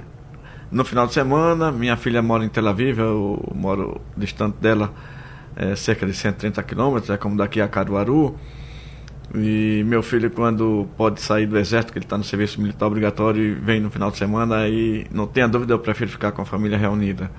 No 0.71 0.85
final 0.85 1.07
de 1.07 1.13
semana, 1.13 1.71
minha 1.71 1.97
filha 1.97 2.21
mora 2.21 2.45
em 2.45 2.49
Tel 2.49 2.67
Aviv, 2.67 2.99
eu 2.99 3.51
moro 3.55 3.99
distante 4.15 4.57
dela 4.57 4.93
é, 5.55 5.75
cerca 5.75 6.05
de 6.05 6.13
130 6.13 6.61
quilômetros, 6.63 7.09
é 7.09 7.17
como 7.17 7.35
daqui 7.35 7.59
a 7.59 7.67
Caruaru. 7.67 8.35
E 9.33 9.83
meu 9.85 10.01
filho, 10.01 10.29
quando 10.31 10.87
pode 10.97 11.21
sair 11.21 11.45
do 11.45 11.57
exército, 11.57 11.93
que 11.93 11.99
ele 11.99 12.05
está 12.05 12.17
no 12.17 12.23
serviço 12.23 12.61
militar 12.61 12.87
obrigatório 12.87 13.43
e 13.43 13.53
vem 13.53 13.79
no 13.79 13.91
final 13.91 14.09
de 14.09 14.17
semana, 14.17 14.57
aí 14.57 15.05
não 15.11 15.27
tenha 15.27 15.47
dúvida, 15.47 15.73
eu 15.73 15.79
prefiro 15.79 16.09
ficar 16.09 16.31
com 16.31 16.41
a 16.41 16.45
família 16.45 16.77
reunida. 16.77 17.29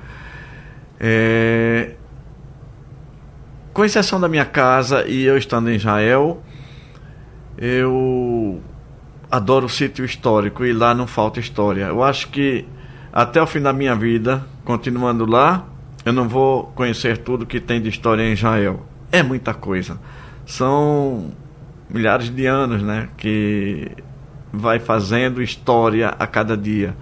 É... 0.98 1.94
Com 3.72 3.84
exceção 3.84 4.20
da 4.20 4.28
minha 4.28 4.44
casa 4.44 5.06
e 5.06 5.24
eu 5.24 5.38
estando 5.38 5.70
em 5.70 5.76
Israel, 5.76 6.42
eu 7.56 8.60
adoro 9.30 9.66
o 9.66 9.68
sítio 9.68 10.04
histórico 10.04 10.64
e 10.64 10.72
lá 10.72 10.92
não 10.92 11.06
falta 11.06 11.38
história. 11.38 11.84
Eu 11.84 12.02
acho 12.02 12.28
que 12.28 12.66
até 13.12 13.40
o 13.40 13.46
fim 13.46 13.60
da 13.60 13.72
minha 13.72 13.94
vida, 13.94 14.44
continuando 14.64 15.24
lá, 15.24 15.66
eu 16.04 16.12
não 16.12 16.28
vou 16.28 16.64
conhecer 16.74 17.18
tudo 17.18 17.46
que 17.46 17.60
tem 17.60 17.80
de 17.80 17.88
história 17.88 18.22
em 18.22 18.32
Israel. 18.32 18.86
É 19.12 19.22
muita 19.22 19.54
coisa. 19.54 20.00
São 20.46 21.30
milhares 21.88 22.28
de 22.28 22.46
anos, 22.46 22.82
né, 22.82 23.08
que 23.16 23.90
vai 24.52 24.78
fazendo 24.78 25.42
história 25.42 26.08
a 26.18 26.26
cada 26.26 26.56
dia. 26.56 26.96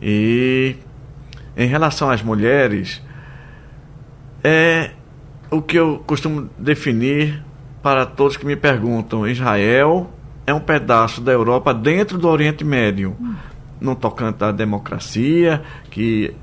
E 0.00 0.76
em 1.56 1.66
relação 1.66 2.10
às 2.10 2.22
mulheres, 2.22 3.02
é 4.44 4.75
o 5.50 5.62
que 5.62 5.76
eu 5.76 6.02
costumo 6.06 6.48
definir 6.58 7.42
para 7.82 8.04
todos 8.04 8.36
que 8.36 8.46
me 8.46 8.56
perguntam. 8.56 9.26
Israel 9.26 10.10
é 10.46 10.52
um 10.52 10.60
pedaço 10.60 11.20
da 11.20 11.32
Europa 11.32 11.72
dentro 11.72 12.18
do 12.18 12.28
Oriente 12.28 12.64
Médio, 12.64 13.16
no 13.80 13.94
tocante 13.94 14.42
à 14.42 14.50
democracia, 14.50 15.62
que 15.90 16.34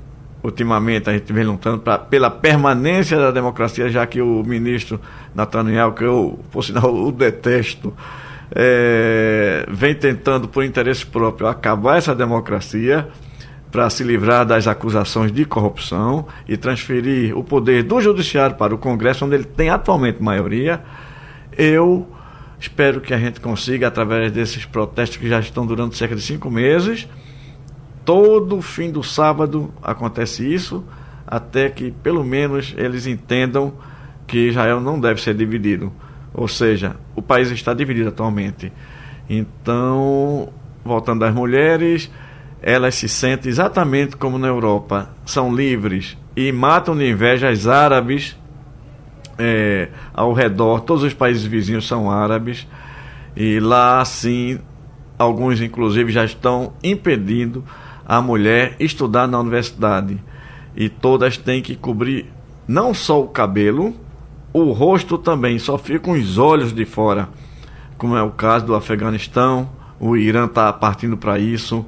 ultimamente 0.42 1.08
a 1.08 1.12
gente 1.12 1.32
vem 1.32 1.44
lutando 1.44 1.78
pra, 1.78 1.98
pela 1.98 2.30
permanência 2.30 3.18
da 3.18 3.30
democracia, 3.30 3.88
já 3.88 4.06
que 4.06 4.20
o 4.20 4.42
ministro 4.44 5.00
Nathaniel, 5.34 5.92
que 5.92 6.04
eu, 6.04 6.38
por 6.52 6.62
sinal, 6.62 6.94
o 6.94 7.10
detesto, 7.10 7.94
é, 8.54 9.66
vem 9.68 9.94
tentando, 9.94 10.46
por 10.46 10.62
interesse 10.62 11.04
próprio, 11.04 11.46
acabar 11.46 11.96
essa 11.96 12.14
democracia 12.14 13.08
para 13.74 13.90
se 13.90 14.04
livrar 14.04 14.46
das 14.46 14.68
acusações 14.68 15.32
de 15.32 15.44
corrupção 15.44 16.28
e 16.46 16.56
transferir 16.56 17.36
o 17.36 17.42
poder 17.42 17.82
do 17.82 18.00
judiciário 18.00 18.54
para 18.54 18.72
o 18.72 18.78
Congresso, 18.78 19.24
onde 19.24 19.34
ele 19.34 19.42
tem 19.42 19.68
atualmente 19.68 20.22
maioria. 20.22 20.80
Eu 21.58 22.06
espero 22.56 23.00
que 23.00 23.12
a 23.12 23.18
gente 23.18 23.40
consiga, 23.40 23.88
através 23.88 24.30
desses 24.30 24.64
protestos 24.64 25.16
que 25.16 25.28
já 25.28 25.40
estão 25.40 25.66
durando 25.66 25.92
cerca 25.92 26.14
de 26.14 26.22
cinco 26.22 26.48
meses, 26.52 27.08
todo 28.04 28.62
fim 28.62 28.92
do 28.92 29.02
sábado 29.02 29.74
acontece 29.82 30.46
isso, 30.46 30.84
até 31.26 31.68
que 31.68 31.90
pelo 31.90 32.22
menos 32.22 32.72
eles 32.76 33.08
entendam 33.08 33.72
que 34.24 34.50
Israel 34.50 34.80
não 34.80 35.00
deve 35.00 35.20
ser 35.20 35.34
dividido. 35.34 35.92
Ou 36.32 36.46
seja, 36.46 36.94
o 37.16 37.20
país 37.20 37.50
está 37.50 37.74
dividido 37.74 38.10
atualmente. 38.10 38.72
Então, 39.28 40.48
voltando 40.84 41.24
às 41.24 41.34
mulheres, 41.34 42.08
elas 42.66 42.94
se 42.94 43.10
sentem 43.10 43.50
exatamente 43.50 44.16
como 44.16 44.38
na 44.38 44.48
Europa, 44.48 45.10
são 45.26 45.54
livres 45.54 46.16
e 46.34 46.50
matam 46.50 46.96
de 46.96 47.06
inveja 47.10 47.50
as 47.50 47.66
árabes 47.66 48.38
é, 49.38 49.90
ao 50.14 50.32
redor, 50.32 50.80
todos 50.80 51.02
os 51.02 51.12
países 51.12 51.44
vizinhos 51.44 51.86
são 51.86 52.10
árabes, 52.10 52.66
e 53.36 53.60
lá 53.60 54.02
sim, 54.06 54.58
alguns 55.18 55.60
inclusive 55.60 56.10
já 56.10 56.24
estão 56.24 56.72
impedindo 56.82 57.62
a 58.06 58.22
mulher 58.22 58.76
estudar 58.80 59.28
na 59.28 59.38
universidade. 59.38 60.18
E 60.74 60.88
todas 60.88 61.36
têm 61.36 61.60
que 61.60 61.76
cobrir 61.76 62.32
não 62.66 62.94
só 62.94 63.20
o 63.20 63.28
cabelo, 63.28 63.94
o 64.54 64.72
rosto 64.72 65.18
também, 65.18 65.58
só 65.58 65.76
ficam 65.76 66.14
os 66.14 66.38
olhos 66.38 66.72
de 66.72 66.86
fora, 66.86 67.28
como 67.98 68.16
é 68.16 68.22
o 68.22 68.30
caso 68.30 68.64
do 68.64 68.74
Afeganistão, 68.74 69.68
o 70.00 70.16
Irã 70.16 70.46
está 70.46 70.72
partindo 70.72 71.16
para 71.16 71.38
isso. 71.38 71.84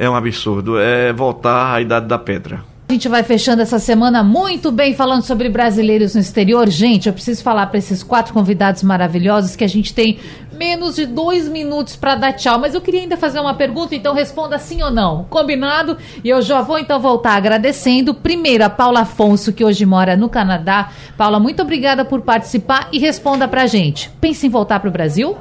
É 0.00 0.08
um 0.08 0.14
absurdo, 0.14 0.80
é 0.80 1.12
voltar 1.12 1.74
à 1.74 1.78
idade 1.82 2.06
da 2.06 2.18
pedra. 2.18 2.64
A 2.88 2.92
gente 2.94 3.06
vai 3.06 3.22
fechando 3.22 3.60
essa 3.60 3.78
semana 3.78 4.22
muito 4.22 4.72
bem 4.72 4.94
falando 4.94 5.20
sobre 5.20 5.50
brasileiros 5.50 6.14
no 6.14 6.22
exterior. 6.22 6.70
Gente, 6.70 7.06
eu 7.06 7.12
preciso 7.12 7.42
falar 7.42 7.66
para 7.66 7.76
esses 7.76 8.02
quatro 8.02 8.32
convidados 8.32 8.82
maravilhosos 8.82 9.54
que 9.54 9.62
a 9.62 9.68
gente 9.68 9.92
tem 9.92 10.18
menos 10.54 10.96
de 10.96 11.04
dois 11.04 11.46
minutos 11.46 11.96
para 11.96 12.14
dar 12.14 12.32
tchau. 12.32 12.58
Mas 12.58 12.74
eu 12.74 12.80
queria 12.80 13.02
ainda 13.02 13.18
fazer 13.18 13.40
uma 13.40 13.52
pergunta, 13.52 13.94
então 13.94 14.14
responda 14.14 14.58
sim 14.58 14.82
ou 14.82 14.90
não. 14.90 15.24
Combinado? 15.24 15.98
E 16.24 16.30
eu 16.30 16.40
já 16.40 16.62
vou 16.62 16.78
então 16.78 16.98
voltar 16.98 17.34
agradecendo. 17.34 18.14
Primeiro, 18.14 18.64
a 18.64 18.70
Paula 18.70 19.00
Afonso, 19.00 19.52
que 19.52 19.62
hoje 19.62 19.84
mora 19.84 20.16
no 20.16 20.30
Canadá. 20.30 20.88
Paula, 21.14 21.38
muito 21.38 21.60
obrigada 21.60 22.06
por 22.06 22.22
participar 22.22 22.88
e 22.90 22.98
responda 22.98 23.46
pra 23.46 23.66
gente. 23.66 24.10
Pensa 24.18 24.46
em 24.46 24.48
voltar 24.48 24.80
para 24.80 24.88
o 24.88 24.92
Brasil? 24.92 25.36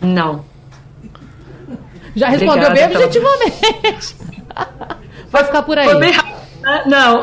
Não. 0.00 0.47
Já 2.18 2.28
respondeu 2.28 2.72
bem 2.72 2.84
objetivamente. 2.86 4.16
Vai 5.30 5.44
ficar 5.44 5.62
por 5.62 5.78
aí. 5.78 5.88
Foi 5.88 6.00
bem 6.00 6.12
rápido. 6.12 6.36
né? 6.62 6.82
Não. 6.86 7.22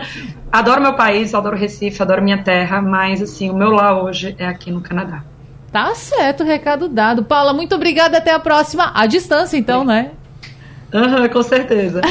adoro 0.50 0.80
meu 0.80 0.94
país, 0.94 1.34
adoro 1.34 1.56
Recife, 1.56 2.02
adoro 2.02 2.22
minha 2.22 2.42
terra, 2.42 2.80
mas 2.82 3.22
assim, 3.22 3.50
o 3.50 3.54
meu 3.54 3.70
lá 3.70 4.02
hoje 4.02 4.34
é 4.38 4.46
aqui 4.46 4.70
no 4.70 4.80
Canadá. 4.80 5.22
Tá 5.70 5.94
certo, 5.94 6.44
recado 6.44 6.88
dado. 6.88 7.24
Paula, 7.24 7.52
muito 7.54 7.74
obrigada. 7.74 8.18
Até 8.18 8.32
a 8.32 8.38
próxima. 8.38 8.92
À 8.94 9.06
distância, 9.06 9.56
então, 9.56 9.84
né? 9.84 10.10
Aham, 10.92 11.26
com 11.28 11.42
certeza. 11.42 12.02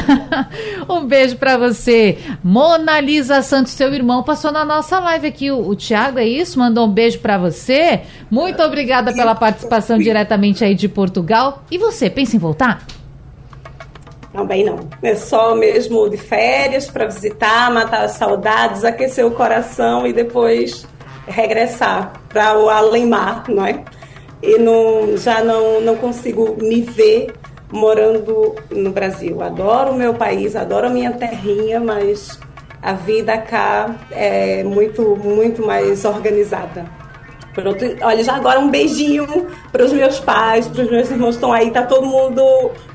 um 0.90 1.06
beijo 1.06 1.38
pra 1.38 1.56
você. 1.56 2.18
Mona 2.44 3.00
Lisa 3.00 3.42
Santos, 3.44 3.74
seu 3.74 3.94
irmão, 3.94 4.24
passou 4.24 4.52
na 4.52 4.66
nossa 4.66 5.00
live 5.00 5.28
aqui. 5.28 5.52
O, 5.52 5.70
o 5.70 5.76
Thiago, 5.76 6.18
é 6.18 6.26
isso? 6.26 6.58
Mandou 6.58 6.88
um 6.88 6.92
beijo 6.92 7.20
pra 7.20 7.38
você. 7.38 8.02
Muito 8.30 8.62
obrigada 8.64 9.14
pela 9.14 9.36
participação 9.36 10.00
diretamente 10.00 10.64
aí 10.64 10.74
de 10.74 10.90
Portugal. 10.90 11.64
E 11.70 11.78
você, 11.78 12.10
pensa 12.10 12.36
em 12.36 12.40
voltar? 12.40 12.84
Também 14.34 14.64
não. 14.64 14.80
É 15.04 15.14
só 15.16 15.54
mesmo 15.56 16.10
de 16.10 16.18
férias 16.18 16.90
para 16.90 17.06
visitar, 17.06 17.70
matar 17.72 18.06
as 18.06 18.14
saudades, 18.14 18.84
aquecer 18.84 19.26
o 19.26 19.32
coração 19.32 20.08
e 20.08 20.14
depois 20.14 20.88
regressar 21.28 22.14
para 22.30 22.58
o 22.58 22.68
além-mar, 22.70 23.44
não 23.48 23.66
é? 23.66 23.84
E 24.42 24.58
não, 24.58 25.16
já 25.18 25.44
não, 25.44 25.82
não 25.82 25.96
consigo 25.98 26.58
me 26.60 26.82
ver 26.82 27.28
morando 27.72 28.56
no 28.70 28.92
Brasil. 28.92 29.42
Adoro 29.42 29.92
o 29.92 29.96
meu 29.96 30.14
país, 30.14 30.56
adoro 30.56 30.88
a 30.88 30.90
minha 30.90 31.12
terrinha, 31.12 31.80
mas 31.80 32.40
a 32.82 32.94
vida 32.94 33.38
cá 33.38 33.96
é 34.12 34.64
muito, 34.64 35.16
muito 35.16 35.66
mais 35.66 36.04
organizada. 36.04 36.86
Pronto, 37.54 37.84
olha, 38.02 38.24
já 38.24 38.36
agora 38.36 38.60
um 38.60 38.70
beijinho 38.70 39.48
para 39.72 39.84
os 39.84 39.92
meus 39.92 40.20
pais, 40.20 40.68
para 40.68 40.84
os 40.84 40.90
meus 40.90 41.12
irmãos 41.12 41.30
que 41.30 41.36
estão 41.36 41.52
aí, 41.52 41.70
tá 41.70 41.84
todo 41.84 42.06
mundo 42.06 42.42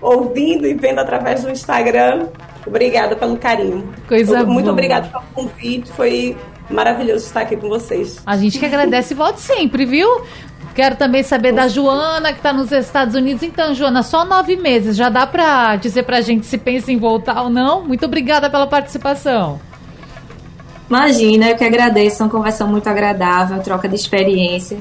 ouvindo 0.01 0.67
e 0.67 0.73
vendo 0.73 0.99
através 0.99 1.45
do 1.45 1.51
Instagram. 1.51 2.29
Obrigada 2.67 3.15
pelo 3.15 3.37
carinho. 3.37 3.93
Coisa 4.09 4.45
Muito 4.45 4.63
boa. 4.65 4.73
obrigada 4.73 5.09
pelo 5.09 5.25
convite, 5.35 5.93
foi 5.93 6.37
maravilhoso 6.71 7.27
estar 7.27 7.43
aqui 7.43 7.57
com 7.57 7.69
vocês. 7.69 8.21
A 8.27 8.37
gente 8.37 8.59
que 8.59 8.65
agradece 8.65 9.13
e 9.13 9.17
volte 9.17 9.41
sempre, 9.41 9.85
viu? 9.85 10.09
Quero 10.77 10.95
também 10.95 11.23
saber 11.23 11.53
da 11.53 11.69
Joana, 11.69 12.35
que 12.35 12.39
está 12.39 12.53
nos 12.53 12.71
Estados 12.71 13.15
Unidos. 13.15 13.43
Então, 13.43 13.73
Joana, 13.73 14.03
só 14.03 14.27
nove 14.27 14.57
meses. 14.57 14.95
Já 14.95 15.09
dá 15.09 15.27
para 15.27 15.77
dizer 15.77 16.03
para 16.03 16.19
a 16.19 16.21
gente 16.21 16.45
se 16.45 16.59
pensa 16.59 16.93
em 16.93 16.99
voltar 16.99 17.45
ou 17.45 17.49
não? 17.49 17.83
Muito 17.83 18.05
obrigada 18.05 18.51
pela 18.51 18.67
participação. 18.67 19.59
Imagina, 20.91 21.49
eu 21.49 21.57
que 21.57 21.65
agradeço, 21.65 22.23
uma 22.23 22.29
conversa 22.29 22.67
muito 22.67 22.87
agradável, 22.91 23.59
troca 23.63 23.89
de 23.89 23.95
experiência. 23.95 24.77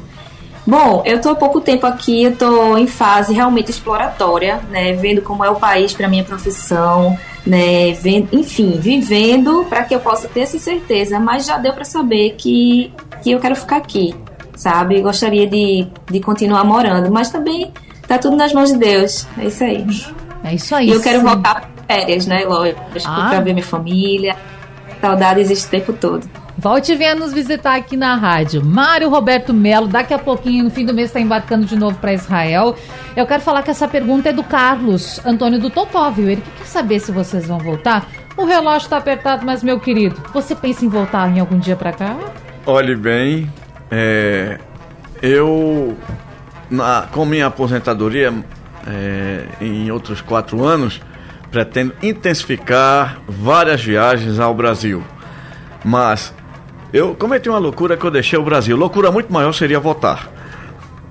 Bom, 0.67 1.01
eu 1.05 1.21
tô 1.21 1.29
há 1.29 1.35
pouco 1.35 1.61
tempo 1.61 1.87
aqui, 1.87 2.23
eu 2.23 2.35
tô 2.35 2.77
em 2.77 2.87
fase 2.87 3.33
realmente 3.33 3.71
exploratória, 3.71 4.59
né, 4.69 4.93
vendo 4.93 5.21
como 5.21 5.45
é 5.45 5.49
o 5.49 5.55
país 5.55 5.93
para 5.93 6.09
minha 6.09 6.23
profissão, 6.23 7.17
né, 7.45 7.93
vendo, 7.93 8.29
enfim, 8.33 8.77
vivendo 8.79 9.65
para 9.69 9.83
que 9.83 9.95
eu 9.95 9.99
possa 9.99 10.27
ter 10.27 10.41
essa 10.41 10.57
certeza, 10.57 11.19
mas 11.19 11.45
já 11.45 11.57
deu 11.57 11.71
para 11.71 11.85
saber 11.85 12.31
que, 12.31 12.91
que 13.21 13.31
eu 13.31 13.39
quero 13.39 13.55
ficar 13.55 13.77
aqui, 13.77 14.15
sabe? 14.55 15.01
Gostaria 15.01 15.47
de, 15.47 15.87
de 16.09 16.19
continuar 16.19 16.63
morando, 16.63 17.11
mas 17.11 17.29
também 17.29 17.71
tá 18.07 18.17
tudo 18.17 18.35
nas 18.35 18.53
mãos 18.53 18.71
de 18.71 18.77
Deus. 18.77 19.27
É 19.37 19.45
isso 19.45 19.63
aí. 19.63 19.85
É 20.43 20.53
isso 20.55 20.75
aí. 20.75 20.87
E 20.87 20.91
eu 20.91 21.01
quero 21.01 21.19
sim. 21.19 21.25
voltar 21.25 21.61
para 21.61 21.97
férias, 21.97 22.25
né, 22.25 22.45
lógico, 22.45 22.81
Ah. 23.05 23.27
para 23.29 23.41
ver 23.41 23.53
minha 23.53 23.65
família. 23.65 24.35
Saudade 25.01 25.39
existe 25.39 25.67
o 25.67 25.69
tempo 25.69 25.93
todo. 25.93 26.27
Volte 26.57 26.93
e 26.93 26.95
venha 26.95 27.13
nos 27.13 27.33
visitar 27.33 27.75
aqui 27.75 27.97
na 27.97 28.15
rádio. 28.15 28.63
Mário 28.63 29.09
Roberto 29.09 29.53
Melo, 29.53 29.87
daqui 29.87 30.13
a 30.13 30.17
pouquinho, 30.19 30.63
no 30.63 30.69
fim 30.71 30.85
do 30.85 30.93
mês, 30.93 31.09
está 31.09 31.19
embarcando 31.19 31.65
de 31.65 31.75
novo 31.75 31.97
para 31.97 32.13
Israel. 32.13 32.75
Eu 33.15 33.27
quero 33.27 33.41
falar 33.41 33.61
que 33.61 33.69
essa 33.69 33.87
pergunta 33.89 34.29
é 34.29 34.33
do 34.33 34.43
Carlos 34.43 35.19
Antônio 35.25 35.59
do 35.59 35.69
Totó, 35.69 36.09
viu? 36.09 36.29
Ele 36.29 36.43
quer 36.57 36.65
saber 36.65 36.99
se 36.99 37.11
vocês 37.11 37.45
vão 37.45 37.57
voltar. 37.57 38.07
O 38.37 38.45
relógio 38.45 38.85
está 38.85 38.97
apertado, 38.97 39.45
mas, 39.45 39.63
meu 39.63 39.79
querido, 39.79 40.15
você 40.33 40.55
pensa 40.55 40.85
em 40.85 40.89
voltar 40.89 41.29
em 41.29 41.39
algum 41.39 41.59
dia 41.59 41.75
para 41.75 41.91
cá? 41.91 42.15
Olhe 42.65 42.95
bem, 42.95 43.51
é, 43.91 44.59
eu, 45.21 45.97
na, 46.69 47.07
com 47.11 47.25
minha 47.25 47.47
aposentadoria, 47.47 48.33
é, 48.87 49.45
em 49.61 49.91
outros 49.91 50.21
quatro 50.21 50.63
anos, 50.63 51.01
pretendo 51.51 51.93
intensificar 52.01 53.19
várias 53.27 53.83
viagens 53.83 54.39
ao 54.39 54.53
Brasil. 54.53 55.03
Mas 55.83 56.33
eu 56.91 57.15
cometi 57.15 57.49
uma 57.49 57.59
loucura 57.59 57.95
que 57.97 58.05
eu 58.05 58.11
deixei 58.11 58.37
o 58.37 58.43
Brasil. 58.43 58.75
Loucura 58.75 59.11
muito 59.11 59.31
maior 59.31 59.53
seria 59.53 59.79
votar. 59.79 60.29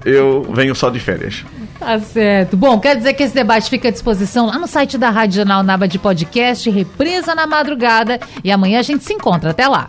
Eu 0.04 0.42
venho 0.52 0.74
só 0.74 0.90
de 0.90 1.00
férias. 1.00 1.44
Tá 1.78 1.98
certo. 1.98 2.56
Bom, 2.56 2.78
quer 2.78 2.96
dizer 2.96 3.14
que 3.14 3.22
esse 3.22 3.34
debate 3.34 3.70
fica 3.70 3.88
à 3.88 3.90
disposição 3.90 4.46
lá 4.46 4.58
no 4.58 4.66
site 4.66 4.98
da 4.98 5.10
Rádio 5.10 5.36
Jornal 5.36 5.62
Naba 5.62 5.88
de 5.88 5.98
podcast, 5.98 6.68
represa 6.68 7.34
na 7.34 7.46
madrugada. 7.46 8.20
E 8.42 8.50
amanhã 8.52 8.80
a 8.80 8.82
gente 8.82 9.04
se 9.04 9.12
encontra. 9.12 9.50
Até 9.50 9.66
lá. 9.66 9.88